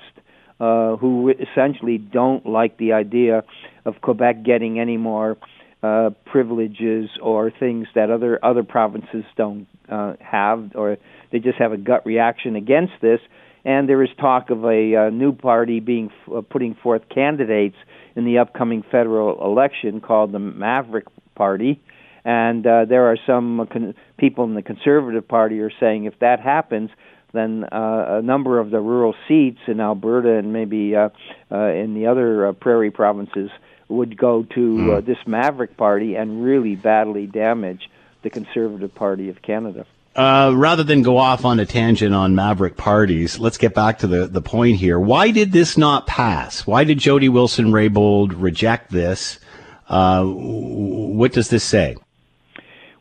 uh, 0.60 0.95
who 0.97 1.30
essentially 1.30 1.97
don't 1.97 2.45
like 2.45 2.78
the 2.78 2.93
idea 2.93 3.43
of 3.86 3.95
Quebec 4.02 4.43
getting 4.43 4.80
any 4.80 4.97
more 4.97 5.38
uh, 5.84 6.12
privileges 6.26 7.10
or 7.22 7.52
things 7.52 7.88
that 7.95 8.12
other 8.12 8.43
other 8.43 8.64
provinces 8.64 9.24
don't 9.36 9.68
uh, 9.89 10.14
have, 10.20 10.72
or 10.76 10.97
they 11.32 11.39
just 11.39 11.58
have 11.58 11.72
a 11.72 11.78
gut 11.78 12.06
reaction 12.06 12.56
against 12.56 12.93
this 13.02 13.20
and 13.64 13.88
there 13.88 14.03
is 14.03 14.09
talk 14.20 14.49
of 14.49 14.64
a 14.66 14.95
uh, 14.95 15.09
new 15.09 15.34
party 15.34 15.80
being 15.80 16.12
uh, 16.34 16.41
putting 16.41 16.76
forth 16.76 17.03
candidates 17.09 17.76
in 18.16 18.26
the 18.26 18.39
upcoming 18.39 18.84
federal 18.91 19.43
election 19.45 20.01
called 20.01 20.32
the 20.32 20.39
Maverick 20.39 21.05
Party. 21.36 21.80
And 22.24 22.66
uh, 22.66 22.86
there 22.86 23.05
are 23.12 23.18
some 23.26 23.68
con- 23.72 23.95
people 24.18 24.43
in 24.45 24.53
the 24.53 24.62
Conservative 24.62 25.28
Party 25.28 25.59
are 25.59 25.72
saying 25.80 26.05
if 26.05 26.18
that 26.20 26.39
happens, 26.39 26.89
then 27.34 27.66
uh, 27.72 28.20
a 28.20 28.22
number 28.22 28.59
of 28.59 28.72
the 28.72 28.80
rural 28.80 29.16
seats 29.28 29.59
in 29.68 29.80
Alberta 29.80 30.38
and 30.38 30.53
maybe 30.53 30.95
uh, 30.95 31.09
uh, 31.51 31.68
in 31.68 31.93
the 31.93 32.07
other 32.07 32.47
uh, 32.47 32.53
prairie 32.53 32.91
provinces 32.91 33.49
would 33.88 34.18
go 34.18 34.43
to 34.43 34.93
uh, 34.93 35.01
hmm. 35.01 35.05
this 35.05 35.18
Maverick 35.26 35.78
Party 35.78 36.16
and 36.16 36.43
really 36.43 36.76
badly 36.76 37.28
damage 37.28 37.89
the 38.24 38.30
Conservative 38.30 38.93
Party 38.93 39.30
of 39.30 39.41
Canada. 39.41 39.86
Uh, 40.14 40.51
rather 40.55 40.84
than 40.84 41.03
go 41.03 41.18
off 41.18 41.45
on 41.45 41.59
a 41.59 41.66
tangent 41.66 42.14
on 42.14 42.36
Maverick 42.36 42.76
parties, 42.76 43.39
let's 43.39 43.57
get 43.57 43.74
back 43.74 43.99
to 43.99 44.07
the, 44.07 44.28
the 44.28 44.41
point 44.41 44.76
here. 44.76 44.99
Why 44.99 45.32
did 45.32 45.53
this 45.53 45.78
not 45.78 46.05
pass? 46.05 46.68
Why 46.68 46.84
did 46.84 46.97
Jody 46.97 47.30
Wilson 47.30 47.68
Raybould 47.68 48.34
reject 48.36 48.91
this? 48.91 49.39
Uh, 49.88 50.26
what 50.26 51.32
does 51.32 51.49
this 51.49 51.64
say? 51.64 51.95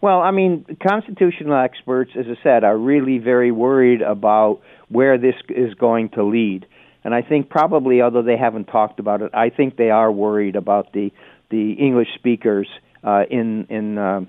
Well, 0.00 0.20
I 0.20 0.30
mean, 0.30 0.64
constitutional 0.80 1.56
experts, 1.56 2.12
as 2.16 2.26
I 2.26 2.40
said, 2.42 2.64
are 2.64 2.76
really 2.76 3.18
very 3.18 3.50
worried 3.50 4.02
about 4.02 4.60
where 4.88 5.18
this 5.18 5.34
is 5.48 5.74
going 5.74 6.10
to 6.10 6.22
lead. 6.22 6.64
And 7.04 7.14
I 7.14 7.22
think 7.22 7.48
probably, 7.48 8.02
although 8.02 8.22
they 8.22 8.36
haven't 8.36 8.66
talked 8.66 9.00
about 9.00 9.20
it, 9.22 9.30
I 9.34 9.50
think 9.50 9.76
they 9.76 9.90
are 9.90 10.10
worried 10.12 10.56
about 10.56 10.92
the 10.92 11.12
the 11.50 11.72
English 11.72 12.08
speakers 12.14 12.68
uh, 13.02 13.24
in 13.28 13.66
in 13.68 13.98
uh, 13.98 14.24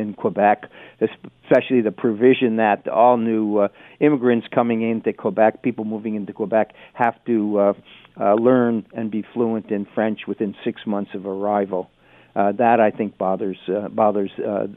in 0.00 0.14
Quebec, 0.14 0.64
especially 1.00 1.80
the 1.82 1.92
provision 1.92 2.56
that 2.56 2.88
all 2.88 3.16
new 3.16 3.58
uh, 3.58 3.68
immigrants 4.00 4.46
coming 4.52 4.82
into 4.88 5.12
Quebec, 5.12 5.62
people 5.62 5.84
moving 5.84 6.14
into 6.14 6.32
Quebec, 6.32 6.72
have 6.94 7.14
to 7.26 7.58
uh, 7.58 7.72
uh, 8.20 8.34
learn 8.34 8.86
and 8.92 9.10
be 9.10 9.24
fluent 9.32 9.70
in 9.70 9.86
French 9.94 10.20
within 10.26 10.54
six 10.64 10.82
months 10.86 11.10
of 11.14 11.26
arrival. 11.26 11.90
Uh, 12.36 12.52
that 12.52 12.78
I 12.80 12.90
think 12.90 13.18
bothers 13.18 13.58
uh, 13.68 13.88
bothers 13.88 14.30
uh, 14.38 14.68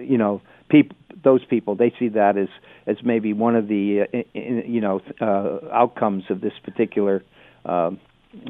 you 0.00 0.16
know 0.16 0.40
those 1.22 1.44
people 1.44 1.74
they 1.74 1.92
see 1.98 2.08
that 2.08 2.38
as 2.38 2.48
as 2.86 2.96
maybe 3.04 3.34
one 3.34 3.56
of 3.56 3.68
the 3.68 4.06
uh, 4.12 4.18
in, 4.32 4.62
you 4.66 4.80
know 4.80 5.00
uh, 5.20 5.58
outcomes 5.70 6.24
of 6.30 6.40
this 6.40 6.54
particular 6.62 7.22
uh, 7.66 7.90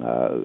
uh, 0.02 0.38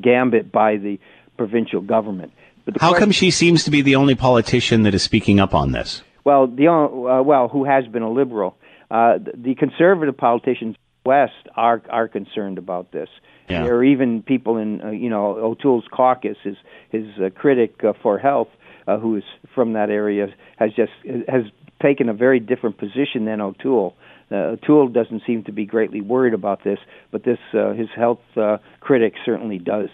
gambit 0.00 0.52
by 0.52 0.76
the 0.76 0.98
provincial 1.36 1.80
government. 1.80 2.32
How 2.80 2.90
question, 2.90 3.00
come 3.00 3.10
she 3.12 3.30
seems 3.30 3.64
to 3.64 3.70
be 3.70 3.82
the 3.82 3.96
only 3.96 4.14
politician 4.14 4.82
that 4.82 4.94
is 4.94 5.02
speaking 5.02 5.40
up 5.40 5.54
on 5.54 5.72
this? 5.72 6.02
Well, 6.24 6.46
the 6.46 6.66
uh, 6.68 7.22
well, 7.22 7.48
who 7.48 7.64
has 7.64 7.86
been 7.86 8.02
a 8.02 8.10
liberal? 8.10 8.56
Uh, 8.90 9.18
the 9.34 9.54
conservative 9.54 10.16
politicians 10.16 10.76
west 11.04 11.48
are 11.54 11.82
are 11.88 12.08
concerned 12.08 12.58
about 12.58 12.92
this. 12.92 13.08
Yeah. 13.48 13.62
There 13.62 13.76
are 13.76 13.84
even 13.84 14.22
people 14.22 14.56
in 14.56 14.82
uh, 14.82 14.90
you 14.90 15.08
know 15.08 15.36
O'Toole's 15.36 15.86
caucus, 15.90 16.36
his 16.42 16.56
his 16.90 17.06
uh, 17.22 17.30
critic 17.30 17.82
uh, 17.84 17.92
for 18.02 18.18
health, 18.18 18.48
uh, 18.86 18.98
who 18.98 19.16
is 19.16 19.24
from 19.54 19.74
that 19.74 19.90
area, 19.90 20.28
has 20.58 20.72
just 20.72 20.92
has 21.28 21.44
taken 21.80 22.08
a 22.08 22.14
very 22.14 22.40
different 22.40 22.78
position 22.78 23.24
than 23.24 23.40
O'Toole. 23.40 23.94
Uh, 24.30 24.56
O'Toole 24.56 24.88
doesn't 24.88 25.22
seem 25.26 25.44
to 25.44 25.52
be 25.52 25.64
greatly 25.64 26.00
worried 26.00 26.34
about 26.34 26.64
this, 26.64 26.78
but 27.10 27.22
this 27.22 27.38
uh, 27.54 27.72
his 27.72 27.88
health 27.94 28.20
uh, 28.36 28.58
critic 28.80 29.14
certainly 29.24 29.58
does. 29.58 29.90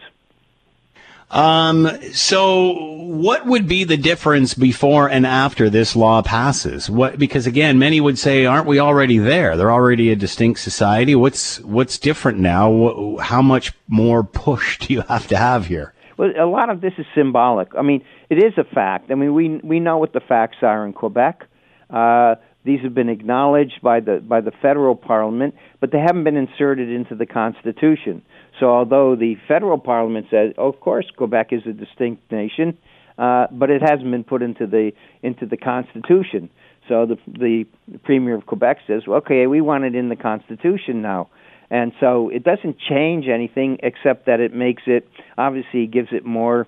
Um, 1.32 1.88
so 2.12 2.72
what 3.02 3.46
would 3.46 3.66
be 3.66 3.84
the 3.84 3.96
difference 3.96 4.52
before 4.52 5.08
and 5.08 5.26
after 5.26 5.70
this 5.70 5.96
law 5.96 6.20
passes? 6.20 6.90
What, 6.90 7.18
because 7.18 7.46
again, 7.46 7.78
many 7.78 8.00
would 8.00 8.18
say, 8.18 8.44
aren't 8.44 8.66
we 8.66 8.78
already 8.78 9.16
there? 9.16 9.56
They're 9.56 9.72
already 9.72 10.12
a 10.12 10.16
distinct 10.16 10.60
society. 10.60 11.14
What's, 11.14 11.58
what's 11.60 11.98
different 11.98 12.38
now? 12.38 13.16
How 13.16 13.40
much 13.40 13.72
more 13.88 14.22
push 14.22 14.78
do 14.86 14.92
you 14.92 15.00
have 15.02 15.26
to 15.28 15.36
have 15.36 15.66
here? 15.66 15.94
Well, 16.18 16.32
a 16.38 16.44
lot 16.44 16.68
of 16.68 16.82
this 16.82 16.92
is 16.98 17.06
symbolic. 17.14 17.74
I 17.76 17.82
mean, 17.82 18.04
it 18.28 18.36
is 18.36 18.52
a 18.58 18.64
fact. 18.64 19.10
I 19.10 19.14
mean, 19.14 19.32
we, 19.32 19.56
we 19.64 19.80
know 19.80 19.96
what 19.96 20.12
the 20.12 20.20
facts 20.20 20.58
are 20.60 20.86
in 20.86 20.92
Quebec. 20.92 21.46
Uh, 21.88 22.34
these 22.64 22.80
have 22.82 22.94
been 22.94 23.08
acknowledged 23.08 23.80
by 23.82 24.00
the 24.00 24.20
by 24.20 24.40
the 24.40 24.52
federal 24.62 24.94
parliament, 24.94 25.56
but 25.80 25.90
they 25.90 25.98
haven't 25.98 26.22
been 26.22 26.36
inserted 26.36 26.88
into 26.88 27.16
the 27.16 27.26
constitution. 27.26 28.22
So 28.60 28.70
although 28.70 29.16
the 29.16 29.36
federal 29.48 29.78
parliament 29.78 30.26
says, 30.30 30.52
oh, 30.58 30.68
of 30.68 30.80
course, 30.80 31.06
Quebec 31.16 31.48
is 31.52 31.62
a 31.66 31.72
distinct 31.72 32.30
nation, 32.30 32.76
uh, 33.18 33.46
but 33.50 33.70
it 33.70 33.82
hasn't 33.82 34.10
been 34.10 34.24
put 34.24 34.42
into 34.42 34.66
the 34.66 34.92
into 35.22 35.46
the 35.46 35.56
Constitution. 35.56 36.50
So 36.88 37.06
the 37.06 37.16
the 37.26 37.66
premier 38.04 38.34
of 38.34 38.46
Quebec 38.46 38.78
says, 38.86 39.02
well, 39.06 39.18
okay, 39.18 39.46
we 39.46 39.60
want 39.60 39.84
it 39.84 39.94
in 39.94 40.08
the 40.08 40.16
Constitution 40.16 41.02
now. 41.02 41.28
And 41.70 41.92
so 42.00 42.28
it 42.28 42.44
doesn't 42.44 42.78
change 42.78 43.28
anything 43.28 43.78
except 43.82 44.26
that 44.26 44.40
it 44.40 44.52
makes 44.52 44.82
it 44.86 45.08
obviously 45.38 45.86
gives 45.86 46.08
it 46.12 46.24
more 46.24 46.66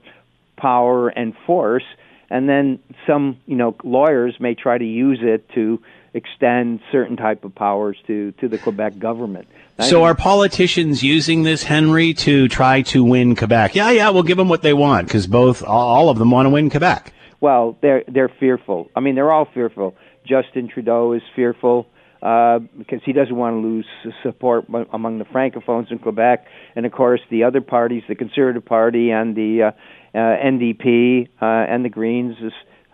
power 0.56 1.08
and 1.08 1.34
force. 1.46 1.84
And 2.30 2.48
then 2.48 2.78
some, 3.06 3.38
you 3.46 3.56
know, 3.56 3.76
lawyers 3.84 4.36
may 4.40 4.54
try 4.54 4.78
to 4.78 4.84
use 4.84 5.20
it 5.22 5.46
to 5.54 5.82
extend 6.14 6.80
certain 6.90 7.16
type 7.16 7.44
of 7.44 7.54
powers 7.54 7.96
to 8.06 8.32
to 8.32 8.48
the 8.48 8.58
Quebec 8.58 8.98
government. 8.98 9.46
So 9.80 10.04
are 10.04 10.14
politicians 10.14 11.02
using 11.02 11.42
this, 11.42 11.64
Henry, 11.64 12.14
to 12.14 12.46
try 12.46 12.82
to 12.82 13.02
win 13.02 13.34
Quebec? 13.34 13.74
Yeah, 13.74 13.90
yeah, 13.90 14.10
we'll 14.10 14.22
give 14.22 14.36
them 14.36 14.48
what 14.48 14.62
they 14.62 14.72
want 14.72 15.08
because 15.08 15.26
both, 15.26 15.64
all 15.64 16.08
of 16.08 16.18
them 16.18 16.30
want 16.30 16.46
to 16.46 16.50
win 16.50 16.70
Quebec. 16.70 17.12
Well, 17.40 17.76
they're 17.82 18.04
they're 18.06 18.28
fearful. 18.28 18.90
I 18.94 19.00
mean, 19.00 19.16
they're 19.16 19.32
all 19.32 19.46
fearful. 19.52 19.96
Justin 20.24 20.68
Trudeau 20.68 21.12
is 21.12 21.22
fearful 21.34 21.86
uh, 22.22 22.60
because 22.78 23.00
he 23.04 23.12
doesn't 23.12 23.36
want 23.36 23.54
to 23.54 23.60
lose 23.60 23.86
support 24.22 24.66
among 24.92 25.18
the 25.18 25.26
francophones 25.26 25.90
in 25.90 25.98
Quebec, 25.98 26.46
and 26.74 26.86
of 26.86 26.92
course 26.92 27.20
the 27.30 27.44
other 27.44 27.60
parties, 27.60 28.02
the 28.08 28.14
Conservative 28.14 28.64
Party 28.64 29.10
and 29.10 29.36
the 29.36 29.62
uh, 29.64 29.70
uh, 30.14 30.18
NDP 30.18 31.28
uh, 31.42 31.44
and 31.44 31.84
the 31.84 31.90
Greens, 31.90 32.36
is, 32.40 32.52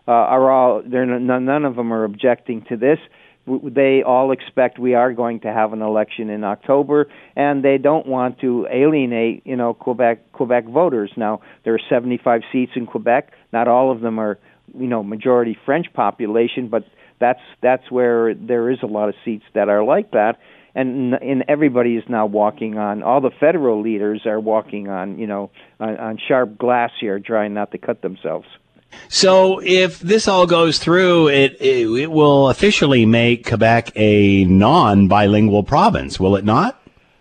uh, 0.09 0.13
are 0.13 0.51
all. 0.51 0.83
They're 0.85 1.07
none, 1.07 1.45
none 1.45 1.65
of 1.65 1.77
them 1.77 1.93
are 1.93 2.05
objecting 2.05 2.65
to 2.69 2.77
this 2.77 2.99
they 3.47 4.03
all 4.03 4.33
expect 4.33 4.79
we 4.79 4.95
are 4.95 5.13
going 5.13 5.41
to 5.41 5.53
have 5.53 5.73
an 5.73 5.83
election 5.83 6.31
in 6.31 6.45
October, 6.45 7.07
and 7.35 7.65
they 7.65 7.79
don't 7.79 8.07
want 8.07 8.41
to 8.41 8.67
alienate, 8.71 9.47
you 9.47 9.57
know, 9.57 9.75
Quebec 9.75 10.33
Quebec 10.33 10.67
voters. 10.67 11.11
Now 11.17 11.41
there 11.65 11.75
are 11.75 11.81
75 11.89 12.43
seats 12.53 12.73
in 12.77 12.87
Quebec. 12.87 13.33
Not 13.53 13.67
all 13.67 13.91
of 13.91 14.01
them 14.01 14.19
are, 14.19 14.39
you 14.79 14.87
know, 14.87 15.03
majority 15.03 15.57
French 15.65 15.87
population, 15.93 16.69
but 16.69 16.85
that's 17.19 17.41
that's 17.63 17.91
where 17.91 18.35
there 18.35 18.71
is 18.71 18.79
a 18.83 18.87
lot 18.87 19.09
of 19.09 19.15
seats 19.25 19.45
that 19.55 19.69
are 19.69 19.83
like 19.83 20.13
that. 20.13 20.39
And, 20.73 21.15
and 21.15 21.45
everybody 21.49 21.97
is 21.97 22.05
now 22.09 22.27
walking 22.27 22.79
on. 22.79 23.03
All 23.03 23.21
the 23.21 23.33
federal 23.41 23.83
leaders 23.83 24.23
are 24.25 24.39
walking 24.39 24.89
on, 24.89 25.19
you 25.19 25.27
know, 25.27 25.51
on, 25.81 25.97
on 25.97 26.19
sharp 26.29 26.57
glass 26.59 26.93
here, 27.01 27.19
trying 27.19 27.55
not 27.55 27.73
to 27.73 27.79
cut 27.79 28.03
themselves. 28.03 28.47
So 29.09 29.61
if 29.61 30.01
this 30.01 30.29
all 30.29 30.47
goes 30.47 30.79
through, 30.79 31.29
it, 31.29 31.57
it, 31.61 31.87
it 31.89 32.11
will 32.11 32.49
officially 32.49 33.07
make 33.07 33.47
Quebec 33.47 33.93
a 33.97 34.45
non-bilingual 34.45 35.65
province, 35.65 36.21
will 36.21 36.37
it 36.37 36.45
not? 36.45 36.81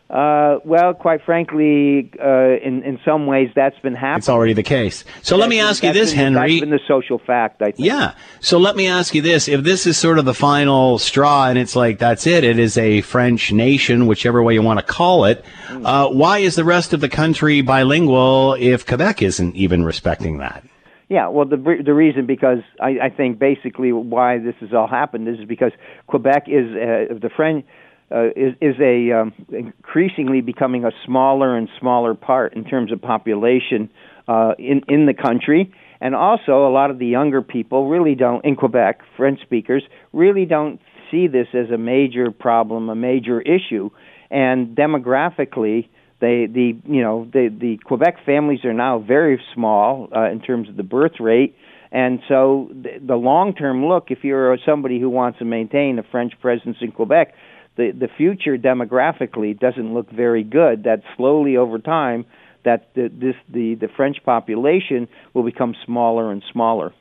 Uh, 0.09 0.57
well, 0.65 0.95
quite 0.95 1.23
frankly, 1.23 2.09
uh, 2.19 2.57
in 2.63 2.81
in 2.81 2.99
some 3.05 3.27
ways, 3.27 3.51
that's 3.55 3.77
been 3.79 3.93
happening. 3.93 4.17
It's 4.17 4.29
already 4.29 4.53
the 4.53 4.63
case. 4.63 5.05
So 5.21 5.37
let 5.37 5.49
me 5.49 5.59
ask 5.59 5.83
you 5.83 5.93
this, 5.93 6.09
been, 6.09 6.33
Henry. 6.33 6.53
That's 6.53 6.61
been 6.61 6.71
the 6.71 6.79
social 6.87 7.19
fact, 7.19 7.61
I 7.61 7.65
think. 7.65 7.85
Yeah. 7.85 8.15
So 8.39 8.57
let 8.57 8.75
me 8.75 8.87
ask 8.87 9.13
you 9.13 9.21
this: 9.21 9.47
If 9.47 9.61
this 9.61 9.85
is 9.85 9.97
sort 9.97 10.17
of 10.17 10.25
the 10.25 10.33
final 10.33 10.97
straw, 10.97 11.47
and 11.47 11.59
it's 11.59 11.75
like 11.75 11.99
that's 11.99 12.25
it, 12.25 12.43
it 12.43 12.57
is 12.57 12.75
a 12.75 13.01
French 13.01 13.51
nation, 13.51 14.07
whichever 14.07 14.41
way 14.41 14.55
you 14.55 14.63
want 14.63 14.79
to 14.79 14.85
call 14.85 15.25
it. 15.25 15.45
Hmm. 15.67 15.85
Uh, 15.85 16.09
why 16.09 16.39
is 16.39 16.55
the 16.55 16.63
rest 16.63 16.91
of 16.91 17.01
the 17.01 17.09
country 17.09 17.61
bilingual 17.61 18.55
if 18.55 18.87
Quebec 18.87 19.21
isn't 19.21 19.55
even 19.55 19.85
respecting 19.85 20.39
that? 20.39 20.63
Yeah, 21.09 21.27
well, 21.29 21.45
the 21.47 21.57
the 21.83 21.93
reason 21.93 22.27
because 22.27 22.59
I, 22.79 22.97
I 23.05 23.09
think 23.09 23.39
basically 23.39 23.91
why 23.91 24.37
this 24.37 24.53
has 24.61 24.69
all 24.73 24.87
happened 24.87 25.27
is 25.27 25.43
because 25.47 25.71
Quebec 26.05 26.43
is 26.47 26.67
uh, 26.69 27.15
the 27.19 27.31
French 27.35 27.65
uh, 28.11 28.27
is 28.35 28.53
is 28.61 28.75
a 28.79 29.11
um, 29.11 29.33
increasingly 29.49 30.41
becoming 30.41 30.85
a 30.85 30.91
smaller 31.07 31.57
and 31.57 31.67
smaller 31.79 32.13
part 32.13 32.53
in 32.53 32.63
terms 32.63 32.91
of 32.91 33.01
population 33.01 33.89
uh, 34.27 34.53
in 34.59 34.83
in 34.87 35.07
the 35.07 35.15
country, 35.15 35.73
and 35.99 36.13
also 36.13 36.67
a 36.67 36.71
lot 36.71 36.91
of 36.91 36.99
the 36.99 37.07
younger 37.07 37.41
people 37.41 37.89
really 37.89 38.13
don't 38.13 38.45
in 38.45 38.55
Quebec, 38.55 39.01
French 39.17 39.41
speakers 39.41 39.81
really 40.13 40.45
don't 40.45 40.79
see 41.09 41.25
this 41.25 41.47
as 41.55 41.71
a 41.71 41.77
major 41.77 42.29
problem, 42.29 42.87
a 42.87 42.95
major 42.95 43.41
issue, 43.41 43.89
and 44.29 44.75
demographically. 44.77 45.89
They, 46.19 46.47
the 46.47 46.77
you 46.85 47.01
know 47.01 47.27
the 47.31 47.47
the 47.47 47.77
Quebec 47.77 48.25
families 48.25 48.65
are 48.65 48.73
now 48.73 48.99
very 48.99 49.41
small 49.53 50.09
uh, 50.13 50.29
in 50.29 50.41
terms 50.41 50.67
of 50.67 50.75
the 50.75 50.83
birth 50.83 51.19
rate, 51.19 51.55
and 51.91 52.19
so 52.27 52.69
the, 52.71 52.99
the 53.05 53.15
long 53.15 53.53
term 53.53 53.85
look, 53.85 54.11
if 54.11 54.23
you're 54.23 54.57
somebody 54.65 54.99
who 54.99 55.09
wants 55.09 55.39
to 55.39 55.45
maintain 55.45 55.97
a 55.97 56.03
French 56.03 56.33
presence 56.41 56.77
in 56.81 56.91
Quebec, 56.91 57.33
the 57.77 57.91
the 57.91 58.09
future 58.17 58.57
demographically 58.57 59.57
doesn't 59.57 59.93
look 59.93 60.11
very 60.11 60.43
good. 60.43 60.83
That 60.83 61.03
slowly 61.15 61.55
over 61.55 61.79
time, 61.79 62.25
that 62.65 62.89
the, 62.95 63.07
this 63.07 63.35
the 63.47 63.75
the 63.75 63.87
French 63.87 64.17
population 64.25 65.07
will 65.33 65.43
become 65.43 65.73
smaller 65.85 66.31
and 66.31 66.43
smaller. 66.51 66.93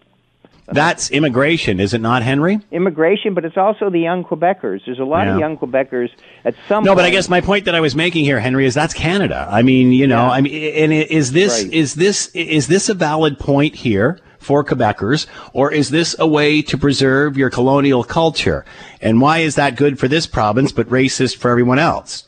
That's 0.71 1.11
immigration, 1.11 1.81
is 1.81 1.95
it 1.95 2.01
not, 2.01 2.23
Henry? 2.23 2.61
Immigration, 2.71 3.35
but 3.35 3.45
it's 3.45 3.57
also 3.57 3.89
the 3.91 4.01
young 4.01 4.23
Quebecers. 4.25 4.85
There's 4.85 4.99
a 4.99 5.05
lot 5.05 5.27
Yeah. 5.27 5.35
of 5.35 5.41
young 5.41 5.57
Quebecers 5.57 6.11
at 6.45 6.55
some. 6.69 6.85
No, 6.85 6.95
but 6.95 7.05
I 7.05 7.11
guess 7.11 7.29
my 7.29 7.41
point 7.41 7.65
that 7.65 7.75
I 7.75 7.81
was 7.81 7.97
making 7.97 8.25
here, 8.25 8.39
Henry, 8.39 8.67
is 8.67 8.75
that's 8.75 8.93
Canada. 8.95 9.49
I 9.51 9.63
mean, 9.63 9.93
you 9.93 10.07
know, 10.07 10.27
Yeah. 10.27 10.31
I 10.31 10.41
mean, 10.43 10.75
and 10.75 10.93
is 10.93 11.33
this 11.33 11.65
Right. 11.65 11.73
is 11.73 11.95
this 11.95 12.29
is 12.35 12.67
this 12.67 12.89
a 12.89 12.95
valid 12.95 13.39
point 13.39 13.77
here 13.77 14.19
for 14.39 14.63
Quebecers, 14.63 15.27
or 15.53 15.73
is 15.73 15.91
this 15.91 16.15
a 16.19 16.27
way 16.27 16.63
to 16.63 16.77
preserve 16.79 17.37
your 17.39 17.51
colonial 17.51 18.05
culture? 18.05 18.65
And 19.01 19.21
why 19.21 19.39
is 19.39 19.55
that 19.57 19.75
good 19.75 19.99
for 19.99 20.07
this 20.07 20.27
province 20.27 20.71
but 20.73 20.89
racist 20.91 21.39
for 21.39 21.51
everyone 21.51 21.79
else? 21.79 22.25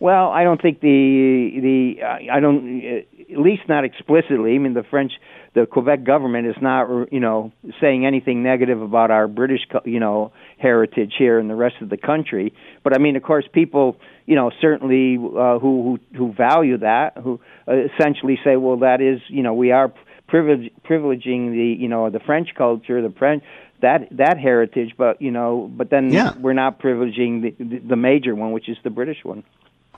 Well, 0.00 0.30
I 0.30 0.42
don't 0.42 0.60
think 0.60 0.80
the 0.80 1.60
the 1.60 2.02
uh, 2.02 2.34
I 2.34 2.40
don't 2.40 2.80
uh, 2.84 3.02
at 3.32 3.38
least 3.38 3.62
not 3.68 3.84
explicitly. 3.84 4.54
I 4.54 4.58
mean, 4.58 4.74
the 4.74 4.82
French, 4.82 5.12
the 5.54 5.66
Quebec 5.66 6.04
government 6.04 6.46
is 6.46 6.56
not 6.60 7.12
you 7.12 7.20
know 7.20 7.52
saying 7.80 8.06
anything 8.06 8.42
negative 8.42 8.80
about 8.82 9.10
our 9.10 9.26
British 9.28 9.60
you 9.84 10.00
know 10.00 10.32
heritage 10.58 11.14
here 11.18 11.38
and 11.38 11.48
the 11.50 11.54
rest 11.56 11.76
of 11.80 11.88
the 11.88 11.96
country. 11.96 12.52
But 12.84 12.94
I 12.94 12.98
mean, 12.98 13.16
of 13.16 13.22
course, 13.22 13.44
people 13.52 13.96
you 14.26 14.36
know 14.36 14.50
certainly 14.60 15.16
uh, 15.16 15.58
who 15.58 15.98
who 16.12 16.16
who 16.16 16.32
value 16.32 16.78
that 16.78 17.16
who 17.22 17.40
uh, 17.66 17.72
essentially 17.94 18.38
say, 18.44 18.56
well, 18.56 18.78
that 18.78 19.00
is 19.00 19.20
you 19.28 19.42
know 19.42 19.54
we 19.54 19.72
are 19.72 19.92
privilege, 20.28 20.70
privileging 20.88 21.52
the 21.52 21.76
you 21.82 21.88
know 21.88 22.10
the 22.10 22.20
French 22.20 22.50
culture, 22.56 23.02
the 23.02 23.14
French 23.18 23.42
that 23.80 24.08
that 24.12 24.38
heritage, 24.38 24.94
but 24.96 25.20
you 25.20 25.30
know, 25.32 25.68
but 25.76 25.90
then 25.90 26.12
Yeah. 26.12 26.32
we're 26.38 26.52
not 26.52 26.80
privileging 26.80 27.42
the, 27.42 27.50
the 27.64 27.78
the 27.78 27.96
major 27.96 28.34
one, 28.34 28.52
which 28.52 28.68
is 28.68 28.76
the 28.84 28.90
British 28.90 29.24
one. 29.24 29.42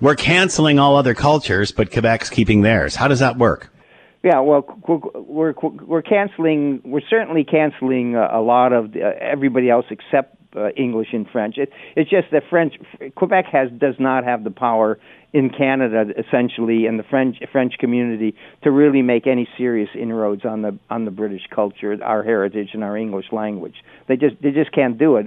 We're 0.01 0.17
canceling 0.17 0.79
all 0.79 0.97
other 0.97 1.15
cultures, 1.15 1.71
but 1.71 1.91
Quebec's 1.91 2.29
keeping 2.29 2.63
theirs. 2.63 2.97
How 2.97 3.09
does 3.09 3.21
that 3.21 3.39
work? 3.39 3.71
Yeah, 4.25 4.41
well, 4.41 4.65
we're 5.15 5.53
we're 5.53 6.03
canceling. 6.03 6.81
We're 6.83 7.03
certainly 7.11 7.45
canceling 7.45 8.17
uh, 8.17 8.29
a 8.33 8.41
lot 8.41 8.73
of 8.73 8.97
uh, 8.97 9.01
everybody 9.21 9.69
else 9.69 9.85
except 9.91 10.37
uh, 10.57 10.71
English 10.71 11.09
and 11.13 11.29
French. 11.29 11.59
It, 11.59 11.71
it's 11.95 12.11
just 12.11 12.31
that 12.33 12.45
French 12.49 12.75
Quebec 13.17 13.45
has 13.53 13.71
does 13.71 13.97
not 13.99 14.25
have 14.25 14.43
the 14.43 14.51
power 14.51 14.99
in 15.35 15.51
Canada, 15.51 16.07
essentially, 16.17 16.87
and 16.87 16.99
the 16.99 17.03
French 17.03 17.37
French 17.53 17.75
community 17.79 18.35
to 18.63 18.71
really 18.71 19.03
make 19.03 19.27
any 19.27 19.49
serious 19.59 19.91
inroads 19.95 20.45
on 20.45 20.63
the 20.63 20.79
on 20.89 21.05
the 21.05 21.11
British 21.11 21.43
culture, 21.55 21.99
our 22.03 22.23
heritage, 22.23 22.71
and 22.73 22.83
our 22.83 22.97
English 22.97 23.27
language. 23.31 23.75
They 24.07 24.17
just 24.17 24.37
they 24.41 24.53
just 24.53 24.73
can't 24.73 24.97
do 24.97 25.17
it. 25.17 25.27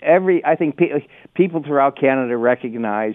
Every 0.00 0.44
I 0.44 0.54
think 0.54 0.78
people 1.34 1.62
throughout 1.62 1.98
Canada 1.98 2.36
recognize 2.36 3.14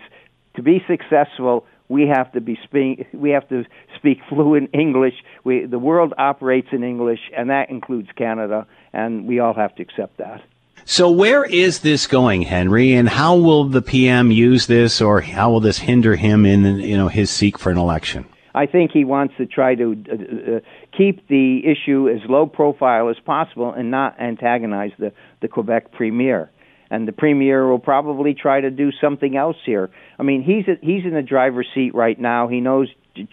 to 0.55 0.61
be 0.61 0.83
successful 0.87 1.65
we 1.87 2.07
have 2.07 2.31
to 2.33 2.41
be 2.41 2.57
speak 2.63 3.07
we 3.13 3.31
have 3.31 3.47
to 3.49 3.63
speak 3.97 4.19
fluent 4.29 4.69
English. 4.73 5.15
We 5.43 5.65
the 5.65 5.79
world 5.79 6.13
operates 6.17 6.69
in 6.71 6.83
English, 6.83 7.19
and 7.35 7.49
that 7.49 7.69
includes 7.69 8.09
Canada, 8.15 8.67
and 8.93 9.27
we 9.27 9.39
all 9.39 9.53
have 9.53 9.75
to 9.75 9.83
accept 9.83 10.17
that. 10.17 10.41
So 10.87 11.09
where 11.09 11.43
is 11.43 11.79
this 11.79 12.05
going, 12.05 12.43
Henry, 12.43 12.93
and 12.93 13.09
how 13.09 13.35
will 13.37 13.63
the 13.63 13.81
PM 13.81 14.29
use 14.29 14.67
this, 14.67 15.01
or 15.01 15.21
how 15.21 15.51
will 15.51 15.59
this 15.59 15.79
hinder 15.79 16.15
him 16.15 16.45
in 16.45 16.79
you 16.79 16.97
know 16.97 17.07
his 17.07 17.29
seek 17.29 17.57
for 17.57 17.71
an 17.71 17.77
election? 17.77 18.25
I 18.53 18.67
think 18.67 18.91
he 18.91 19.03
wants 19.03 19.33
to 19.37 19.45
try 19.45 19.75
to 19.75 19.91
uh, 20.09 20.13
uh, 20.13 20.59
keep 20.97 21.27
the 21.27 21.61
issue 21.65 22.07
as 22.07 22.21
low 22.29 22.45
profile 22.45 23.09
as 23.09 23.17
possible 23.19 23.73
and 23.73 23.91
not 23.91 24.17
antagonize 24.17 24.93
the, 24.97 25.11
the 25.41 25.49
Quebec 25.49 25.91
premier. 25.91 26.49
And 26.95 27.05
the 27.05 27.11
premier 27.11 27.67
will 27.69 27.79
probably 27.93 28.33
try 28.33 28.61
to 28.61 28.71
do 28.71 28.89
something 29.01 29.35
else 29.35 29.57
here. 29.65 29.89
I 30.17 30.23
mean, 30.23 30.41
he's 30.43 30.65
a, 30.73 30.75
he's 30.81 31.03
in 31.03 31.13
the 31.13 31.21
driver's 31.21 31.67
seat 31.75 31.93
right 31.93 32.17
now. 32.17 32.47
He 32.47 32.61
knows 32.61 32.87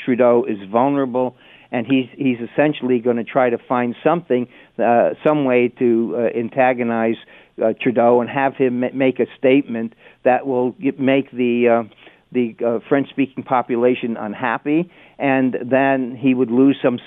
Trudeau 0.05 0.45
is 0.49 0.59
vulnerable, 0.69 1.37
and 1.71 1.87
he's 1.87 2.09
he's 2.17 2.39
essentially 2.49 2.99
going 2.99 3.19
to 3.19 3.25
try 3.25 3.51
to 3.51 3.59
find 3.59 3.95
something, 4.03 4.49
uh, 4.79 5.11
some 5.27 5.45
way 5.45 5.69
to 5.79 5.89
uh, 6.17 6.39
antagonize 6.39 7.19
uh, 7.63 7.73
Trudeau 7.81 8.21
and 8.21 8.29
have 8.29 8.57
him 8.57 8.81
ma- 8.81 8.95
make 9.07 9.21
a 9.21 9.27
statement 9.39 9.95
that 10.25 10.45
will 10.45 10.73
get, 10.73 10.99
make 10.99 11.31
the 11.31 11.69
uh, 11.69 11.95
the 12.33 12.57
uh, 12.67 12.79
French-speaking 12.89 13.45
population 13.45 14.17
unhappy, 14.17 14.91
and 15.19 15.57
then 15.77 16.17
he 16.17 16.35
would 16.35 16.51
lose 16.51 16.77
some 16.83 16.99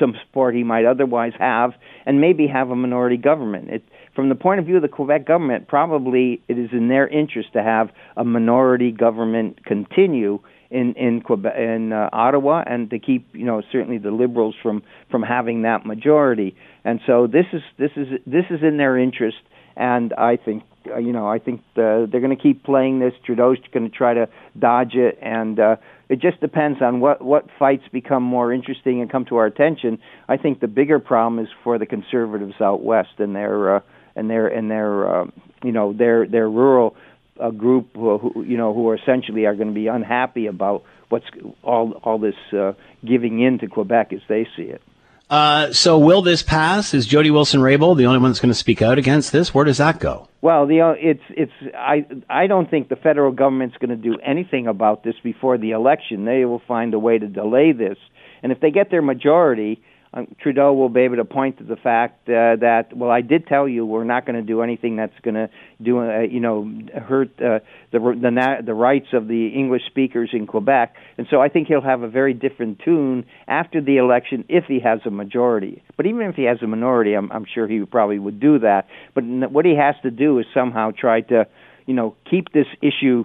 some 0.00 0.12
support 0.22 0.54
he 0.54 0.64
might 0.64 0.84
otherwise 0.84 1.32
have, 1.38 1.70
and 2.06 2.20
maybe 2.20 2.46
have 2.46 2.68
a 2.70 2.76
minority 2.76 3.16
government. 3.16 3.70
It, 3.70 3.82
from 4.18 4.30
the 4.30 4.34
point 4.34 4.58
of 4.58 4.66
view 4.66 4.74
of 4.74 4.82
the 4.82 4.88
Quebec 4.88 5.26
government, 5.26 5.68
probably 5.68 6.42
it 6.48 6.58
is 6.58 6.70
in 6.72 6.88
their 6.88 7.06
interest 7.06 7.52
to 7.52 7.62
have 7.62 7.90
a 8.16 8.24
minority 8.24 8.90
government 8.90 9.64
continue 9.64 10.40
in 10.72 10.94
in 10.94 11.20
Quebec, 11.20 11.54
in 11.56 11.92
uh, 11.92 12.10
Ottawa, 12.12 12.64
and 12.66 12.90
to 12.90 12.98
keep 12.98 13.28
you 13.32 13.44
know 13.44 13.62
certainly 13.70 13.96
the 13.96 14.10
Liberals 14.10 14.56
from 14.60 14.82
from 15.08 15.22
having 15.22 15.62
that 15.62 15.86
majority. 15.86 16.56
And 16.84 16.98
so 17.06 17.28
this 17.28 17.46
is 17.52 17.62
this 17.78 17.92
is 17.94 18.08
this 18.26 18.44
is 18.50 18.58
in 18.60 18.76
their 18.76 18.98
interest, 18.98 19.36
and 19.76 20.12
I 20.14 20.34
think 20.34 20.64
uh, 20.92 20.98
you 20.98 21.12
know 21.12 21.28
I 21.28 21.38
think 21.38 21.62
the, 21.76 22.08
they're 22.10 22.20
going 22.20 22.36
to 22.36 22.42
keep 22.42 22.64
playing 22.64 22.98
this. 22.98 23.12
Trudeau's 23.24 23.58
going 23.72 23.88
to 23.88 23.96
try 23.96 24.14
to 24.14 24.28
dodge 24.58 24.94
it, 24.96 25.16
and 25.22 25.60
uh, 25.60 25.76
it 26.08 26.20
just 26.20 26.40
depends 26.40 26.82
on 26.82 26.98
what 26.98 27.22
what 27.22 27.46
fights 27.56 27.84
become 27.92 28.24
more 28.24 28.52
interesting 28.52 29.00
and 29.00 29.08
come 29.08 29.26
to 29.26 29.36
our 29.36 29.46
attention. 29.46 30.00
I 30.28 30.38
think 30.38 30.58
the 30.58 30.66
bigger 30.66 30.98
problem 30.98 31.38
is 31.38 31.48
for 31.62 31.78
the 31.78 31.86
conservatives 31.86 32.60
out 32.60 32.82
west 32.82 33.10
and 33.18 33.36
their 33.36 33.76
uh, 33.76 33.80
and 34.18 34.28
their 34.28 34.48
and 34.48 34.70
their 34.70 35.22
uh, 35.22 35.26
you 35.62 35.72
know 35.72 35.92
their 35.92 36.26
their 36.26 36.48
rural 36.48 36.96
uh, 37.40 37.50
group 37.50 37.90
who, 37.94 38.18
who 38.18 38.44
you 38.44 38.56
know 38.56 38.74
who 38.74 38.88
are 38.88 38.96
essentially 38.96 39.46
are 39.46 39.54
going 39.54 39.68
to 39.68 39.74
be 39.74 39.86
unhappy 39.86 40.46
about 40.46 40.84
what's 41.08 41.26
all 41.62 41.92
all 42.04 42.18
this 42.18 42.34
uh, 42.52 42.72
giving 43.04 43.40
in 43.40 43.58
to 43.58 43.68
Quebec 43.68 44.12
as 44.12 44.20
they 44.28 44.46
see 44.56 44.64
it. 44.64 44.82
Uh, 45.30 45.72
so 45.72 45.98
will 45.98 46.22
this 46.22 46.42
pass? 46.42 46.94
Is 46.94 47.06
Jody 47.06 47.30
Wilson 47.30 47.60
Raybould 47.60 47.98
the 47.98 48.06
only 48.06 48.18
one 48.18 48.30
that's 48.30 48.40
going 48.40 48.50
to 48.50 48.54
speak 48.54 48.80
out 48.80 48.96
against 48.96 49.30
this? 49.30 49.52
Where 49.52 49.64
does 49.64 49.76
that 49.76 50.00
go? 50.00 50.26
Well, 50.40 50.66
the 50.66 50.80
uh, 50.80 50.94
it's 50.98 51.22
it's 51.30 51.52
I 51.76 52.06
I 52.30 52.46
don't 52.46 52.70
think 52.70 52.88
the 52.88 52.96
federal 52.96 53.32
government's 53.32 53.76
going 53.76 53.90
to 53.90 53.96
do 53.96 54.18
anything 54.20 54.66
about 54.66 55.04
this 55.04 55.16
before 55.22 55.58
the 55.58 55.72
election. 55.72 56.24
They 56.24 56.44
will 56.44 56.62
find 56.66 56.94
a 56.94 56.98
way 56.98 57.18
to 57.18 57.26
delay 57.26 57.72
this, 57.72 57.98
and 58.42 58.52
if 58.52 58.60
they 58.60 58.70
get 58.70 58.90
their 58.90 59.02
majority, 59.02 59.82
um, 60.14 60.34
Trudeau 60.40 60.72
will 60.72 60.88
be 60.88 61.00
able 61.00 61.16
to 61.16 61.24
point 61.24 61.58
to 61.58 61.64
the 61.64 61.76
fact 61.76 62.28
uh, 62.28 62.56
that 62.56 62.96
well, 62.96 63.10
I 63.10 63.20
did 63.20 63.46
tell 63.46 63.68
you 63.68 63.84
we're 63.84 64.04
not 64.04 64.24
going 64.24 64.36
to 64.36 64.42
do 64.42 64.62
anything 64.62 64.96
that's 64.96 65.18
going 65.22 65.34
to 65.34 65.50
do 65.82 66.00
uh, 66.00 66.20
you 66.20 66.40
know 66.40 66.70
hurt 66.94 67.30
uh, 67.40 67.60
the 67.92 67.98
the 67.98 68.62
the 68.64 68.74
rights 68.74 69.08
of 69.12 69.28
the 69.28 69.48
English 69.48 69.82
speakers 69.86 70.30
in 70.32 70.46
Quebec, 70.46 70.94
and 71.18 71.26
so 71.30 71.40
I 71.42 71.48
think 71.48 71.68
he'll 71.68 71.82
have 71.82 72.02
a 72.02 72.08
very 72.08 72.32
different 72.32 72.80
tune 72.84 73.26
after 73.46 73.82
the 73.82 73.98
election 73.98 74.44
if 74.48 74.64
he 74.64 74.80
has 74.80 75.00
a 75.04 75.10
majority. 75.10 75.82
But 75.96 76.06
even 76.06 76.22
if 76.22 76.36
he 76.36 76.44
has 76.44 76.58
a 76.62 76.66
minority, 76.66 77.12
I'm, 77.12 77.30
I'm 77.30 77.44
sure 77.44 77.68
he 77.68 77.84
probably 77.84 78.18
would 78.18 78.40
do 78.40 78.60
that. 78.60 78.86
But 79.14 79.24
what 79.24 79.66
he 79.66 79.76
has 79.76 79.94
to 80.02 80.10
do 80.10 80.38
is 80.38 80.46
somehow 80.54 80.92
try 80.98 81.20
to 81.22 81.46
you 81.86 81.94
know 81.94 82.16
keep 82.30 82.52
this 82.52 82.66
issue 82.80 83.24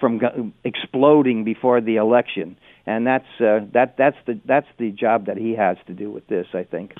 from 0.00 0.52
exploding 0.64 1.44
before 1.44 1.80
the 1.80 1.96
election 1.96 2.56
and 2.86 3.06
that's 3.06 3.40
uh, 3.40 3.60
that 3.72 3.96
that's 3.96 4.16
the 4.26 4.40
that's 4.44 4.68
the 4.78 4.90
job 4.90 5.26
that 5.26 5.36
he 5.36 5.54
has 5.54 5.76
to 5.86 5.94
do 5.94 6.10
with 6.10 6.26
this. 6.26 6.46
I 6.54 6.64
think. 6.64 6.94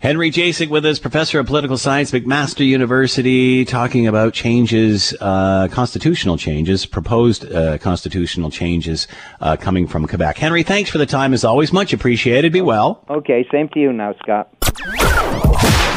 Henry 0.00 0.30
Jacek 0.30 0.68
with 0.68 0.86
us, 0.86 1.00
professor 1.00 1.40
of 1.40 1.46
political 1.46 1.76
science, 1.76 2.12
McMaster 2.12 2.64
University, 2.64 3.64
talking 3.64 4.06
about 4.06 4.32
changes, 4.32 5.12
uh, 5.20 5.66
constitutional 5.72 6.36
changes, 6.36 6.86
proposed 6.86 7.50
uh, 7.52 7.78
constitutional 7.78 8.48
changes 8.48 9.08
uh, 9.40 9.56
coming 9.56 9.88
from 9.88 10.06
Quebec. 10.06 10.38
Henry, 10.38 10.62
thanks 10.62 10.88
for 10.88 10.98
the 10.98 11.06
time 11.06 11.34
as 11.34 11.44
always. 11.44 11.72
Much 11.72 11.92
appreciated. 11.92 12.52
Be 12.52 12.60
well. 12.60 13.04
Okay, 13.10 13.44
same 13.50 13.68
to 13.70 13.80
you 13.80 13.92
now, 13.92 14.14
Scott. 14.22 14.48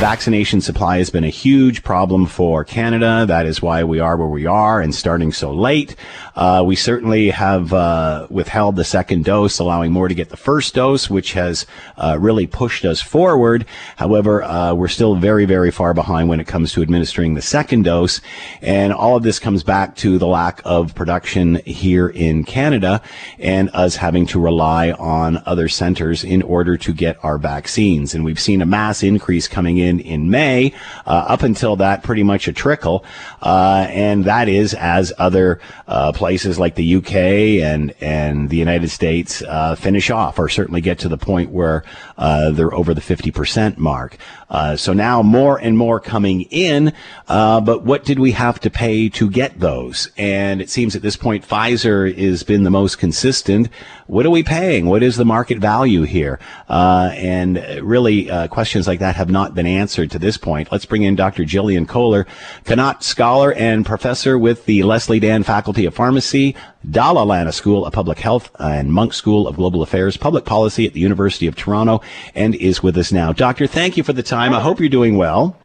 Vaccination 0.01 0.61
supply 0.61 0.97
has 0.97 1.11
been 1.11 1.23
a 1.23 1.29
huge 1.29 1.83
problem 1.83 2.25
for 2.25 2.63
Canada. 2.63 3.23
That 3.27 3.45
is 3.45 3.61
why 3.61 3.83
we 3.83 3.99
are 3.99 4.17
where 4.17 4.27
we 4.27 4.47
are 4.47 4.81
and 4.81 4.95
starting 4.95 5.31
so 5.31 5.53
late. 5.53 5.95
Uh, 6.35 6.63
we 6.65 6.75
certainly 6.75 7.29
have 7.29 7.73
uh, 7.73 8.27
withheld 8.29 8.75
the 8.75 8.83
second 8.83 9.25
dose, 9.25 9.59
allowing 9.59 9.91
more 9.91 10.07
to 10.07 10.15
get 10.15 10.29
the 10.29 10.37
first 10.37 10.73
dose, 10.73 11.09
which 11.09 11.33
has 11.33 11.65
uh, 11.97 12.17
really 12.19 12.47
pushed 12.47 12.85
us 12.85 13.01
forward. 13.01 13.65
However, 13.97 14.43
uh, 14.43 14.73
we're 14.73 14.87
still 14.87 15.15
very, 15.15 15.45
very 15.45 15.71
far 15.71 15.93
behind 15.93 16.29
when 16.29 16.39
it 16.39 16.47
comes 16.47 16.71
to 16.73 16.81
administering 16.81 17.33
the 17.33 17.41
second 17.41 17.83
dose. 17.83 18.21
And 18.61 18.93
all 18.93 19.17
of 19.17 19.23
this 19.23 19.39
comes 19.39 19.63
back 19.63 19.95
to 19.97 20.17
the 20.17 20.27
lack 20.27 20.61
of 20.65 20.95
production 20.95 21.55
here 21.65 22.07
in 22.07 22.43
Canada 22.43 23.01
and 23.39 23.69
us 23.73 23.95
having 23.95 24.25
to 24.27 24.39
rely 24.39 24.91
on 24.91 25.41
other 25.45 25.67
centers 25.67 26.23
in 26.23 26.41
order 26.41 26.77
to 26.77 26.93
get 26.93 27.17
our 27.23 27.37
vaccines. 27.37 28.13
And 28.13 28.23
we've 28.23 28.39
seen 28.39 28.61
a 28.61 28.65
mass 28.65 29.03
increase 29.03 29.47
coming 29.47 29.77
in 29.77 29.99
in 29.99 30.29
May. 30.29 30.73
Uh, 31.05 31.25
up 31.27 31.43
until 31.43 31.75
that, 31.77 32.03
pretty 32.03 32.23
much 32.23 32.47
a 32.47 32.53
trickle. 32.53 33.03
Uh, 33.41 33.87
and 33.89 34.25
that 34.25 34.47
is 34.47 34.73
as 34.73 35.11
other 35.17 35.59
uh, 35.87 36.11
places 36.31 36.57
like 36.57 36.75
the 36.75 36.95
UK 36.95 37.13
and, 37.61 37.93
and 37.99 38.49
the 38.49 38.55
United 38.55 38.87
States 38.87 39.41
uh, 39.41 39.75
finish 39.75 40.09
off 40.09 40.39
or 40.39 40.47
certainly 40.47 40.79
get 40.79 40.97
to 40.97 41.09
the 41.09 41.17
point 41.17 41.51
where 41.51 41.83
uh, 42.17 42.51
they're 42.51 42.73
over 42.73 42.93
the 42.93 43.01
50% 43.01 43.77
mark. 43.77 44.15
Uh, 44.49 44.77
so 44.77 44.93
now 44.93 45.21
more 45.21 45.57
and 45.57 45.77
more 45.77 45.99
coming 45.99 46.43
in, 46.43 46.93
but 47.27 47.83
what 47.83 48.05
did 48.05 48.17
we 48.17 48.31
have 48.31 48.61
to 48.61 48.69
pay 48.69 49.09
to 49.09 49.29
get 49.29 49.59
those? 49.59 50.09
And 50.15 50.61
it 50.61 50.69
seems 50.69 50.95
at 50.95 51.01
this 51.01 51.17
point 51.17 51.45
Pfizer 51.45 52.17
has 52.17 52.43
been 52.43 52.63
the 52.63 52.71
most 52.71 52.97
consistent. 52.97 53.67
What 54.11 54.25
are 54.25 54.29
we 54.29 54.43
paying? 54.43 54.87
What 54.87 55.03
is 55.03 55.15
the 55.15 55.23
market 55.23 55.59
value 55.59 56.01
here? 56.01 56.37
Uh, 56.67 57.11
and 57.13 57.55
really, 57.81 58.29
uh, 58.29 58.49
questions 58.49 58.85
like 58.85 58.99
that 58.99 59.15
have 59.15 59.29
not 59.29 59.55
been 59.55 59.65
answered 59.65 60.11
to 60.11 60.19
this 60.19 60.35
point. 60.35 60.69
Let's 60.69 60.83
bring 60.83 61.03
in 61.03 61.15
Dr. 61.15 61.43
Jillian 61.43 61.87
Kohler, 61.87 62.27
Connaught 62.65 63.05
Scholar 63.05 63.53
and 63.53 63.85
Professor 63.85 64.37
with 64.37 64.65
the 64.65 64.83
Leslie 64.83 65.21
Dan 65.21 65.43
Faculty 65.43 65.85
of 65.85 65.95
Pharmacy, 65.95 66.57
Dalla 66.89 67.23
Lana 67.23 67.53
School 67.53 67.85
of 67.85 67.93
Public 67.93 68.19
Health, 68.19 68.51
and 68.59 68.91
Munk 68.91 69.13
School 69.13 69.47
of 69.47 69.55
Global 69.55 69.81
Affairs, 69.81 70.17
Public 70.17 70.43
Policy 70.43 70.85
at 70.85 70.91
the 70.91 70.99
University 70.99 71.47
of 71.47 71.55
Toronto, 71.55 72.01
and 72.35 72.53
is 72.55 72.83
with 72.83 72.97
us 72.97 73.13
now. 73.13 73.31
Doctor, 73.31 73.65
thank 73.65 73.95
you 73.95 74.03
for 74.03 74.11
the 74.11 74.23
time. 74.23 74.51
I 74.53 74.59
hope 74.59 74.81
you're 74.81 74.89
doing 74.89 75.15
well. 75.15 75.55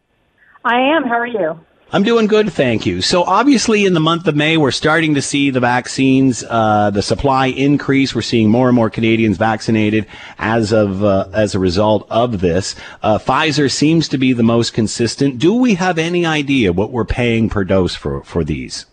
I 0.64 0.78
am. 0.78 1.02
How 1.02 1.18
are 1.18 1.26
you? 1.26 1.58
I'm 1.92 2.02
doing 2.02 2.26
good, 2.26 2.52
thank 2.52 2.84
you. 2.84 3.00
So 3.00 3.22
obviously, 3.22 3.86
in 3.86 3.94
the 3.94 4.00
month 4.00 4.26
of 4.26 4.34
May, 4.34 4.56
we're 4.56 4.72
starting 4.72 5.14
to 5.14 5.22
see 5.22 5.50
the 5.50 5.60
vaccines, 5.60 6.42
uh, 6.42 6.90
the 6.90 7.00
supply 7.00 7.46
increase. 7.46 8.12
We're 8.12 8.22
seeing 8.22 8.50
more 8.50 8.66
and 8.68 8.74
more 8.74 8.90
Canadians 8.90 9.36
vaccinated 9.36 10.06
as 10.36 10.72
of 10.72 11.04
uh, 11.04 11.28
as 11.32 11.54
a 11.54 11.60
result 11.60 12.04
of 12.10 12.40
this. 12.40 12.74
Uh, 13.04 13.18
Pfizer 13.18 13.70
seems 13.70 14.08
to 14.08 14.18
be 14.18 14.32
the 14.32 14.42
most 14.42 14.72
consistent. 14.72 15.38
Do 15.38 15.54
we 15.54 15.74
have 15.74 15.96
any 15.96 16.26
idea 16.26 16.72
what 16.72 16.90
we're 16.90 17.04
paying 17.04 17.48
per 17.48 17.62
dose 17.62 17.94
for 17.94 18.20
for 18.24 18.42
these? 18.42 18.86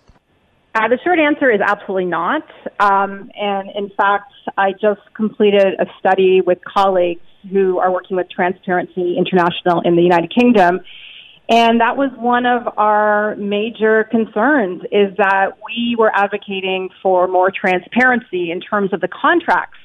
Uh, 0.76 0.88
the 0.88 1.00
short 1.04 1.18
answer 1.18 1.50
is 1.50 1.62
absolutely 1.62 2.06
not. 2.06 2.48
Um, 2.80 3.32
and 3.36 3.70
in 3.76 3.90
fact, 3.98 4.32
I 4.56 4.72
just 4.74 5.02
completed 5.16 5.80
a 5.80 5.88
study 6.00 6.42
with 6.42 6.60
colleagues 6.64 7.22
who 7.52 7.80
are 7.80 7.92
working 7.92 8.18
with 8.18 8.30
Transparency 8.30 9.18
International 9.18 9.82
in 9.82 9.96
the 9.96 10.04
United 10.04 10.32
Kingdom 10.34 10.82
and 11.50 11.82
that 11.82 11.98
was 11.98 12.10
one 12.18 12.46
of 12.46 12.68
our 12.78 13.36
major 13.36 14.06
concerns 14.06 14.82
is 14.92 15.16
that 15.18 15.58
we 15.66 15.96
were 15.98 16.12
advocating 16.16 16.90
for 17.02 17.28
more 17.28 17.52
transparency 17.52 18.50
in 18.50 18.62
terms 18.62 18.94
of 18.94 19.02
the 19.02 19.10
contracts 19.10 19.80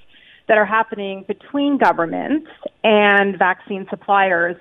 that 0.46 0.56
are 0.56 0.64
happening 0.64 1.24
between 1.26 1.76
governments 1.76 2.48
and 2.84 3.36
vaccine 3.38 3.86
suppliers. 3.90 4.56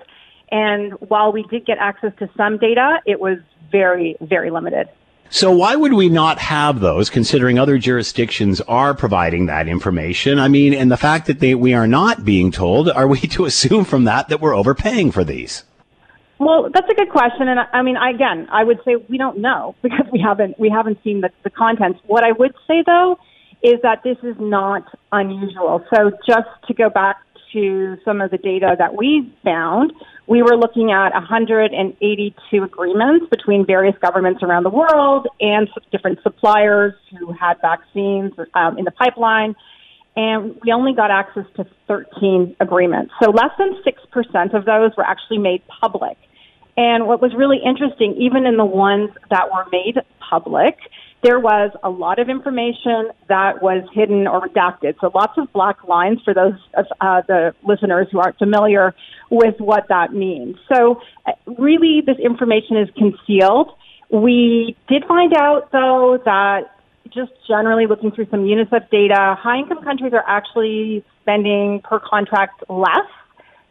And 0.50 0.92
while 0.94 1.32
we 1.32 1.44
did 1.44 1.66
get 1.66 1.78
access 1.78 2.12
to 2.18 2.28
some 2.36 2.58
data, 2.58 3.00
it 3.06 3.20
was 3.20 3.38
very, 3.70 4.16
very 4.20 4.50
limited. 4.50 4.88
So 5.30 5.52
why 5.52 5.76
would 5.76 5.92
we 5.92 6.08
not 6.08 6.38
have 6.38 6.80
those, 6.80 7.10
considering 7.10 7.58
other 7.58 7.78
jurisdictions 7.78 8.60
are 8.62 8.94
providing 8.94 9.46
that 9.46 9.68
information? 9.68 10.38
I 10.38 10.48
mean, 10.48 10.72
and 10.74 10.90
the 10.90 10.96
fact 10.96 11.26
that 11.26 11.40
they, 11.40 11.54
we 11.54 11.74
are 11.74 11.86
not 11.86 12.24
being 12.24 12.50
told, 12.50 12.88
are 12.88 13.06
we 13.06 13.20
to 13.20 13.44
assume 13.44 13.84
from 13.84 14.04
that 14.04 14.28
that 14.28 14.40
we're 14.40 14.56
overpaying 14.56 15.12
for 15.12 15.24
these? 15.24 15.64
Well, 16.38 16.68
that's 16.72 16.88
a 16.88 16.94
good 16.94 17.10
question, 17.10 17.48
and 17.48 17.58
I, 17.58 17.64
I 17.72 17.82
mean, 17.82 17.96
I, 17.96 18.10
again, 18.10 18.46
I 18.52 18.62
would 18.62 18.78
say 18.84 18.96
we 19.08 19.18
don't 19.18 19.38
know 19.38 19.74
because 19.82 20.06
we 20.12 20.20
haven't 20.20 20.58
we 20.58 20.70
haven't 20.70 20.98
seen 21.02 21.20
the, 21.20 21.30
the 21.44 21.50
contents. 21.50 22.00
What 22.06 22.24
I 22.24 22.32
would 22.32 22.54
say 22.66 22.82
though 22.84 23.18
is 23.62 23.80
that 23.82 24.02
this 24.04 24.18
is 24.22 24.36
not 24.38 24.84
unusual. 25.10 25.84
So 25.92 26.12
just 26.26 26.48
to 26.68 26.74
go 26.74 26.90
back 26.90 27.16
to 27.52 27.96
some 28.04 28.20
of 28.20 28.30
the 28.30 28.38
data 28.38 28.76
that 28.78 28.94
we 28.94 29.34
found, 29.42 29.92
we 30.28 30.42
were 30.42 30.56
looking 30.56 30.92
at 30.92 31.12
182 31.12 32.62
agreements 32.62 33.26
between 33.30 33.66
various 33.66 33.96
governments 34.00 34.44
around 34.44 34.62
the 34.62 34.70
world 34.70 35.26
and 35.40 35.68
different 35.90 36.20
suppliers 36.22 36.94
who 37.18 37.32
had 37.32 37.54
vaccines 37.60 38.32
um, 38.54 38.78
in 38.78 38.84
the 38.84 38.92
pipeline 38.92 39.56
and 40.18 40.58
we 40.64 40.72
only 40.72 40.92
got 40.94 41.12
access 41.12 41.44
to 41.56 41.64
13 41.86 42.56
agreements. 42.58 43.12
So 43.22 43.30
less 43.30 43.50
than 43.56 43.80
6% 43.86 44.54
of 44.54 44.64
those 44.64 44.90
were 44.96 45.04
actually 45.04 45.38
made 45.38 45.62
public. 45.80 46.16
And 46.78 47.08
what 47.08 47.20
was 47.20 47.34
really 47.34 47.58
interesting, 47.58 48.14
even 48.20 48.46
in 48.46 48.56
the 48.56 48.64
ones 48.64 49.10
that 49.30 49.50
were 49.50 49.66
made 49.72 49.96
public, 50.30 50.78
there 51.24 51.40
was 51.40 51.72
a 51.82 51.90
lot 51.90 52.20
of 52.20 52.28
information 52.28 53.10
that 53.28 53.60
was 53.60 53.82
hidden 53.92 54.28
or 54.28 54.42
redacted. 54.42 54.94
So 55.00 55.10
lots 55.12 55.36
of 55.38 55.52
black 55.52 55.82
lines 55.88 56.20
for 56.24 56.32
those 56.32 56.52
of 56.74 56.86
uh, 57.00 57.22
the 57.26 57.52
listeners 57.66 58.06
who 58.12 58.20
aren't 58.20 58.38
familiar 58.38 58.94
with 59.28 59.56
what 59.58 59.88
that 59.88 60.12
means. 60.12 60.54
So 60.72 61.02
uh, 61.26 61.32
really, 61.58 62.00
this 62.06 62.16
information 62.18 62.76
is 62.76 62.88
concealed. 62.96 63.72
We 64.10 64.76
did 64.88 65.04
find 65.06 65.34
out, 65.36 65.72
though, 65.72 66.22
that 66.24 66.76
just 67.12 67.32
generally 67.48 67.88
looking 67.88 68.12
through 68.12 68.28
some 68.30 68.44
UNICEF 68.44 68.88
data, 68.90 69.36
high 69.36 69.58
income 69.58 69.82
countries 69.82 70.12
are 70.12 70.24
actually 70.28 71.04
spending 71.22 71.80
per 71.82 71.98
contract 71.98 72.62
less 72.68 73.10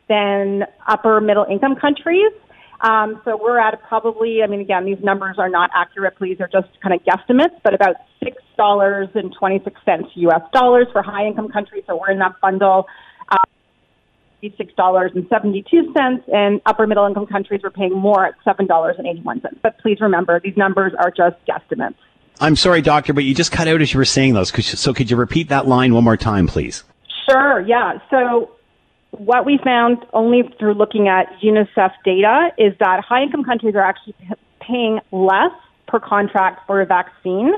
than 0.09 0.65
upper 0.85 1.21
middle 1.21 1.45
income 1.49 1.77
countries. 1.77 2.33
Um, 2.81 3.21
so 3.25 3.37
we're 3.41 3.59
at 3.59 3.81
probably, 3.87 4.43
I 4.43 4.47
mean, 4.47 4.61
again, 4.61 4.85
these 4.85 5.03
numbers 5.03 5.37
are 5.39 5.49
not 5.49 5.71
accurate, 5.73 6.15
please, 6.17 6.37
they're 6.37 6.47
just 6.47 6.67
kind 6.81 6.93
of 6.93 7.01
guesstimates, 7.03 7.59
but 7.63 7.73
about 7.73 7.95
$6.26 8.23 10.05
US 10.15 10.41
dollars 10.53 10.87
for 10.91 11.01
high 11.01 11.25
income 11.25 11.49
countries. 11.49 11.83
So 11.87 11.97
we're 11.97 12.11
in 12.11 12.19
that 12.19 12.35
bundle. 12.41 12.85
Uh, 13.29 13.37
$6.72 14.43 16.23
and 16.31 16.61
upper 16.65 16.85
middle 16.85 17.05
income 17.05 17.25
countries 17.25 17.61
were 17.63 17.71
paying 17.71 17.93
more 17.93 18.27
at 18.27 18.35
$7.81. 18.45 19.41
But 19.63 19.79
please 19.79 19.99
remember, 19.99 20.39
these 20.39 20.55
numbers 20.55 20.93
are 20.97 21.11
just 21.11 21.37
guesstimates. 21.47 21.95
I'm 22.39 22.55
sorry, 22.55 22.81
doctor, 22.81 23.13
but 23.13 23.23
you 23.23 23.33
just 23.33 23.51
cut 23.51 23.67
out 23.67 23.81
as 23.81 23.93
you 23.93 23.97
were 23.97 24.05
saying 24.05 24.35
those. 24.35 24.49
So 24.79 24.93
could 24.93 25.09
you 25.09 25.17
repeat 25.17 25.49
that 25.49 25.67
line 25.67 25.95
one 25.95 26.03
more 26.03 26.17
time, 26.17 26.45
please? 26.45 26.83
Sure, 27.27 27.61
yeah. 27.61 27.97
So 28.11 28.51
what 29.17 29.45
we 29.45 29.59
found 29.63 30.05
only 30.13 30.43
through 30.59 30.73
looking 30.73 31.07
at 31.07 31.27
UNICEF 31.41 31.91
data 32.05 32.49
is 32.57 32.73
that 32.79 33.03
high 33.03 33.23
income 33.23 33.43
countries 33.43 33.75
are 33.75 33.81
actually 33.81 34.15
paying 34.59 34.99
less 35.11 35.51
per 35.87 35.99
contract 35.99 36.61
for 36.67 36.81
a 36.81 36.85
vaccine 36.85 37.53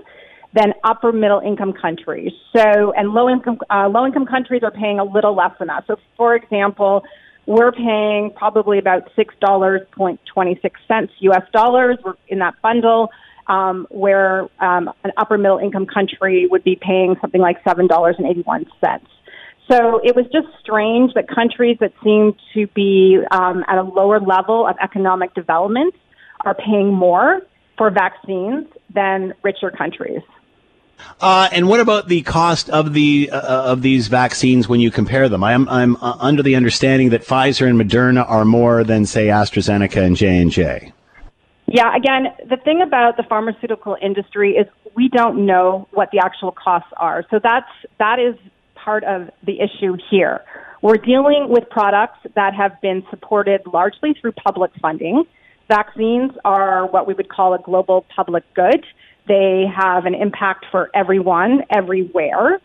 than 0.53 0.73
upper 0.83 1.11
middle 1.11 1.39
income 1.39 1.73
countries. 1.73 2.31
So, 2.55 2.91
and 2.93 3.09
low 3.11 3.29
income, 3.29 3.59
uh, 3.69 3.87
low 3.89 4.05
income 4.05 4.25
countries 4.25 4.63
are 4.63 4.71
paying 4.71 4.99
a 4.99 5.03
little 5.03 5.35
less 5.35 5.51
than 5.59 5.67
that. 5.67 5.85
So, 5.87 5.97
for 6.17 6.35
example, 6.35 7.03
we're 7.45 7.71
paying 7.71 8.31
probably 8.35 8.77
about 8.77 9.09
$6.26 9.15 11.09
US 11.19 11.43
dollars 11.51 11.97
in 12.27 12.39
that 12.39 12.55
bundle, 12.61 13.09
um, 13.47 13.87
where 13.89 14.41
um, 14.59 14.91
an 15.03 15.11
upper 15.17 15.37
middle 15.37 15.57
income 15.57 15.85
country 15.85 16.47
would 16.47 16.63
be 16.63 16.77
paying 16.79 17.15
something 17.21 17.41
like 17.41 17.63
$7.81. 17.63 19.01
So 19.69 20.01
it 20.03 20.15
was 20.15 20.25
just 20.33 20.47
strange 20.59 21.13
that 21.13 21.27
countries 21.27 21.77
that 21.79 21.93
seem 22.03 22.35
to 22.53 22.67
be 22.67 23.19
um, 23.31 23.63
at 23.67 23.77
a 23.77 23.83
lower 23.83 24.19
level 24.19 24.65
of 24.65 24.75
economic 24.81 25.33
development 25.35 25.93
are 26.41 26.55
paying 26.55 26.91
more 26.91 27.41
for 27.77 27.91
vaccines 27.91 28.67
than 28.93 29.33
richer 29.43 29.69
countries. 29.69 30.21
Uh, 31.21 31.47
and 31.51 31.67
what 31.67 31.79
about 31.79 32.07
the 32.07 32.21
cost 32.23 32.69
of 32.69 32.93
the 32.93 33.29
uh, 33.31 33.71
of 33.71 33.81
these 33.81 34.07
vaccines 34.07 34.67
when 34.67 34.79
you 34.79 34.91
compare 34.91 35.29
them? 35.29 35.43
I'm 35.43 35.69
I'm 35.69 35.95
uh, 35.97 36.17
under 36.19 36.43
the 36.43 36.55
understanding 36.55 37.11
that 37.11 37.21
Pfizer 37.21 37.69
and 37.69 37.79
Moderna 37.79 38.29
are 38.29 38.43
more 38.43 38.83
than 38.83 39.05
say 39.05 39.27
AstraZeneca 39.27 40.03
and 40.03 40.15
J 40.17 40.41
and 40.41 40.51
J. 40.51 40.91
Yeah, 41.67 41.95
again, 41.95 42.33
the 42.49 42.57
thing 42.57 42.81
about 42.81 43.15
the 43.15 43.23
pharmaceutical 43.23 43.95
industry 44.01 44.53
is 44.53 44.67
we 44.95 45.07
don't 45.07 45.45
know 45.45 45.87
what 45.91 46.09
the 46.11 46.19
actual 46.19 46.51
costs 46.51 46.91
are. 46.97 47.23
So 47.29 47.39
that's 47.41 47.69
that 47.99 48.19
is 48.19 48.35
part 48.89 49.03
of 49.03 49.29
the 49.45 49.57
issue 49.59 49.95
here. 50.09 50.41
We're 50.81 50.97
dealing 50.97 51.45
with 51.49 51.69
products 51.69 52.17
that 52.33 52.55
have 52.55 52.81
been 52.81 53.03
supported 53.11 53.61
largely 53.71 54.15
through 54.19 54.31
public 54.31 54.71
funding. 54.81 55.25
Vaccines 55.67 56.31
are 56.43 56.87
what 56.87 57.05
we 57.05 57.13
would 57.13 57.29
call 57.29 57.53
a 57.53 57.59
global 57.59 58.03
public 58.15 58.43
good. 58.55 58.83
They 59.27 59.65
have 59.75 60.05
an 60.05 60.15
impact 60.15 60.65
for 60.71 60.89
everyone, 60.95 61.61
everywhere. 61.69 62.59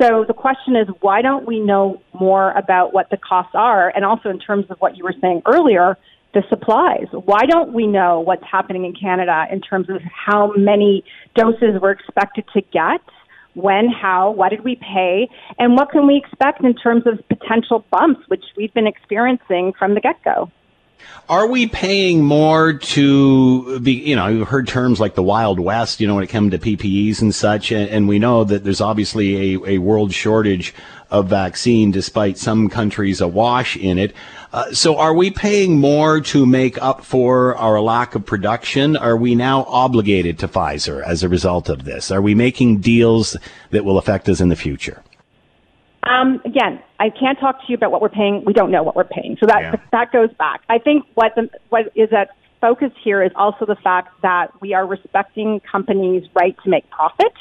So 0.00 0.24
the 0.26 0.32
question 0.32 0.76
is, 0.76 0.88
why 1.02 1.20
don't 1.20 1.46
we 1.46 1.60
know 1.60 2.00
more 2.18 2.52
about 2.52 2.94
what 2.94 3.10
the 3.10 3.18
costs 3.18 3.54
are? 3.54 3.92
And 3.94 4.02
also 4.02 4.30
in 4.30 4.38
terms 4.38 4.64
of 4.70 4.78
what 4.78 4.96
you 4.96 5.04
were 5.04 5.14
saying 5.20 5.42
earlier, 5.44 5.98
the 6.32 6.42
supplies. 6.48 7.08
Why 7.12 7.42
don't 7.46 7.74
we 7.74 7.86
know 7.86 8.20
what's 8.20 8.44
happening 8.50 8.86
in 8.86 8.94
Canada 8.94 9.44
in 9.52 9.60
terms 9.60 9.90
of 9.90 10.00
how 10.02 10.54
many 10.56 11.04
doses 11.34 11.78
we're 11.82 11.90
expected 11.90 12.44
to 12.54 12.62
get? 12.62 13.02
When, 13.56 13.88
how, 13.88 14.32
what 14.32 14.50
did 14.50 14.64
we 14.64 14.76
pay, 14.76 15.28
and 15.58 15.76
what 15.76 15.90
can 15.90 16.06
we 16.06 16.16
expect 16.16 16.62
in 16.62 16.74
terms 16.74 17.04
of 17.06 17.26
potential 17.28 17.86
bumps, 17.90 18.20
which 18.28 18.44
we've 18.54 18.72
been 18.74 18.86
experiencing 18.86 19.72
from 19.78 19.94
the 19.94 20.00
get 20.00 20.22
go? 20.22 20.50
Are 21.28 21.48
we 21.48 21.66
paying 21.66 22.22
more 22.22 22.72
to 22.74 23.80
be, 23.80 23.94
you 23.94 24.14
know, 24.14 24.28
you've 24.28 24.48
heard 24.48 24.68
terms 24.68 25.00
like 25.00 25.16
the 25.16 25.24
Wild 25.24 25.58
West, 25.58 26.00
you 26.00 26.06
know, 26.06 26.14
when 26.14 26.22
it 26.22 26.28
comes 26.28 26.52
to 26.52 26.58
PPEs 26.58 27.20
and 27.20 27.34
such, 27.34 27.72
and, 27.72 27.90
and 27.90 28.06
we 28.06 28.20
know 28.20 28.44
that 28.44 28.62
there's 28.62 28.80
obviously 28.80 29.54
a, 29.54 29.64
a 29.66 29.78
world 29.78 30.12
shortage 30.12 30.72
of 31.10 31.28
vaccine 31.28 31.90
despite 31.90 32.38
some 32.38 32.68
countries 32.68 33.20
awash 33.20 33.76
in 33.76 33.98
it. 33.98 34.14
Uh, 34.52 34.70
so 34.72 34.98
are 34.98 35.14
we 35.14 35.30
paying 35.30 35.80
more 35.80 36.20
to 36.20 36.46
make 36.46 36.80
up 36.80 37.04
for 37.04 37.56
our 37.56 37.80
lack 37.80 38.14
of 38.14 38.24
production? 38.24 38.96
Are 38.96 39.16
we 39.16 39.34
now 39.34 39.64
obligated 39.64 40.38
to 40.38 40.48
Pfizer 40.48 41.02
as 41.04 41.24
a 41.24 41.28
result 41.28 41.68
of 41.68 41.84
this? 41.84 42.12
Are 42.12 42.22
we 42.22 42.36
making 42.36 42.78
deals 42.78 43.36
that 43.70 43.84
will 43.84 43.98
affect 43.98 44.28
us 44.28 44.40
in 44.40 44.48
the 44.48 44.56
future? 44.56 45.02
Um, 46.06 46.40
again, 46.44 46.80
I 47.00 47.10
can't 47.10 47.38
talk 47.38 47.58
to 47.58 47.64
you 47.68 47.74
about 47.74 47.90
what 47.90 48.00
we're 48.00 48.08
paying. 48.08 48.44
We 48.46 48.52
don't 48.52 48.70
know 48.70 48.82
what 48.82 48.94
we're 48.94 49.04
paying, 49.04 49.36
so 49.40 49.46
that 49.46 49.60
yeah. 49.60 49.76
that 49.92 50.12
goes 50.12 50.32
back. 50.38 50.62
I 50.68 50.78
think 50.78 51.04
what 51.14 51.32
the, 51.34 51.50
what 51.68 51.90
is 51.96 52.10
at 52.12 52.30
focus 52.60 52.92
here 53.02 53.22
is 53.22 53.32
also 53.34 53.66
the 53.66 53.76
fact 53.76 54.22
that 54.22 54.48
we 54.60 54.72
are 54.72 54.86
respecting 54.86 55.60
companies' 55.60 56.24
right 56.34 56.56
to 56.62 56.70
make 56.70 56.88
profit. 56.90 57.32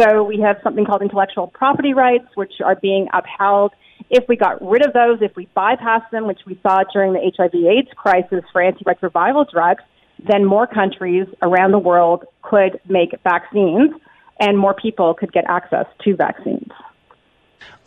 So 0.00 0.22
we 0.22 0.40
have 0.40 0.56
something 0.62 0.84
called 0.84 1.02
intellectual 1.02 1.48
property 1.48 1.94
rights, 1.94 2.26
which 2.34 2.52
are 2.64 2.76
being 2.76 3.08
upheld. 3.12 3.72
If 4.10 4.24
we 4.28 4.36
got 4.36 4.62
rid 4.62 4.86
of 4.86 4.92
those, 4.92 5.18
if 5.20 5.34
we 5.34 5.48
bypass 5.54 6.02
them, 6.12 6.26
which 6.26 6.40
we 6.46 6.58
saw 6.62 6.84
during 6.92 7.12
the 7.12 7.32
HIV/AIDS 7.36 7.88
crisis 7.96 8.44
for 8.52 8.62
antiretroviral 8.62 9.50
drugs, 9.50 9.82
then 10.28 10.44
more 10.44 10.66
countries 10.66 11.26
around 11.42 11.72
the 11.72 11.78
world 11.78 12.24
could 12.42 12.78
make 12.88 13.10
vaccines, 13.24 13.90
and 14.38 14.58
more 14.58 14.74
people 14.74 15.14
could 15.14 15.32
get 15.32 15.44
access 15.48 15.86
to 16.04 16.14
vaccines. 16.14 16.70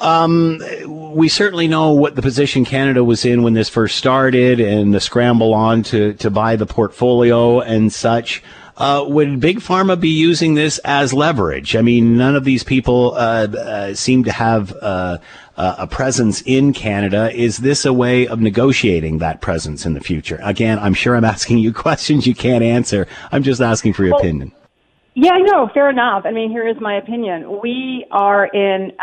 Um, 0.01 0.61
we 0.87 1.27
certainly 1.27 1.67
know 1.67 1.91
what 1.91 2.15
the 2.15 2.21
position 2.21 2.63
Canada 2.63 3.03
was 3.03 3.25
in 3.25 3.43
when 3.43 3.53
this 3.53 3.67
first 3.67 3.97
started 3.97 4.61
and 4.61 4.93
the 4.93 5.01
scramble 5.01 5.53
on 5.53 5.83
to, 5.83 6.13
to 6.13 6.29
buy 6.29 6.55
the 6.55 6.65
portfolio 6.65 7.59
and 7.59 7.91
such. 7.91 8.41
Uh, 8.77 9.03
would 9.05 9.41
Big 9.41 9.59
Pharma 9.59 9.99
be 9.99 10.07
using 10.07 10.53
this 10.53 10.77
as 10.79 11.13
leverage? 11.13 11.75
I 11.75 11.81
mean, 11.81 12.15
none 12.15 12.37
of 12.37 12.45
these 12.45 12.63
people 12.63 13.13
uh, 13.13 13.47
uh, 13.47 13.93
seem 13.93 14.23
to 14.23 14.31
have 14.31 14.73
uh, 14.81 15.17
a 15.57 15.85
presence 15.85 16.41
in 16.43 16.71
Canada. 16.71 17.29
Is 17.33 17.57
this 17.57 17.83
a 17.83 17.91
way 17.91 18.25
of 18.25 18.39
negotiating 18.39 19.17
that 19.17 19.41
presence 19.41 19.85
in 19.85 19.95
the 19.95 19.99
future? 19.99 20.39
Again, 20.41 20.79
I'm 20.79 20.93
sure 20.93 21.17
I'm 21.17 21.25
asking 21.25 21.57
you 21.57 21.73
questions 21.87 22.25
you 22.25 22.33
can't 22.33 22.63
answer. 22.63 23.05
I'm 23.33 23.43
just 23.43 23.59
asking 23.59 23.93
for 23.93 24.05
your 24.05 24.13
well, 24.13 24.21
opinion. 24.21 24.53
Yeah, 25.13 25.37
no, 25.41 25.67
fair 25.73 25.89
enough. 25.89 26.21
I 26.23 26.31
mean, 26.31 26.49
here 26.49 26.65
is 26.65 26.77
my 26.79 26.95
opinion. 26.95 27.59
We 27.61 28.05
are 28.11 28.45
in 28.45 28.93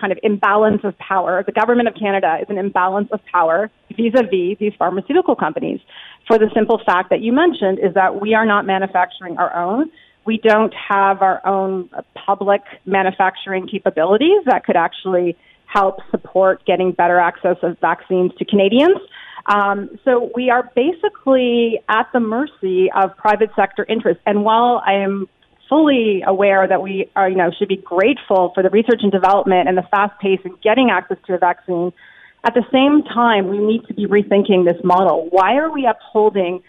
kind 0.00 0.12
of 0.12 0.18
imbalance 0.22 0.82
of 0.84 0.96
power. 0.98 1.42
The 1.44 1.52
government 1.52 1.88
of 1.88 1.94
Canada 1.94 2.38
is 2.40 2.46
an 2.48 2.58
imbalance 2.58 3.08
of 3.12 3.20
power 3.32 3.70
vis-a-vis 3.90 4.58
these 4.58 4.72
pharmaceutical 4.78 5.36
companies 5.36 5.80
for 6.26 6.38
the 6.38 6.50
simple 6.54 6.80
fact 6.84 7.10
that 7.10 7.20
you 7.20 7.32
mentioned 7.32 7.78
is 7.78 7.94
that 7.94 8.20
we 8.20 8.34
are 8.34 8.46
not 8.46 8.66
manufacturing 8.66 9.36
our 9.36 9.54
own. 9.54 9.90
We 10.26 10.38
don't 10.38 10.72
have 10.88 11.20
our 11.20 11.46
own 11.46 11.90
public 12.14 12.62
manufacturing 12.86 13.68
capabilities 13.68 14.42
that 14.46 14.64
could 14.64 14.76
actually 14.76 15.36
help 15.66 15.98
support 16.10 16.64
getting 16.66 16.92
better 16.92 17.18
access 17.18 17.56
of 17.62 17.78
vaccines 17.80 18.32
to 18.38 18.44
Canadians. 18.44 18.98
Um, 19.46 19.98
so 20.04 20.30
we 20.34 20.48
are 20.48 20.70
basically 20.74 21.80
at 21.88 22.08
the 22.14 22.20
mercy 22.20 22.90
of 22.94 23.16
private 23.16 23.50
sector 23.54 23.84
interests. 23.86 24.22
And 24.24 24.44
while 24.44 24.82
I 24.86 24.94
am 24.94 25.28
fully 25.68 26.22
aware 26.26 26.66
that 26.66 26.82
we 26.82 27.10
are, 27.16 27.28
you 27.28 27.36
know, 27.36 27.50
should 27.58 27.68
be 27.68 27.76
grateful 27.76 28.52
for 28.54 28.62
the 28.62 28.70
research 28.70 29.00
and 29.02 29.12
development 29.12 29.68
and 29.68 29.76
the 29.76 29.86
fast 29.90 30.18
pace 30.20 30.40
in 30.44 30.56
getting 30.62 30.90
access 30.90 31.18
to 31.26 31.34
a 31.34 31.38
vaccine, 31.38 31.92
at 32.44 32.52
the 32.52 32.64
same 32.70 33.02
time, 33.02 33.48
we 33.48 33.58
need 33.58 33.86
to 33.86 33.94
be 33.94 34.06
rethinking 34.06 34.66
this 34.66 34.82
model. 34.84 35.28
Why 35.30 35.56
are 35.56 35.70
we 35.70 35.86
upholding 35.86 36.62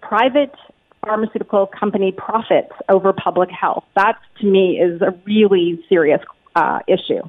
private 0.00 0.54
pharmaceutical 1.04 1.66
company 1.66 2.10
profits 2.10 2.72
over 2.88 3.12
public 3.12 3.50
health? 3.50 3.84
That, 3.94 4.18
to 4.40 4.46
me, 4.46 4.80
is 4.80 5.00
a 5.00 5.14
really 5.24 5.84
serious 5.88 6.20
uh, 6.56 6.80
issue. 6.88 7.22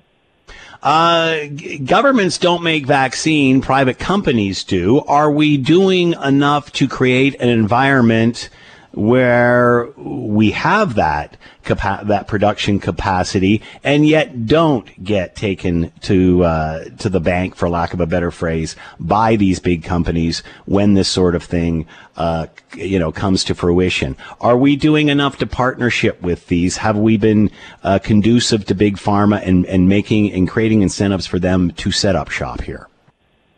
Uh, 0.82 1.45
governments 1.86 2.39
don't 2.39 2.63
make 2.63 2.86
vaccine, 2.86 3.61
private 3.61 3.99
companies 3.99 4.63
do. 4.63 4.99
Are 5.01 5.32
we 5.32 5.57
doing 5.57 6.13
enough 6.13 6.71
to 6.74 6.88
create 6.88 7.39
an 7.39 7.49
environment 7.49 8.49
where 8.93 9.89
we 9.97 10.51
have 10.51 10.95
that 10.95 11.35
capa- 11.63 12.03
that 12.05 12.27
production 12.27 12.79
capacity 12.79 13.61
and 13.83 14.07
yet 14.07 14.45
don't 14.45 15.03
get 15.03 15.35
taken 15.35 15.91
to 16.01 16.43
uh, 16.43 16.83
to 16.99 17.09
the 17.09 17.19
bank, 17.19 17.55
for 17.55 17.69
lack 17.69 17.93
of 17.93 17.99
a 17.99 18.05
better 18.05 18.29
phrase, 18.29 18.75
by 18.99 19.35
these 19.35 19.59
big 19.59 19.83
companies 19.83 20.43
when 20.65 20.93
this 20.93 21.09
sort 21.09 21.33
of 21.33 21.43
thing 21.43 21.87
uh, 22.17 22.45
you 22.75 22.99
know 22.99 23.11
comes 23.11 23.43
to 23.43 23.55
fruition. 23.55 24.15
Are 24.39 24.57
we 24.57 24.75
doing 24.75 25.09
enough 25.09 25.37
to 25.37 25.47
partnership 25.47 26.21
with 26.21 26.47
these? 26.47 26.77
Have 26.77 26.97
we 26.97 27.17
been 27.17 27.49
uh, 27.83 27.99
conducive 27.99 28.65
to 28.65 28.75
big 28.75 28.97
pharma 28.97 29.41
and, 29.45 29.65
and 29.65 29.89
making 29.89 30.31
and 30.31 30.47
creating 30.47 30.83
incentives 30.83 31.25
for 31.25 31.39
them 31.39 31.71
to 31.71 31.91
set 31.91 32.15
up 32.15 32.29
shop 32.29 32.61
here? 32.61 32.87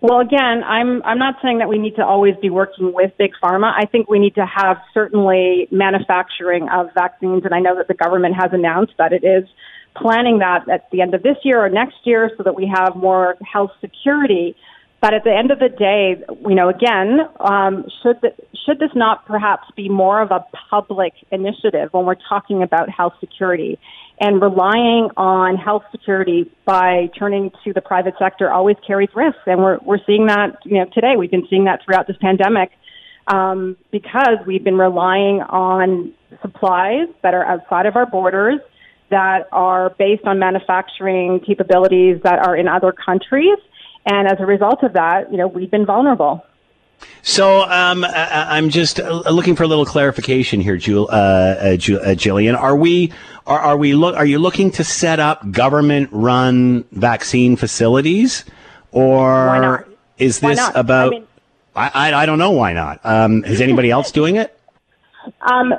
Well, 0.08 0.20
again, 0.20 0.64
I'm 0.64 1.02
I'm 1.02 1.18
not 1.18 1.38
saying 1.42 1.58
that 1.58 1.68
we 1.68 1.80
need 1.80 1.96
to 1.96 2.06
always 2.06 2.36
be 2.40 2.52
working 2.52 2.94
with 2.94 3.12
big 3.18 3.32
pharma. 3.44 3.74
I 3.76 3.88
think 3.88 4.08
we 4.08 4.20
need 4.20 4.36
to 4.36 4.46
have 4.46 4.78
certainly 4.94 5.68
manufacturing 5.72 6.70
of 6.70 6.94
vaccines, 6.94 7.44
and 7.44 7.56
I 7.56 7.60
know 7.60 7.76
that 7.78 7.88
the 7.88 7.96
government 7.96 8.36
has 8.40 8.52
announced 8.54 8.94
that 9.00 9.14
it 9.14 9.24
is 9.24 9.50
planning 9.96 10.40
that 10.40 10.70
at 10.70 10.92
the 10.92 11.02
end 11.02 11.16
of 11.16 11.24
this 11.24 11.38
year 11.44 11.60
or 11.66 11.70
next 11.70 11.96
year, 12.04 12.30
so 12.38 12.44
that 12.44 12.56
we 12.56 12.72
have 12.72 12.96
more 12.96 13.36
health 13.52 13.72
security. 13.82 14.56
But 15.02 15.16
at 15.16 15.24
the 15.24 15.36
end 15.36 15.50
of 15.50 15.58
the 15.58 15.70
day, 15.70 16.24
you 16.48 16.54
know, 16.54 16.70
again, 16.70 17.22
um, 17.40 17.86
should 18.04 18.22
the, 18.22 18.30
should 18.64 18.78
this 18.78 18.92
not 18.94 19.26
perhaps 19.26 19.68
be 19.76 19.90
more 19.90 20.22
of 20.22 20.30
a 20.30 20.46
public 20.70 21.14
initiative 21.32 21.90
when 21.94 22.06
we're 22.06 22.22
talking 22.30 22.62
about 22.62 22.92
health 22.92 23.14
security? 23.20 23.80
And 24.20 24.42
relying 24.42 25.10
on 25.18 25.58
health 25.58 25.84
security 25.92 26.50
by 26.66 27.10
turning 27.18 27.52
to 27.64 27.74
the 27.74 27.82
private 27.82 28.14
sector 28.18 28.52
always 28.52 28.78
carries 28.86 29.10
risks. 29.14 29.42
And 29.46 29.60
we're, 29.62 29.80
we're 29.84 30.00
seeing 30.06 30.28
that, 30.28 30.58
you 30.64 30.78
know, 30.78 30.86
today. 30.94 31.16
We've 31.18 31.32
been 31.32 31.48
seeing 31.50 31.66
that 31.66 31.82
throughout 31.84 32.08
this 32.08 32.18
pandemic 32.22 32.72
um, 33.28 33.76
because 33.92 34.38
we've 34.46 34.64
been 34.64 34.78
relying 34.78 35.42
on 35.42 36.14
supplies 36.42 37.08
that 37.24 37.34
are 37.34 37.46
outside 37.46 37.86
of 37.86 37.96
our 37.96 38.06
borders 38.06 38.60
that 39.10 39.48
are 39.52 39.92
based 39.92 40.26
on 40.26 40.40
manufacturing 40.40 41.40
capabilities 41.46 42.20
that 42.24 42.40
are 42.40 42.56
in 42.56 42.68
other 42.68 42.92
countries. 42.92 43.58
And 44.06 44.28
as 44.28 44.40
a 44.40 44.46
result 44.46 44.84
of 44.84 44.94
that, 44.94 45.32
you 45.32 45.38
know, 45.38 45.48
we've 45.48 45.72
been 45.72 45.86
vulnerable. 45.86 46.46
So 47.22 47.64
um, 47.64 48.06
I, 48.06 48.58
am 48.58 48.70
just 48.70 49.00
uh, 49.00 49.24
looking 49.30 49.56
for 49.56 49.64
a 49.64 49.68
little 49.68 49.86
clarification 49.86 50.62
here, 50.62 50.78
Jul, 50.78 51.10
uh, 51.12 51.14
uh, 51.14 51.78
Jillian. 51.78 52.56
Uh, 52.56 52.60
are 52.60 52.76
we 52.76 53.12
are, 53.48 53.60
are 53.60 53.78
we 53.78 53.94
look 53.94 54.16
are 54.16 54.26
you 54.26 54.40
looking 54.40 54.72
to 54.72 54.84
set 54.84 55.20
up 55.20 55.50
government 55.52 56.10
run 56.12 56.84
vaccine 56.92 57.56
facilities, 57.56 58.46
or 58.92 59.88
is 60.18 60.40
this 60.40 60.60
about? 60.74 61.08
I, 61.08 61.10
mean, 61.10 61.28
I, 61.76 61.92
I, 61.94 62.14
I 62.24 62.26
don't 62.26 62.40
know 62.40 62.52
why 62.52 62.74
not. 62.74 63.02
Um, 63.04 63.44
is 63.46 63.62
anybody 63.62 63.92
else 63.92 64.12
doing 64.12 64.38
it? 64.38 64.58
Um, 65.42 65.74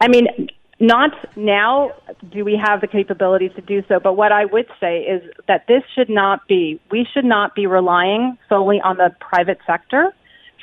I 0.00 0.08
mean, 0.08 0.48
not 0.78 1.10
now 1.36 1.92
do 2.30 2.44
we 2.44 2.60
have 2.62 2.80
the 2.80 2.86
capabilities 2.86 3.52
to 3.56 3.62
do 3.62 3.82
so, 3.88 3.98
but 3.98 4.14
what 4.14 4.32
I 4.32 4.44
would 4.44 4.66
say 4.78 5.00
is 5.00 5.22
that 5.48 5.66
this 5.66 5.82
should 5.94 6.10
not 6.10 6.46
be, 6.48 6.80
we 6.90 7.06
should 7.12 7.24
not 7.24 7.54
be 7.54 7.66
relying 7.66 8.36
solely 8.48 8.80
on 8.80 8.96
the 8.98 9.14
private 9.20 9.58
sector 9.66 10.14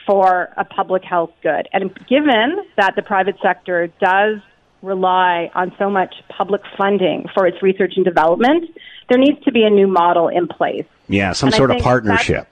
for 0.06 0.50
a 0.58 0.66
public 0.66 1.04
health 1.04 1.32
good. 1.42 1.68
And 1.74 1.94
given 2.08 2.64
that 2.78 2.96
the 2.96 3.02
private 3.02 3.38
sector 3.42 3.88
does 4.00 4.40
rely 4.84 5.50
on 5.56 5.74
so 5.80 5.90
much 5.90 6.14
public 6.30 6.62
funding 6.78 7.26
for 7.34 7.48
its 7.48 7.64
research 7.64 7.94
and 7.96 8.06
development, 8.06 8.70
there 9.10 9.18
needs 9.18 9.44
to 9.46 9.52
be 9.52 9.64
a 9.64 9.70
new 9.70 9.88
model 9.88 10.28
in 10.28 10.48
place. 10.48 10.86
Yeah, 11.08 11.34
some 11.34 11.48
and 11.48 11.56
sort 11.56 11.72
of 11.72 11.82
partnership. 11.82 12.48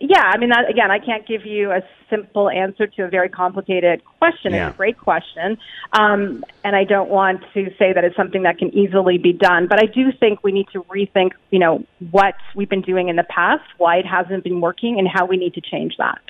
Yeah, 0.00 0.20
I 0.20 0.36
mean, 0.36 0.50
that, 0.50 0.68
again, 0.68 0.90
I 0.90 0.98
can't 0.98 1.26
give 1.26 1.46
you 1.46 1.70
a 1.70 1.80
simple 2.10 2.50
answer 2.50 2.86
to 2.86 3.04
a 3.04 3.08
very 3.08 3.30
complicated 3.30 4.02
question. 4.18 4.52
Yeah. 4.52 4.68
It's 4.68 4.74
a 4.74 4.76
great 4.76 4.98
question. 4.98 5.56
Um, 5.94 6.44
and 6.62 6.76
I 6.76 6.84
don't 6.84 7.08
want 7.08 7.42
to 7.54 7.70
say 7.78 7.94
that 7.94 8.04
it's 8.04 8.16
something 8.16 8.42
that 8.42 8.58
can 8.58 8.68
easily 8.76 9.16
be 9.16 9.32
done, 9.32 9.66
but 9.66 9.82
I 9.82 9.86
do 9.86 10.12
think 10.12 10.44
we 10.44 10.52
need 10.52 10.68
to 10.74 10.82
rethink, 10.84 11.30
you 11.50 11.58
know, 11.58 11.84
what 12.10 12.34
we've 12.54 12.68
been 12.68 12.82
doing 12.82 13.08
in 13.08 13.16
the 13.16 13.24
past, 13.24 13.64
why 13.78 13.96
it 13.96 14.06
hasn't 14.06 14.44
been 14.44 14.60
working, 14.60 14.98
and 14.98 15.08
how 15.08 15.24
we 15.24 15.38
need 15.38 15.54
to 15.54 15.62
change 15.62 15.96
that. 15.96 16.20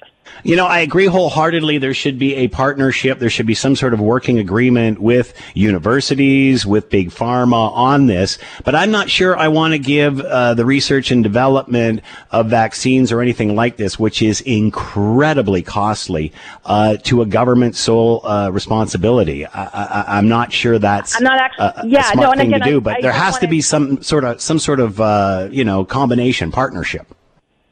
You 0.45 0.57
know, 0.57 0.67
I 0.67 0.81
agree 0.81 1.07
wholeheartedly. 1.07 1.79
There 1.79 1.95
should 1.95 2.19
be 2.19 2.35
a 2.37 2.49
partnership. 2.49 3.19
There 3.19 3.31
should 3.31 3.47
be 3.47 3.55
some 3.55 3.77
sort 3.77 3.93
of 3.93 4.01
working 4.01 4.39
agreement 4.39 5.01
with 5.01 5.35
universities, 5.55 6.65
with 6.65 6.91
big 6.91 7.11
pharma 7.11 7.73
on 7.73 8.07
this. 8.07 8.39
But 8.65 8.75
I'm 8.75 8.91
not 8.91 9.11
sure 9.11 9.37
I 9.37 9.49
want 9.49 9.73
to 9.73 9.79
give 9.79 10.21
uh, 10.21 10.55
the 10.55 10.65
research 10.65 11.11
and 11.11 11.23
development 11.23 12.03
of 12.31 12.49
vaccines 12.49 13.13
or 13.13 13.21
anything 13.21 13.55
like 13.55 13.77
this, 13.77 13.99
which 13.99 14.23
is 14.23 14.41
incredibly 14.43 15.63
costly, 15.63 16.33
uh, 16.65 16.97
to 17.05 17.23
a 17.23 17.27
government 17.27 17.77
sole 17.77 18.27
uh, 18.27 18.51
responsibility. 18.51 19.47
I, 19.47 20.19
am 20.19 20.29
not 20.29 20.53
sure 20.53 20.79
that's 20.79 21.17
I'm 21.17 21.25
not 21.25 21.41
actually, 21.41 21.67
a, 21.67 21.75
a 21.77 21.87
yeah, 21.87 22.03
smart 22.13 22.17
no, 22.17 22.31
and 22.33 22.41
thing 22.41 22.55
again, 22.55 22.61
to 22.61 22.73
do. 22.73 22.81
But 22.81 22.99
I 22.99 23.01
there 23.01 23.13
has 23.13 23.39
to 23.39 23.47
be 23.47 23.61
some 23.61 24.03
sort 24.03 24.25
of 24.25 24.41
some 24.41 24.59
sort 24.59 24.81
of 24.81 25.01
uh, 25.01 25.49
you 25.51 25.65
know 25.65 25.85
combination 25.85 26.53
partnership. 26.53 27.07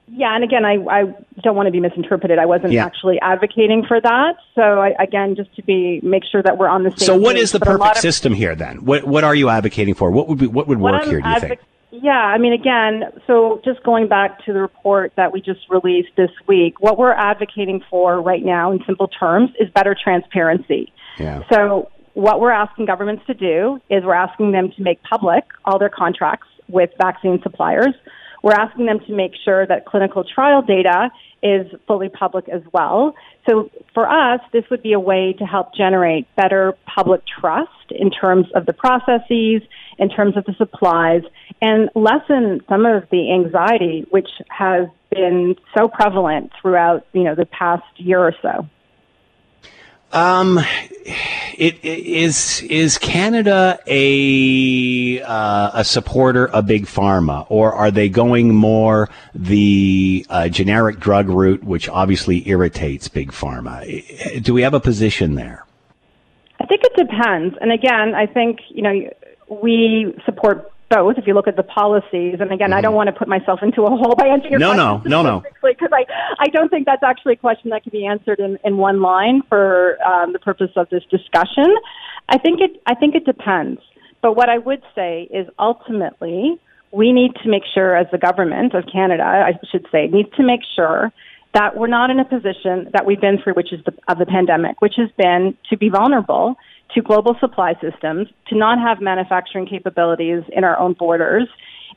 Yeah, 0.09 0.35
and 0.35 0.45
again, 0.45 0.65
I, 0.65 0.75
I 0.89 1.15
don't 1.43 1.57
want 1.57 1.67
to 1.67 1.71
be 1.71 1.81
misinterpreted. 1.81 2.39
I 2.39 2.47
wasn't 2.47 2.73
Yeah. 2.73 2.85
actually 2.85 3.19
advocating 3.21 3.85
for 3.87 4.01
that. 4.01 4.37
So 4.55 4.63
I, 4.63 4.95
again, 4.99 5.37
just 5.37 5.55
to 5.57 5.63
be 5.63 6.01
make 6.03 6.25
sure 6.31 6.43
that 6.43 6.59
we're 6.59 6.69
on 6.69 6.83
the 6.83 6.91
same. 6.91 6.97
Page. 6.97 7.07
So, 7.07 7.17
what 7.17 7.35
page, 7.35 7.43
is 7.43 7.53
the 7.53 7.61
perfect 7.61 7.97
of- 7.97 8.03
system 8.03 8.33
here 8.33 8.55
then? 8.55 8.85
What 8.85 9.05
what 9.05 9.25
are 9.25 9.35
you 9.35 9.49
advocating 9.49 9.95
for? 9.95 10.11
What 10.11 10.29
would 10.29 10.39
be 10.39 10.47
what 10.47 10.67
would 10.69 10.79
What 10.79 10.93
work 10.95 11.03
I'm 11.03 11.09
here? 11.11 11.21
Do 11.21 11.29
you 11.29 11.41
think? 11.41 11.61
Yeah, 11.93 12.11
I 12.11 12.37
mean, 12.37 12.53
again, 12.53 13.05
so 13.27 13.61
just 13.65 13.83
going 13.83 14.07
back 14.09 14.45
to 14.45 14.53
the 14.53 14.61
report 14.61 15.13
that 15.17 15.33
we 15.33 15.41
just 15.41 15.61
released 15.71 16.11
this 16.17 16.31
week, 16.47 16.79
what 16.81 16.99
we're 16.99 17.13
advocating 17.13 17.81
for 17.89 18.21
right 18.21 18.45
now, 18.45 18.71
in 18.73 18.81
simple 18.85 19.09
terms, 19.09 19.51
is 19.59 19.71
better 19.71 19.97
transparency. 20.03 20.93
Yeah. 21.19 21.43
So, 21.51 21.89
what 22.15 22.41
we're 22.41 22.51
asking 22.51 22.87
governments 22.87 23.23
to 23.29 23.35
do 23.35 23.81
is 23.89 24.05
we're 24.05 24.15
asking 24.15 24.53
them 24.53 24.73
to 24.77 24.83
make 24.83 25.03
public 25.05 25.45
all 25.65 25.79
their 25.79 25.89
contracts 25.89 26.49
with 26.69 26.91
vaccine 26.99 27.41
suppliers. 27.43 27.95
We're 28.43 28.53
asking 28.55 28.87
them 28.87 29.01
to 29.07 29.13
make 29.15 29.33
sure 29.45 29.67
that 29.67 29.87
clinical 29.87 30.25
trial 30.25 30.63
data 30.63 31.11
is 31.47 31.67
fully 31.87 32.09
public 32.09 32.49
as 32.49 32.63
well. 32.73 33.15
So 33.49 33.71
for 33.95 34.09
us, 34.09 34.41
this 34.53 34.65
would 34.71 34.83
be 34.83 34.93
a 34.93 35.01
way 35.01 35.35
to 35.39 35.45
help 35.45 35.75
generate 35.75 36.27
better 36.37 36.75
public 36.93 37.23
trust 37.41 37.71
in 37.91 38.11
terms 38.11 38.47
of 38.55 38.67
the 38.67 38.73
processes, 38.73 39.63
in 39.99 40.09
terms 40.09 40.37
of 40.37 40.45
the 40.45 40.55
supplies, 40.59 41.23
and 41.61 41.89
lessen 41.95 42.61
some 42.69 42.85
of 42.85 43.05
the 43.11 43.33
anxiety 43.33 44.07
which 44.11 44.29
has 44.49 44.89
been 45.11 45.55
so 45.77 45.89
prevalent 45.89 46.51
throughout, 46.61 47.07
you 47.13 47.23
know, 47.23 47.35
the 47.35 47.47
past 47.47 47.85
year 47.97 48.21
or 48.21 48.35
so. 48.43 48.69
Um, 50.13 50.59
it, 51.59 51.79
it 51.83 52.07
is 52.07 52.63
is 52.63 52.99
Canada 52.99 53.79
a 53.87 55.23
uh, 55.23 55.71
a 55.75 55.85
supporter 55.85 56.47
of 56.49 56.67
big 56.67 56.87
pharma, 56.87 57.47
or 57.49 57.73
are 57.73 57.91
they 57.91 58.09
going 58.09 58.55
more 58.55 59.09
the 59.35 60.27
uh, 60.29 60.49
generic 60.49 61.01
drug 61.01 61.29
route, 61.29 61.65
which 61.65 61.89
obviously 61.89 62.49
irritates 62.49 63.09
big 63.09 63.33
pharma? 63.33 64.43
Do 64.43 64.55
we 64.55 64.63
have 64.63 64.75
a 64.75 64.81
position 64.81 65.35
there? 65.35 65.65
I 66.61 66.67
think 66.67 66.83
it 66.85 66.93
depends. 66.97 67.57
And 67.61 67.73
again, 67.73 68.15
I 68.15 68.27
think, 68.27 68.61
you 68.71 68.83
know, 68.83 69.11
we 69.49 70.15
support 70.25 70.73
both 70.89 71.19
if 71.19 71.27
you 71.27 71.35
look 71.35 71.49
at 71.49 71.57
the 71.57 71.63
policies. 71.63 72.37
And 72.41 72.53
again, 72.53 72.73
I 72.73 72.81
don't 72.81 72.95
want 72.95 73.09
to 73.09 73.13
put 73.13 73.29
myself 73.29 73.61
into 73.63 73.83
a 73.83 73.91
hole 73.91 74.15
by 74.17 74.27
answering 74.29 74.53
your 74.53 74.61
Mm-hmm. 74.61 74.77
No, 74.77 74.99
question 74.99 75.11
no, 75.11 75.23
no, 75.23 75.41
no. 75.41 75.45
because 75.63 75.91
I, 75.93 76.05
I 76.39 76.49
don't 76.49 76.69
think 76.69 76.87
that's 76.87 77.03
actually 77.03 77.35
a 77.35 77.37
question 77.37 77.71
that 77.71 77.83
can 77.83 77.91
be 77.91 78.07
answered 78.07 78.39
in, 78.39 78.59
in 78.65 78.77
one 78.77 79.01
line 79.01 79.43
for 79.49 79.99
um, 80.07 80.33
the 80.33 80.39
purpose 80.39 80.71
of 80.77 80.89
this 80.91 81.03
discussion. 81.11 81.67
I 82.29 82.39
think 82.39 82.61
it 82.61 82.81
I 82.87 82.95
think 82.95 83.15
it 83.15 83.25
depends. 83.25 83.81
But 84.23 84.37
what 84.37 84.49
I 84.49 84.59
would 84.59 84.83
say 84.95 85.29
is 85.33 85.47
ultimately 85.59 86.59
we 86.93 87.13
need 87.13 87.35
to 87.43 87.49
make 87.49 87.63
sure 87.75 87.97
as 87.97 88.07
the 88.11 88.19
government 88.19 88.75
of 88.75 88.85
Canada, 88.91 89.23
I 89.23 89.53
should 89.71 89.87
say, 89.93 90.07
needs 90.07 90.31
to 90.37 90.43
make 90.43 90.61
sure 90.75 91.13
that 91.53 91.77
we're 91.77 91.87
not 91.87 92.11
in 92.11 92.21
a 92.21 92.25
position 92.25 92.91
that 92.93 93.07
we've 93.07 93.21
been 93.21 93.39
through, 93.43 93.55
which 93.55 93.73
is 93.73 93.81
the, 93.85 93.93
of 94.09 94.19
the 94.19 94.27
pandemic, 94.27 94.81
which 94.81 94.95
has 94.97 95.09
been 95.17 95.57
to 95.71 95.77
be 95.77 95.89
vulnerable 95.89 96.57
to 96.95 97.03
global 97.03 97.37
supply 97.41 97.75
systems, 97.81 98.29
to 98.49 98.57
not 98.57 98.79
have 98.79 99.01
manufacturing 99.01 99.67
capabilities 99.67 100.43
in 100.53 100.65
our 100.65 100.79
own 100.79 100.95
borders, 100.95 101.49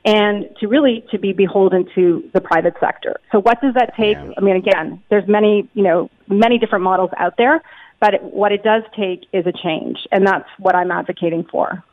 and 0.06 0.50
to 0.60 0.68
really 0.68 1.04
to 1.12 1.20
be 1.20 1.34
beholden 1.34 1.88
to 1.96 2.30
the 2.34 2.42
private 2.42 2.74
sector. 2.80 3.20
So 3.32 3.40
what 3.40 3.62
does 3.62 3.74
that 3.74 3.96
take? 3.98 4.18
I 4.18 4.42
mean, 4.42 4.56
again, 4.56 5.02
there's 5.10 5.28
many, 5.28 5.70
you 5.74 5.84
know, 5.84 6.10
many 6.28 6.58
different 6.58 6.84
models 6.84 7.10
out 7.18 7.36
there, 7.38 7.62
but 8.00 8.14
it, 8.14 8.24
what 8.24 8.52
it 8.52 8.64
does 8.64 8.84
take 8.96 9.26
is 9.34 9.46
a 9.46 9.52
change, 9.52 9.98
and 10.12 10.26
that's 10.26 10.48
what 10.58 10.76
I'm 10.76 10.92
advocating 10.92 11.44
for. 11.44 11.84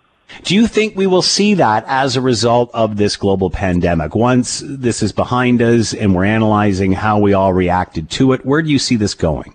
Do 0.43 0.55
you 0.55 0.67
think 0.67 0.97
we 0.97 1.07
will 1.07 1.23
see 1.23 1.55
that 1.55 1.85
as 1.87 2.17
a 2.17 2.21
result 2.21 2.71
of 2.75 2.97
this 2.97 3.17
global 3.17 3.51
pandemic? 3.51 4.15
Once 4.15 4.63
this 4.65 5.03
is 5.03 5.13
behind 5.13 5.63
us 5.63 5.95
and 5.95 6.15
we're 6.15 6.25
analyzing 6.25 6.93
how 6.93 7.21
we 7.21 7.33
all 7.33 7.53
reacted 7.53 8.11
to 8.11 8.33
it, 8.33 8.45
where 8.45 8.61
do 8.61 8.69
you 8.69 8.79
see 8.79 8.97
this 8.97 9.15
going? 9.15 9.55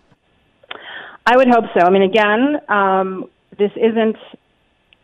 I 1.25 1.35
would 1.35 1.49
hope 1.49 1.65
so. 1.77 1.85
I 1.85 1.89
mean, 1.89 2.03
again, 2.03 2.61
um, 2.69 3.29
this 3.57 3.71
isn't 3.75 4.17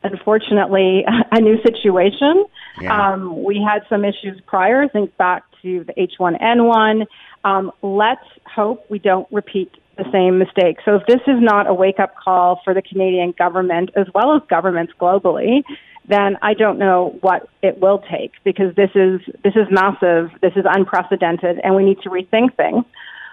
unfortunately 0.04 1.06
a 1.32 1.42
new 1.42 1.62
situation. 1.64 2.46
Yeah. 2.82 3.14
Um, 3.14 3.44
we 3.44 3.66
had 3.66 3.84
some 3.90 4.06
issues 4.06 4.40
prior. 4.46 4.88
Think 4.88 5.16
back 5.18 5.44
to 5.62 5.84
the 5.84 5.94
H1N1. 5.94 7.06
Um, 7.44 7.72
let's 7.82 8.26
hope 8.46 8.86
we 8.90 9.00
don't 9.00 9.28
repeat 9.32 9.72
the 9.98 10.06
same 10.12 10.38
mistake. 10.38 10.78
So 10.86 10.96
if 10.96 11.06
this 11.08 11.22
is 11.28 11.42
not 11.42 11.68
a 11.68 11.74
wake 11.74 12.00
up 12.00 12.16
call 12.16 12.62
for 12.64 12.74
the 12.74 12.82
Canadian 12.82 13.34
government 13.38 13.90
as 13.96 14.06
well 14.14 14.36
as 14.36 14.42
governments 14.48 14.94
globally, 15.00 15.64
then 16.08 16.38
I 16.42 16.54
don't 16.54 16.80
know 16.80 17.18
what 17.22 17.50
it 17.62 17.80
will 17.80 18.04
take 18.10 18.32
because 18.44 18.74
this 18.76 18.92
is 18.96 19.22
this 19.44 19.56
is 19.56 19.68
massive, 19.70 20.30
this 20.42 20.54
is 20.56 20.66
unprecedented, 20.66 21.60
and 21.64 21.76
we 21.76 21.84
need 21.84 22.00
to 22.02 22.10
rethink 22.10 22.56
things. 22.56 22.86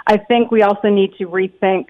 I 0.07 0.17
think 0.17 0.51
we 0.51 0.63
also 0.63 0.89
need 0.89 1.15
to 1.19 1.27
rethink 1.27 1.87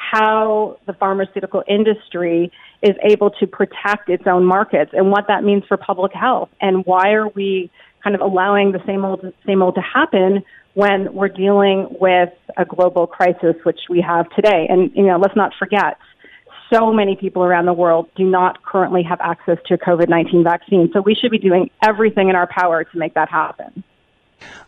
how 0.00 0.78
the 0.86 0.94
pharmaceutical 0.94 1.62
industry 1.68 2.50
is 2.82 2.96
able 3.02 3.30
to 3.30 3.46
protect 3.46 4.08
its 4.08 4.24
own 4.26 4.44
markets 4.44 4.90
and 4.94 5.10
what 5.10 5.26
that 5.28 5.44
means 5.44 5.62
for 5.68 5.76
public 5.76 6.12
health. 6.12 6.48
And 6.60 6.84
why 6.86 7.10
are 7.10 7.28
we 7.28 7.70
kind 8.02 8.16
of 8.16 8.22
allowing 8.22 8.72
the 8.72 8.80
same 8.86 9.04
old 9.04 9.20
same 9.46 9.62
old 9.62 9.74
to 9.74 9.82
happen 9.82 10.42
when 10.72 11.12
we're 11.12 11.28
dealing 11.28 11.88
with 12.00 12.30
a 12.56 12.64
global 12.64 13.06
crisis 13.06 13.54
which 13.64 13.80
we 13.90 14.00
have 14.00 14.28
today? 14.30 14.66
And 14.68 14.90
you 14.94 15.04
know 15.04 15.18
let's 15.18 15.36
not 15.36 15.52
forget 15.58 15.98
so 16.72 16.92
many 16.92 17.16
people 17.16 17.42
around 17.42 17.66
the 17.66 17.72
world 17.72 18.08
do 18.16 18.24
not 18.24 18.62
currently 18.62 19.02
have 19.02 19.20
access 19.20 19.58
to 19.66 19.74
a 19.74 19.78
COVID-19 19.78 20.44
vaccine. 20.44 20.88
So 20.92 21.02
we 21.02 21.14
should 21.14 21.32
be 21.32 21.38
doing 21.38 21.68
everything 21.82 22.28
in 22.28 22.36
our 22.36 22.46
power 22.46 22.84
to 22.84 22.98
make 22.98 23.14
that 23.14 23.28
happen 23.28 23.84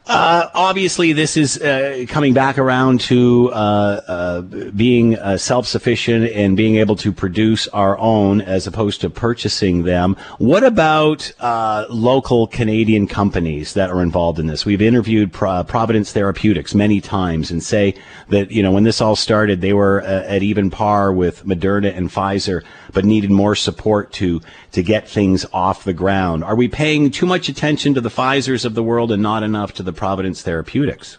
Uh, 0.05 0.49
obviously, 0.55 1.13
this 1.13 1.37
is 1.37 1.63
uh, 1.63 2.05
coming 2.09 2.35
back 2.35 2.59
around 2.59 3.01
to 3.01 3.51
uh, 3.53 4.01
uh, 4.09 4.41
being 4.41 5.17
uh, 5.17 5.37
self-sufficient 5.37 6.29
and 6.33 6.57
being 6.57 6.77
able 6.77 6.97
to 6.97 7.13
produce 7.13 7.69
our 7.69 7.97
own 7.99 8.41
as 8.41 8.67
opposed 8.67 9.01
to 9.01 9.09
purchasing 9.09 9.85
them. 9.85 10.17
What 10.39 10.65
about 10.65 11.31
uh, 11.39 11.87
local 11.89 12.49
Canadian 12.49 13.07
companies 13.07 13.75
that 13.75 13.91
are 13.91 14.03
involved 14.03 14.41
in 14.41 14.49
this? 14.49 14.67
We've 14.67 14.83
interviewed 14.83 15.33
Pro- 15.33 15.63
Providence 15.63 16.13
Therapeutics 16.13 16.75
many 16.75 17.01
times 17.01 17.53
and 17.53 17.63
say 17.63 17.95
that 18.29 18.51
you 18.51 18.63
know 18.63 18.73
when 18.73 18.83
this 18.83 19.01
all 19.01 19.15
started, 19.15 19.61
they 19.61 19.73
were 19.73 20.01
at 20.03 20.43
even 20.43 20.69
par 20.69 21.13
with 21.13 21.47
Moderna 21.47 21.97
and 21.97 22.11
Pfizer, 22.11 22.65
but 22.93 23.05
needed 23.05 23.31
more 23.31 23.55
support 23.55 24.13
to 24.13 24.41
to 24.73 24.83
get 24.83 25.09
things 25.09 25.47
off 25.53 25.85
the 25.85 25.93
ground. 25.93 26.45
Are 26.45 26.57
we 26.57 26.69
paying 26.69 27.11
too 27.11 27.27
much 27.27 27.49
attention 27.49 27.95
to 27.95 28.01
the 28.01 28.09
Pfizer's 28.09 28.65
of 28.65 28.75
the 28.75 28.83
world 28.83 29.13
and 29.13 29.23
not 29.23 29.43
enough 29.43 29.73
to 29.75 29.83
the 29.83 29.93
Providence 29.93 30.43
Therapeutics? 30.43 31.19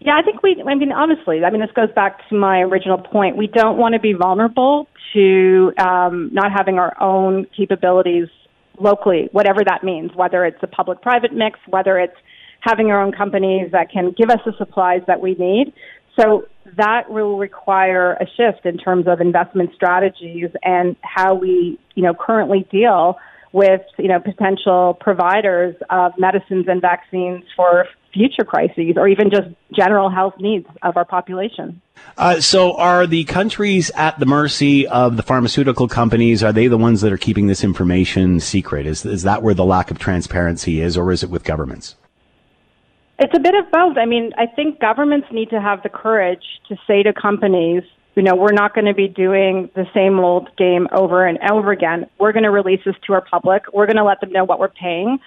Yeah, 0.00 0.16
I 0.16 0.22
think 0.22 0.42
we, 0.42 0.62
I 0.66 0.74
mean, 0.74 0.92
honestly, 0.92 1.44
I 1.44 1.50
mean, 1.50 1.60
this 1.60 1.70
goes 1.72 1.92
back 1.94 2.26
to 2.30 2.34
my 2.34 2.60
original 2.60 2.96
point. 2.96 3.36
We 3.36 3.48
don't 3.48 3.76
want 3.76 3.92
to 3.92 4.00
be 4.00 4.14
vulnerable 4.14 4.88
to 5.12 5.72
um, 5.76 6.30
not 6.32 6.50
having 6.56 6.78
our 6.78 7.00
own 7.02 7.46
capabilities 7.54 8.28
locally, 8.78 9.28
whatever 9.32 9.62
that 9.62 9.84
means, 9.84 10.10
whether 10.14 10.46
it's 10.46 10.62
a 10.62 10.66
public 10.66 11.02
private 11.02 11.34
mix, 11.34 11.58
whether 11.68 11.98
it's 11.98 12.16
having 12.60 12.90
our 12.90 13.02
own 13.02 13.12
companies 13.12 13.72
that 13.72 13.90
can 13.90 14.12
give 14.16 14.30
us 14.30 14.40
the 14.46 14.52
supplies 14.56 15.02
that 15.06 15.20
we 15.20 15.34
need. 15.34 15.72
So 16.18 16.46
that 16.76 17.10
will 17.10 17.38
require 17.38 18.14
a 18.14 18.26
shift 18.36 18.66
in 18.66 18.78
terms 18.78 19.06
of 19.06 19.20
investment 19.20 19.70
strategies 19.74 20.50
and 20.62 20.96
how 21.02 21.34
we, 21.34 21.78
you 21.94 22.02
know, 22.02 22.14
currently 22.14 22.66
deal 22.70 23.18
with, 23.52 23.82
you 23.98 24.08
know, 24.08 24.20
potential 24.20 24.96
providers 25.00 25.74
of 25.90 26.12
medicines 26.18 26.66
and 26.68 26.80
vaccines 26.80 27.44
for 27.56 27.86
future 28.12 28.44
crises 28.44 28.94
or 28.96 29.08
even 29.08 29.30
just 29.30 29.48
general 29.72 30.10
health 30.10 30.34
needs 30.38 30.66
of 30.82 30.96
our 30.96 31.04
population. 31.04 31.80
Uh, 32.16 32.40
so, 32.40 32.76
are 32.76 33.06
the 33.06 33.24
countries 33.24 33.90
at 33.94 34.18
the 34.18 34.26
mercy 34.26 34.86
of 34.86 35.16
the 35.16 35.22
pharmaceutical 35.22 35.86
companies? 35.86 36.42
Are 36.42 36.52
they 36.52 36.66
the 36.66 36.78
ones 36.78 37.02
that 37.02 37.12
are 37.12 37.18
keeping 37.18 37.46
this 37.46 37.62
information 37.62 38.40
secret? 38.40 38.86
Is 38.86 39.04
is 39.04 39.22
that 39.22 39.42
where 39.42 39.54
the 39.54 39.64
lack 39.64 39.90
of 39.90 39.98
transparency 39.98 40.80
is, 40.80 40.96
or 40.96 41.12
is 41.12 41.22
it 41.22 41.30
with 41.30 41.44
governments? 41.44 41.96
It's 43.22 43.36
a 43.36 43.38
bit 43.38 43.54
of 43.54 43.70
both. 43.70 43.98
I 43.98 44.06
mean, 44.06 44.32
I 44.38 44.46
think 44.46 44.80
governments 44.80 45.28
need 45.30 45.50
to 45.50 45.60
have 45.60 45.82
the 45.82 45.90
courage 45.90 46.42
to 46.68 46.76
say 46.86 47.02
to 47.02 47.12
companies, 47.12 47.82
you 48.14 48.22
know, 48.22 48.34
we're 48.34 48.52
not 48.52 48.74
going 48.74 48.86
to 48.86 48.94
be 48.94 49.08
doing 49.08 49.68
the 49.74 49.84
same 49.92 50.18
old 50.18 50.48
game 50.56 50.88
over 50.90 51.26
and 51.26 51.38
over 51.50 51.70
again. 51.70 52.06
We're 52.18 52.32
going 52.32 52.44
to 52.44 52.50
release 52.50 52.80
this 52.82 52.94
to 53.06 53.12
our 53.12 53.20
public. 53.20 53.64
We're 53.74 53.84
going 53.84 53.98
to 53.98 54.04
let 54.04 54.22
them 54.22 54.32
know 54.32 54.44
what 54.44 54.58
we're 54.58 54.68
paying. 54.68 55.18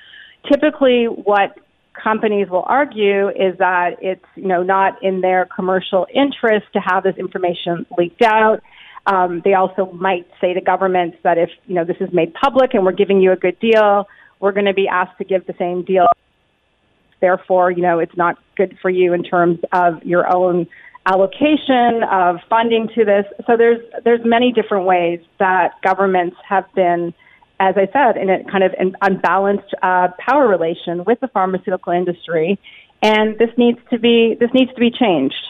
Typically, 0.51 1.05
what 1.05 1.55
companies 1.93 2.49
will 2.49 2.65
argue 2.65 3.29
is 3.29 3.59
that 3.59 3.97
it's, 4.01 4.25
you 4.35 4.47
know, 4.47 4.63
not 4.63 5.01
in 5.03 5.21
their 5.21 5.47
commercial 5.55 6.07
interest 6.11 6.65
to 6.73 6.79
have 6.79 7.03
this 7.03 7.15
information 7.17 7.85
leaked 7.95 8.23
out. 8.23 8.61
Um, 9.05 9.43
they 9.45 9.53
also 9.53 9.91
might 9.91 10.25
say 10.41 10.55
to 10.55 10.61
governments 10.61 11.17
that 11.21 11.37
if, 11.37 11.51
you 11.67 11.75
know, 11.75 11.85
this 11.85 11.97
is 11.99 12.09
made 12.11 12.33
public 12.33 12.73
and 12.73 12.85
we're 12.85 12.91
giving 12.91 13.21
you 13.21 13.33
a 13.33 13.37
good 13.37 13.59
deal, 13.59 14.07
we're 14.39 14.51
going 14.51 14.65
to 14.65 14.73
be 14.73 14.87
asked 14.87 15.19
to 15.19 15.25
give 15.25 15.45
the 15.45 15.53
same 15.59 15.85
deal 15.85 16.07
Therefore, 17.23 17.71
you 17.71 17.81
know, 17.81 17.99
it's 17.99 18.17
not 18.17 18.37
good 18.57 18.77
for 18.81 18.89
you 18.89 19.13
in 19.13 19.23
terms 19.23 19.57
of 19.71 20.03
your 20.03 20.25
own 20.27 20.67
allocation 21.05 22.03
of 22.11 22.35
funding 22.49 22.89
to 22.95 23.05
this. 23.05 23.23
So 23.47 23.55
there's 23.55 23.79
there's 24.03 24.19
many 24.25 24.51
different 24.51 24.85
ways 24.85 25.21
that 25.39 25.81
governments 25.81 26.35
have 26.45 26.65
been, 26.75 27.13
as 27.61 27.75
I 27.77 27.87
said, 27.93 28.17
in 28.21 28.29
a 28.29 28.43
kind 28.51 28.65
of 28.65 28.73
an 28.77 28.97
unbalanced 29.01 29.73
uh, 29.81 30.09
power 30.19 30.49
relation 30.49 31.05
with 31.05 31.21
the 31.21 31.29
pharmaceutical 31.29 31.93
industry, 31.93 32.59
and 33.01 33.39
this 33.39 33.51
needs 33.57 33.79
to 33.91 33.97
be 33.97 34.35
this 34.37 34.49
needs 34.53 34.73
to 34.73 34.81
be 34.81 34.91
changed. 34.91 35.45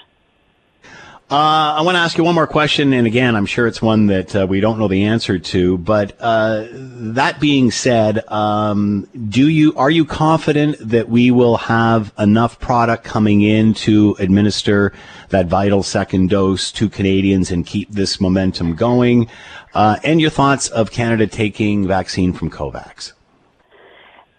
Uh, 1.32 1.78
I 1.78 1.82
want 1.82 1.96
to 1.96 2.00
ask 2.00 2.18
you 2.18 2.24
one 2.24 2.36
more 2.36 2.46
question, 2.46 2.94
and 2.94 3.08
again, 3.08 3.36
I'm 3.36 3.46
sure 3.46 3.66
it's 3.66 3.82
one 3.82 4.08
that 4.08 4.36
uh, 4.36 4.46
we 4.48 4.60
don't 4.60 4.78
know 4.78 4.90
the 4.90 5.06
answer 5.06 5.40
to. 5.40 5.78
But 5.78 6.16
uh, 6.20 6.68
that 6.72 7.40
being 7.40 7.72
said, 7.72 8.28
um, 8.30 9.08
do 9.30 9.48
you 9.48 9.74
are 9.76 9.90
you 9.90 10.06
confident 10.06 10.76
that 10.80 11.10
we 11.10 11.32
will 11.32 11.58
have 11.58 12.14
enough 12.20 12.60
product 12.60 13.06
coming 13.06 13.42
in 13.42 13.74
to 13.76 14.16
administer 14.20 14.92
that 15.30 15.48
vital 15.48 15.82
second 15.82 16.30
dose 16.30 16.72
to 16.74 16.90
Canadians 16.90 17.52
and 17.52 17.66
keep 17.66 17.90
this 17.90 18.20
momentum 18.20 18.76
going? 18.76 19.28
Uh, 19.74 19.98
and 20.04 20.22
your 20.22 20.30
thoughts 20.30 20.68
of 20.68 20.92
Canada 20.92 21.26
taking 21.26 21.88
vaccine 21.88 22.34
from 22.34 22.52
COVAX? 22.52 23.14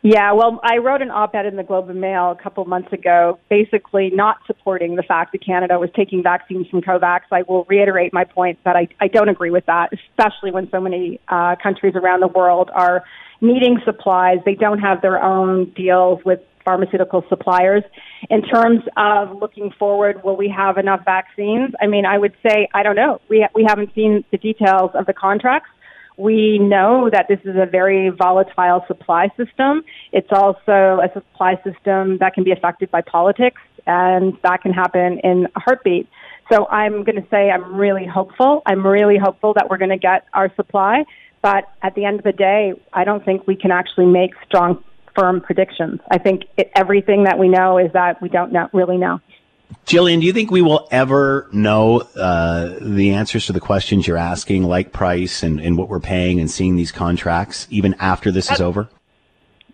Yeah, 0.07 0.35
well, 0.35 0.61
I 0.63 0.77
wrote 0.77 1.01
an 1.01 1.11
op-ed 1.11 1.47
in 1.47 1.57
the 1.57 1.63
Globe 1.63 1.89
and 1.89 1.99
Mail 1.99 2.31
a 2.39 2.43
couple 2.43 2.63
months 2.67 2.93
ago, 2.93 3.39
basically 3.49 4.11
not 4.13 4.37
supporting 4.47 4.97
the 4.97 5.03
fact 5.03 5.33
that 5.33 5.43
Canada 5.43 5.79
was 5.79 5.89
taking 5.97 6.23
vaccines 6.23 6.67
from 6.69 6.83
COVAX. 6.83 7.21
I 7.33 7.41
will 7.49 7.65
reiterate 7.71 8.13
my 8.13 8.25
point 8.25 8.59
that 8.67 8.77
I, 8.77 8.87
I 9.01 9.09
don't 9.09 9.31
agree 9.31 9.51
with 9.51 9.65
that, 9.65 9.95
especially 9.95 10.51
when 10.51 10.69
so 10.71 10.79
many 10.79 11.21
uh, 11.29 11.57
countries 11.63 11.95
around 11.97 12.21
the 12.21 12.29
world 12.29 12.71
are 12.75 13.03
needing 13.41 13.81
supplies. 13.87 14.41
They 14.45 14.57
don't 14.57 14.81
have 14.81 15.01
their 15.01 15.23
own 15.23 15.73
deals 15.73 16.21
with 16.23 16.41
pharmaceutical 16.67 17.25
suppliers. 17.31 17.83
In 18.29 18.43
terms 18.43 18.83
of 18.99 19.41
looking 19.41 19.71
forward, 19.79 20.23
will 20.23 20.37
we 20.37 20.53
have 20.55 20.77
enough 20.77 21.01
vaccines? 21.07 21.73
I 21.81 21.87
mean, 21.87 22.05
I 22.05 22.19
would 22.19 22.35
say 22.47 22.69
I 22.75 22.83
don't 22.83 22.97
know. 22.97 23.23
We 23.31 23.47
we 23.55 23.65
haven't 23.67 23.95
seen 23.95 24.23
the 24.31 24.37
details 24.37 24.91
of 24.93 25.07
the 25.07 25.15
contracts. 25.15 25.71
We 26.17 26.59
know 26.59 27.11
that 27.11 27.27
this 27.29 27.41
is 27.45 27.57
a 27.57 27.67
very 27.67 28.09
volatile 28.11 28.85
supply 28.87 29.31
system. 29.37 29.83
It's 30.13 30.31
also 30.31 31.01
a 31.03 31.11
supply 31.13 31.57
system 31.65 32.19
that 32.19 32.35
can 32.35 32.45
be 32.45 32.53
affected 32.53 32.91
by 32.91 33.01
politics, 33.01 33.61
and 33.87 34.39
that 34.43 34.63
can 34.63 34.73
happen 34.73 35.19
in 35.25 35.49
a 35.57 35.61
heartbeat. 35.61 36.09
So 36.53 36.67
I'm 36.69 37.05
going 37.05 37.17
to 37.17 37.27
say 37.31 37.51
I'm 37.51 37.75
really 37.75 38.07
hopeful. 38.07 38.63
I'm 38.67 38.87
really 38.87 39.19
hopeful 39.19 39.55
that 39.55 39.69
we're 39.69 39.79
going 39.79 39.91
to 39.91 39.99
get 39.99 40.27
our 40.35 40.55
supply. 40.55 41.05
But 41.43 41.65
at 41.83 41.95
the 41.95 42.05
end 42.05 42.19
of 42.19 42.25
the 42.25 42.33
day, 42.33 42.73
I 42.93 43.05
don't 43.05 43.25
think 43.25 43.47
we 43.47 43.57
can 43.57 43.71
actually 43.71 44.07
make 44.07 44.31
strong, 44.47 44.83
firm 45.15 45.41
predictions. 45.41 46.01
I 46.11 46.19
think 46.19 46.45
it, 46.57 46.71
everything 46.75 47.25
that 47.25 47.39
we 47.39 47.49
know 47.49 47.79
is 47.79 47.93
that 47.93 48.23
we 48.23 48.29
don't 48.29 48.53
know, 48.53 48.69
really 48.73 48.97
know. 48.97 49.21
Jillian, 49.87 50.21
do 50.21 50.27
you 50.27 50.33
think 50.33 50.51
we 50.51 50.63
will 50.63 50.89
ever 50.91 51.49
know 51.53 52.01
uh, 52.17 52.79
the 52.81 53.11
answers 53.11 53.47
to 53.47 53.53
the 53.53 53.61
questions 53.61 54.07
you're 54.07 54.17
asking, 54.17 54.65
like 54.65 54.93
price 54.93 55.43
and, 55.43 55.61
and 55.61 55.77
what 55.77 55.89
we're 55.89 56.01
paying, 56.01 56.41
and 56.41 56.51
seeing 56.51 56.77
these 56.77 56.91
contracts 56.91 57.67
even 57.71 57.95
after 57.99 58.31
this 58.31 58.47
that's, 58.49 58.61
is 58.61 58.63
over? 58.63 58.89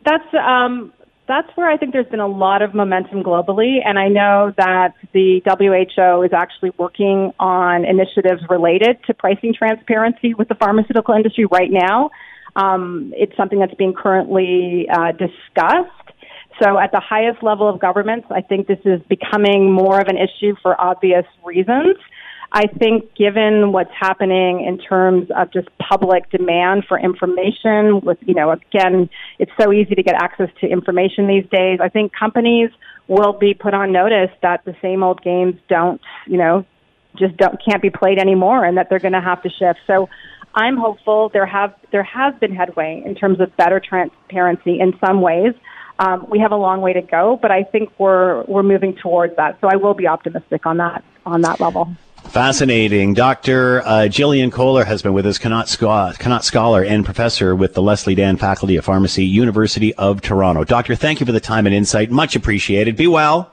That's 0.05 0.35
um, 0.35 0.93
that's 1.29 1.49
where 1.57 1.71
I 1.71 1.77
think 1.77 1.93
there's 1.93 2.09
been 2.09 2.19
a 2.19 2.27
lot 2.27 2.61
of 2.61 2.75
momentum 2.75 3.23
globally, 3.23 3.79
and 3.85 4.01
I 4.01 4.09
know 4.09 4.53
that 4.57 4.95
the 5.13 5.41
WHO 5.47 6.23
is 6.23 6.33
actually 6.33 6.73
working 6.77 7.33
on 7.39 7.85
initiatives 7.85 8.43
related 8.51 8.99
to 9.07 9.15
pricing 9.15 9.55
transparency 9.57 10.35
with 10.35 10.49
the 10.49 10.57
pharmaceutical 10.57 11.15
industry 11.15 11.47
right 11.47 11.71
now. 11.71 12.11
Um, 12.57 13.13
it's 13.17 13.37
something 13.37 13.61
that's 13.61 13.75
being 13.75 13.95
currently 13.95 14.89
uh, 14.93 15.13
discussed. 15.13 16.11
So 16.63 16.79
at 16.79 16.93
the 16.93 17.01
highest 17.01 17.43
level 17.43 17.69
of 17.69 17.81
governments, 17.81 18.27
I 18.31 18.43
think 18.43 18.67
this 18.67 18.81
is 18.85 19.01
becoming 19.09 19.73
more 19.73 19.99
of 20.01 20.09
an 20.09 20.17
issue 20.17 20.55
for 20.63 20.79
obvious 20.81 21.25
reasons. 21.45 21.97
I 22.53 22.67
think 22.67 23.15
given 23.15 23.73
what's 23.73 23.93
happening 23.99 24.65
in 24.67 24.79
terms 24.79 25.31
of 25.37 25.53
just 25.53 25.69
public 25.79 26.29
demand 26.31 26.85
for 26.89 26.99
information 26.99 28.01
with, 28.01 28.19
you 28.23 28.35
know, 28.35 28.51
again, 28.51 29.09
it's 29.39 29.53
so 29.59 29.73
easy 29.73 29.95
to 29.95 30.03
get 30.03 30.17
access 30.17 30.49
to 30.61 30.67
information 30.67 31.29
these 31.29 31.49
days. 31.51 31.79
I 31.81 31.89
think 31.89 32.13
companies 32.13 32.71
will 33.07 33.33
be 33.33 33.55
put 33.55 33.73
on 33.73 33.93
notice 33.93 34.31
that 34.43 34.65
the 34.65 34.75
same 34.83 35.03
old 35.05 35.23
games 35.23 35.55
don't, 35.69 36.01
you 36.27 36.39
know, 36.39 36.67
just 37.17 37.37
don't, 37.37 37.57
can't 37.65 37.83
be 37.83 37.91
played 37.91 38.19
anymore 38.19 38.65
and 38.65 38.77
that 38.77 38.89
they're 38.91 38.99
going 38.99 39.13
to 39.13 39.21
have 39.21 39.43
to 39.43 39.49
shift. 39.49 39.79
So 39.87 40.09
I'm 40.55 40.77
hopeful 40.77 41.31
there 41.33 41.47
have, 41.47 41.75
there 41.93 42.03
has 42.03 42.35
been 42.41 42.55
headway 42.55 43.03
in 43.07 43.15
terms 43.15 43.41
of 43.41 43.57
better 43.57 43.81
transparency 43.81 44.81
in 44.81 44.95
some 45.05 45.21
ways. 45.21 45.55
Um, 46.01 46.27
we 46.31 46.39
have 46.39 46.51
a 46.51 46.57
long 46.57 46.81
way 46.81 46.95
to 46.95 47.03
go, 47.03 47.39
but 47.41 47.51
I 47.51 47.63
think 47.63 47.93
we're 47.99 48.43
we're 48.45 48.63
moving 48.63 48.97
towards 48.97 49.37
that. 49.37 49.59
So 49.61 49.69
I 49.69 49.77
will 49.77 49.93
be 49.93 50.09
optimistic 50.09 50.65
on 50.65 50.79
that 50.79 51.05
on 51.27 51.43
that 51.43 51.61
level. 51.61 51.95
Fascinating. 52.25 53.13
Dr. 53.15 53.83
Uh, 53.83 53.87
Jillian 54.09 54.53
Kohler 54.53 54.85
has 54.85 55.03
been 55.03 55.13
with 55.13 55.27
us, 55.27 55.39
Connaught, 55.39 55.69
Scho- 55.69 56.41
Scholar 56.41 56.85
and 56.85 57.05
professor 57.05 57.55
with 57.55 57.75
the 57.75 57.83
Leslie 57.83 58.15
Dan 58.15 58.37
Faculty 58.37 58.77
of 58.77 58.85
Pharmacy, 58.85 59.25
University 59.25 59.95
of 59.95 60.21
Toronto. 60.21 60.65
Doctor, 60.65 60.95
thank 60.95 61.21
you 61.21 61.27
for 61.27 61.33
the 61.33 61.41
time 61.41 61.67
and 61.67 61.75
insight. 61.75 62.11
Much 62.11 62.37
appreciated. 62.37 62.97
Be 62.97 63.07
well. 63.07 63.53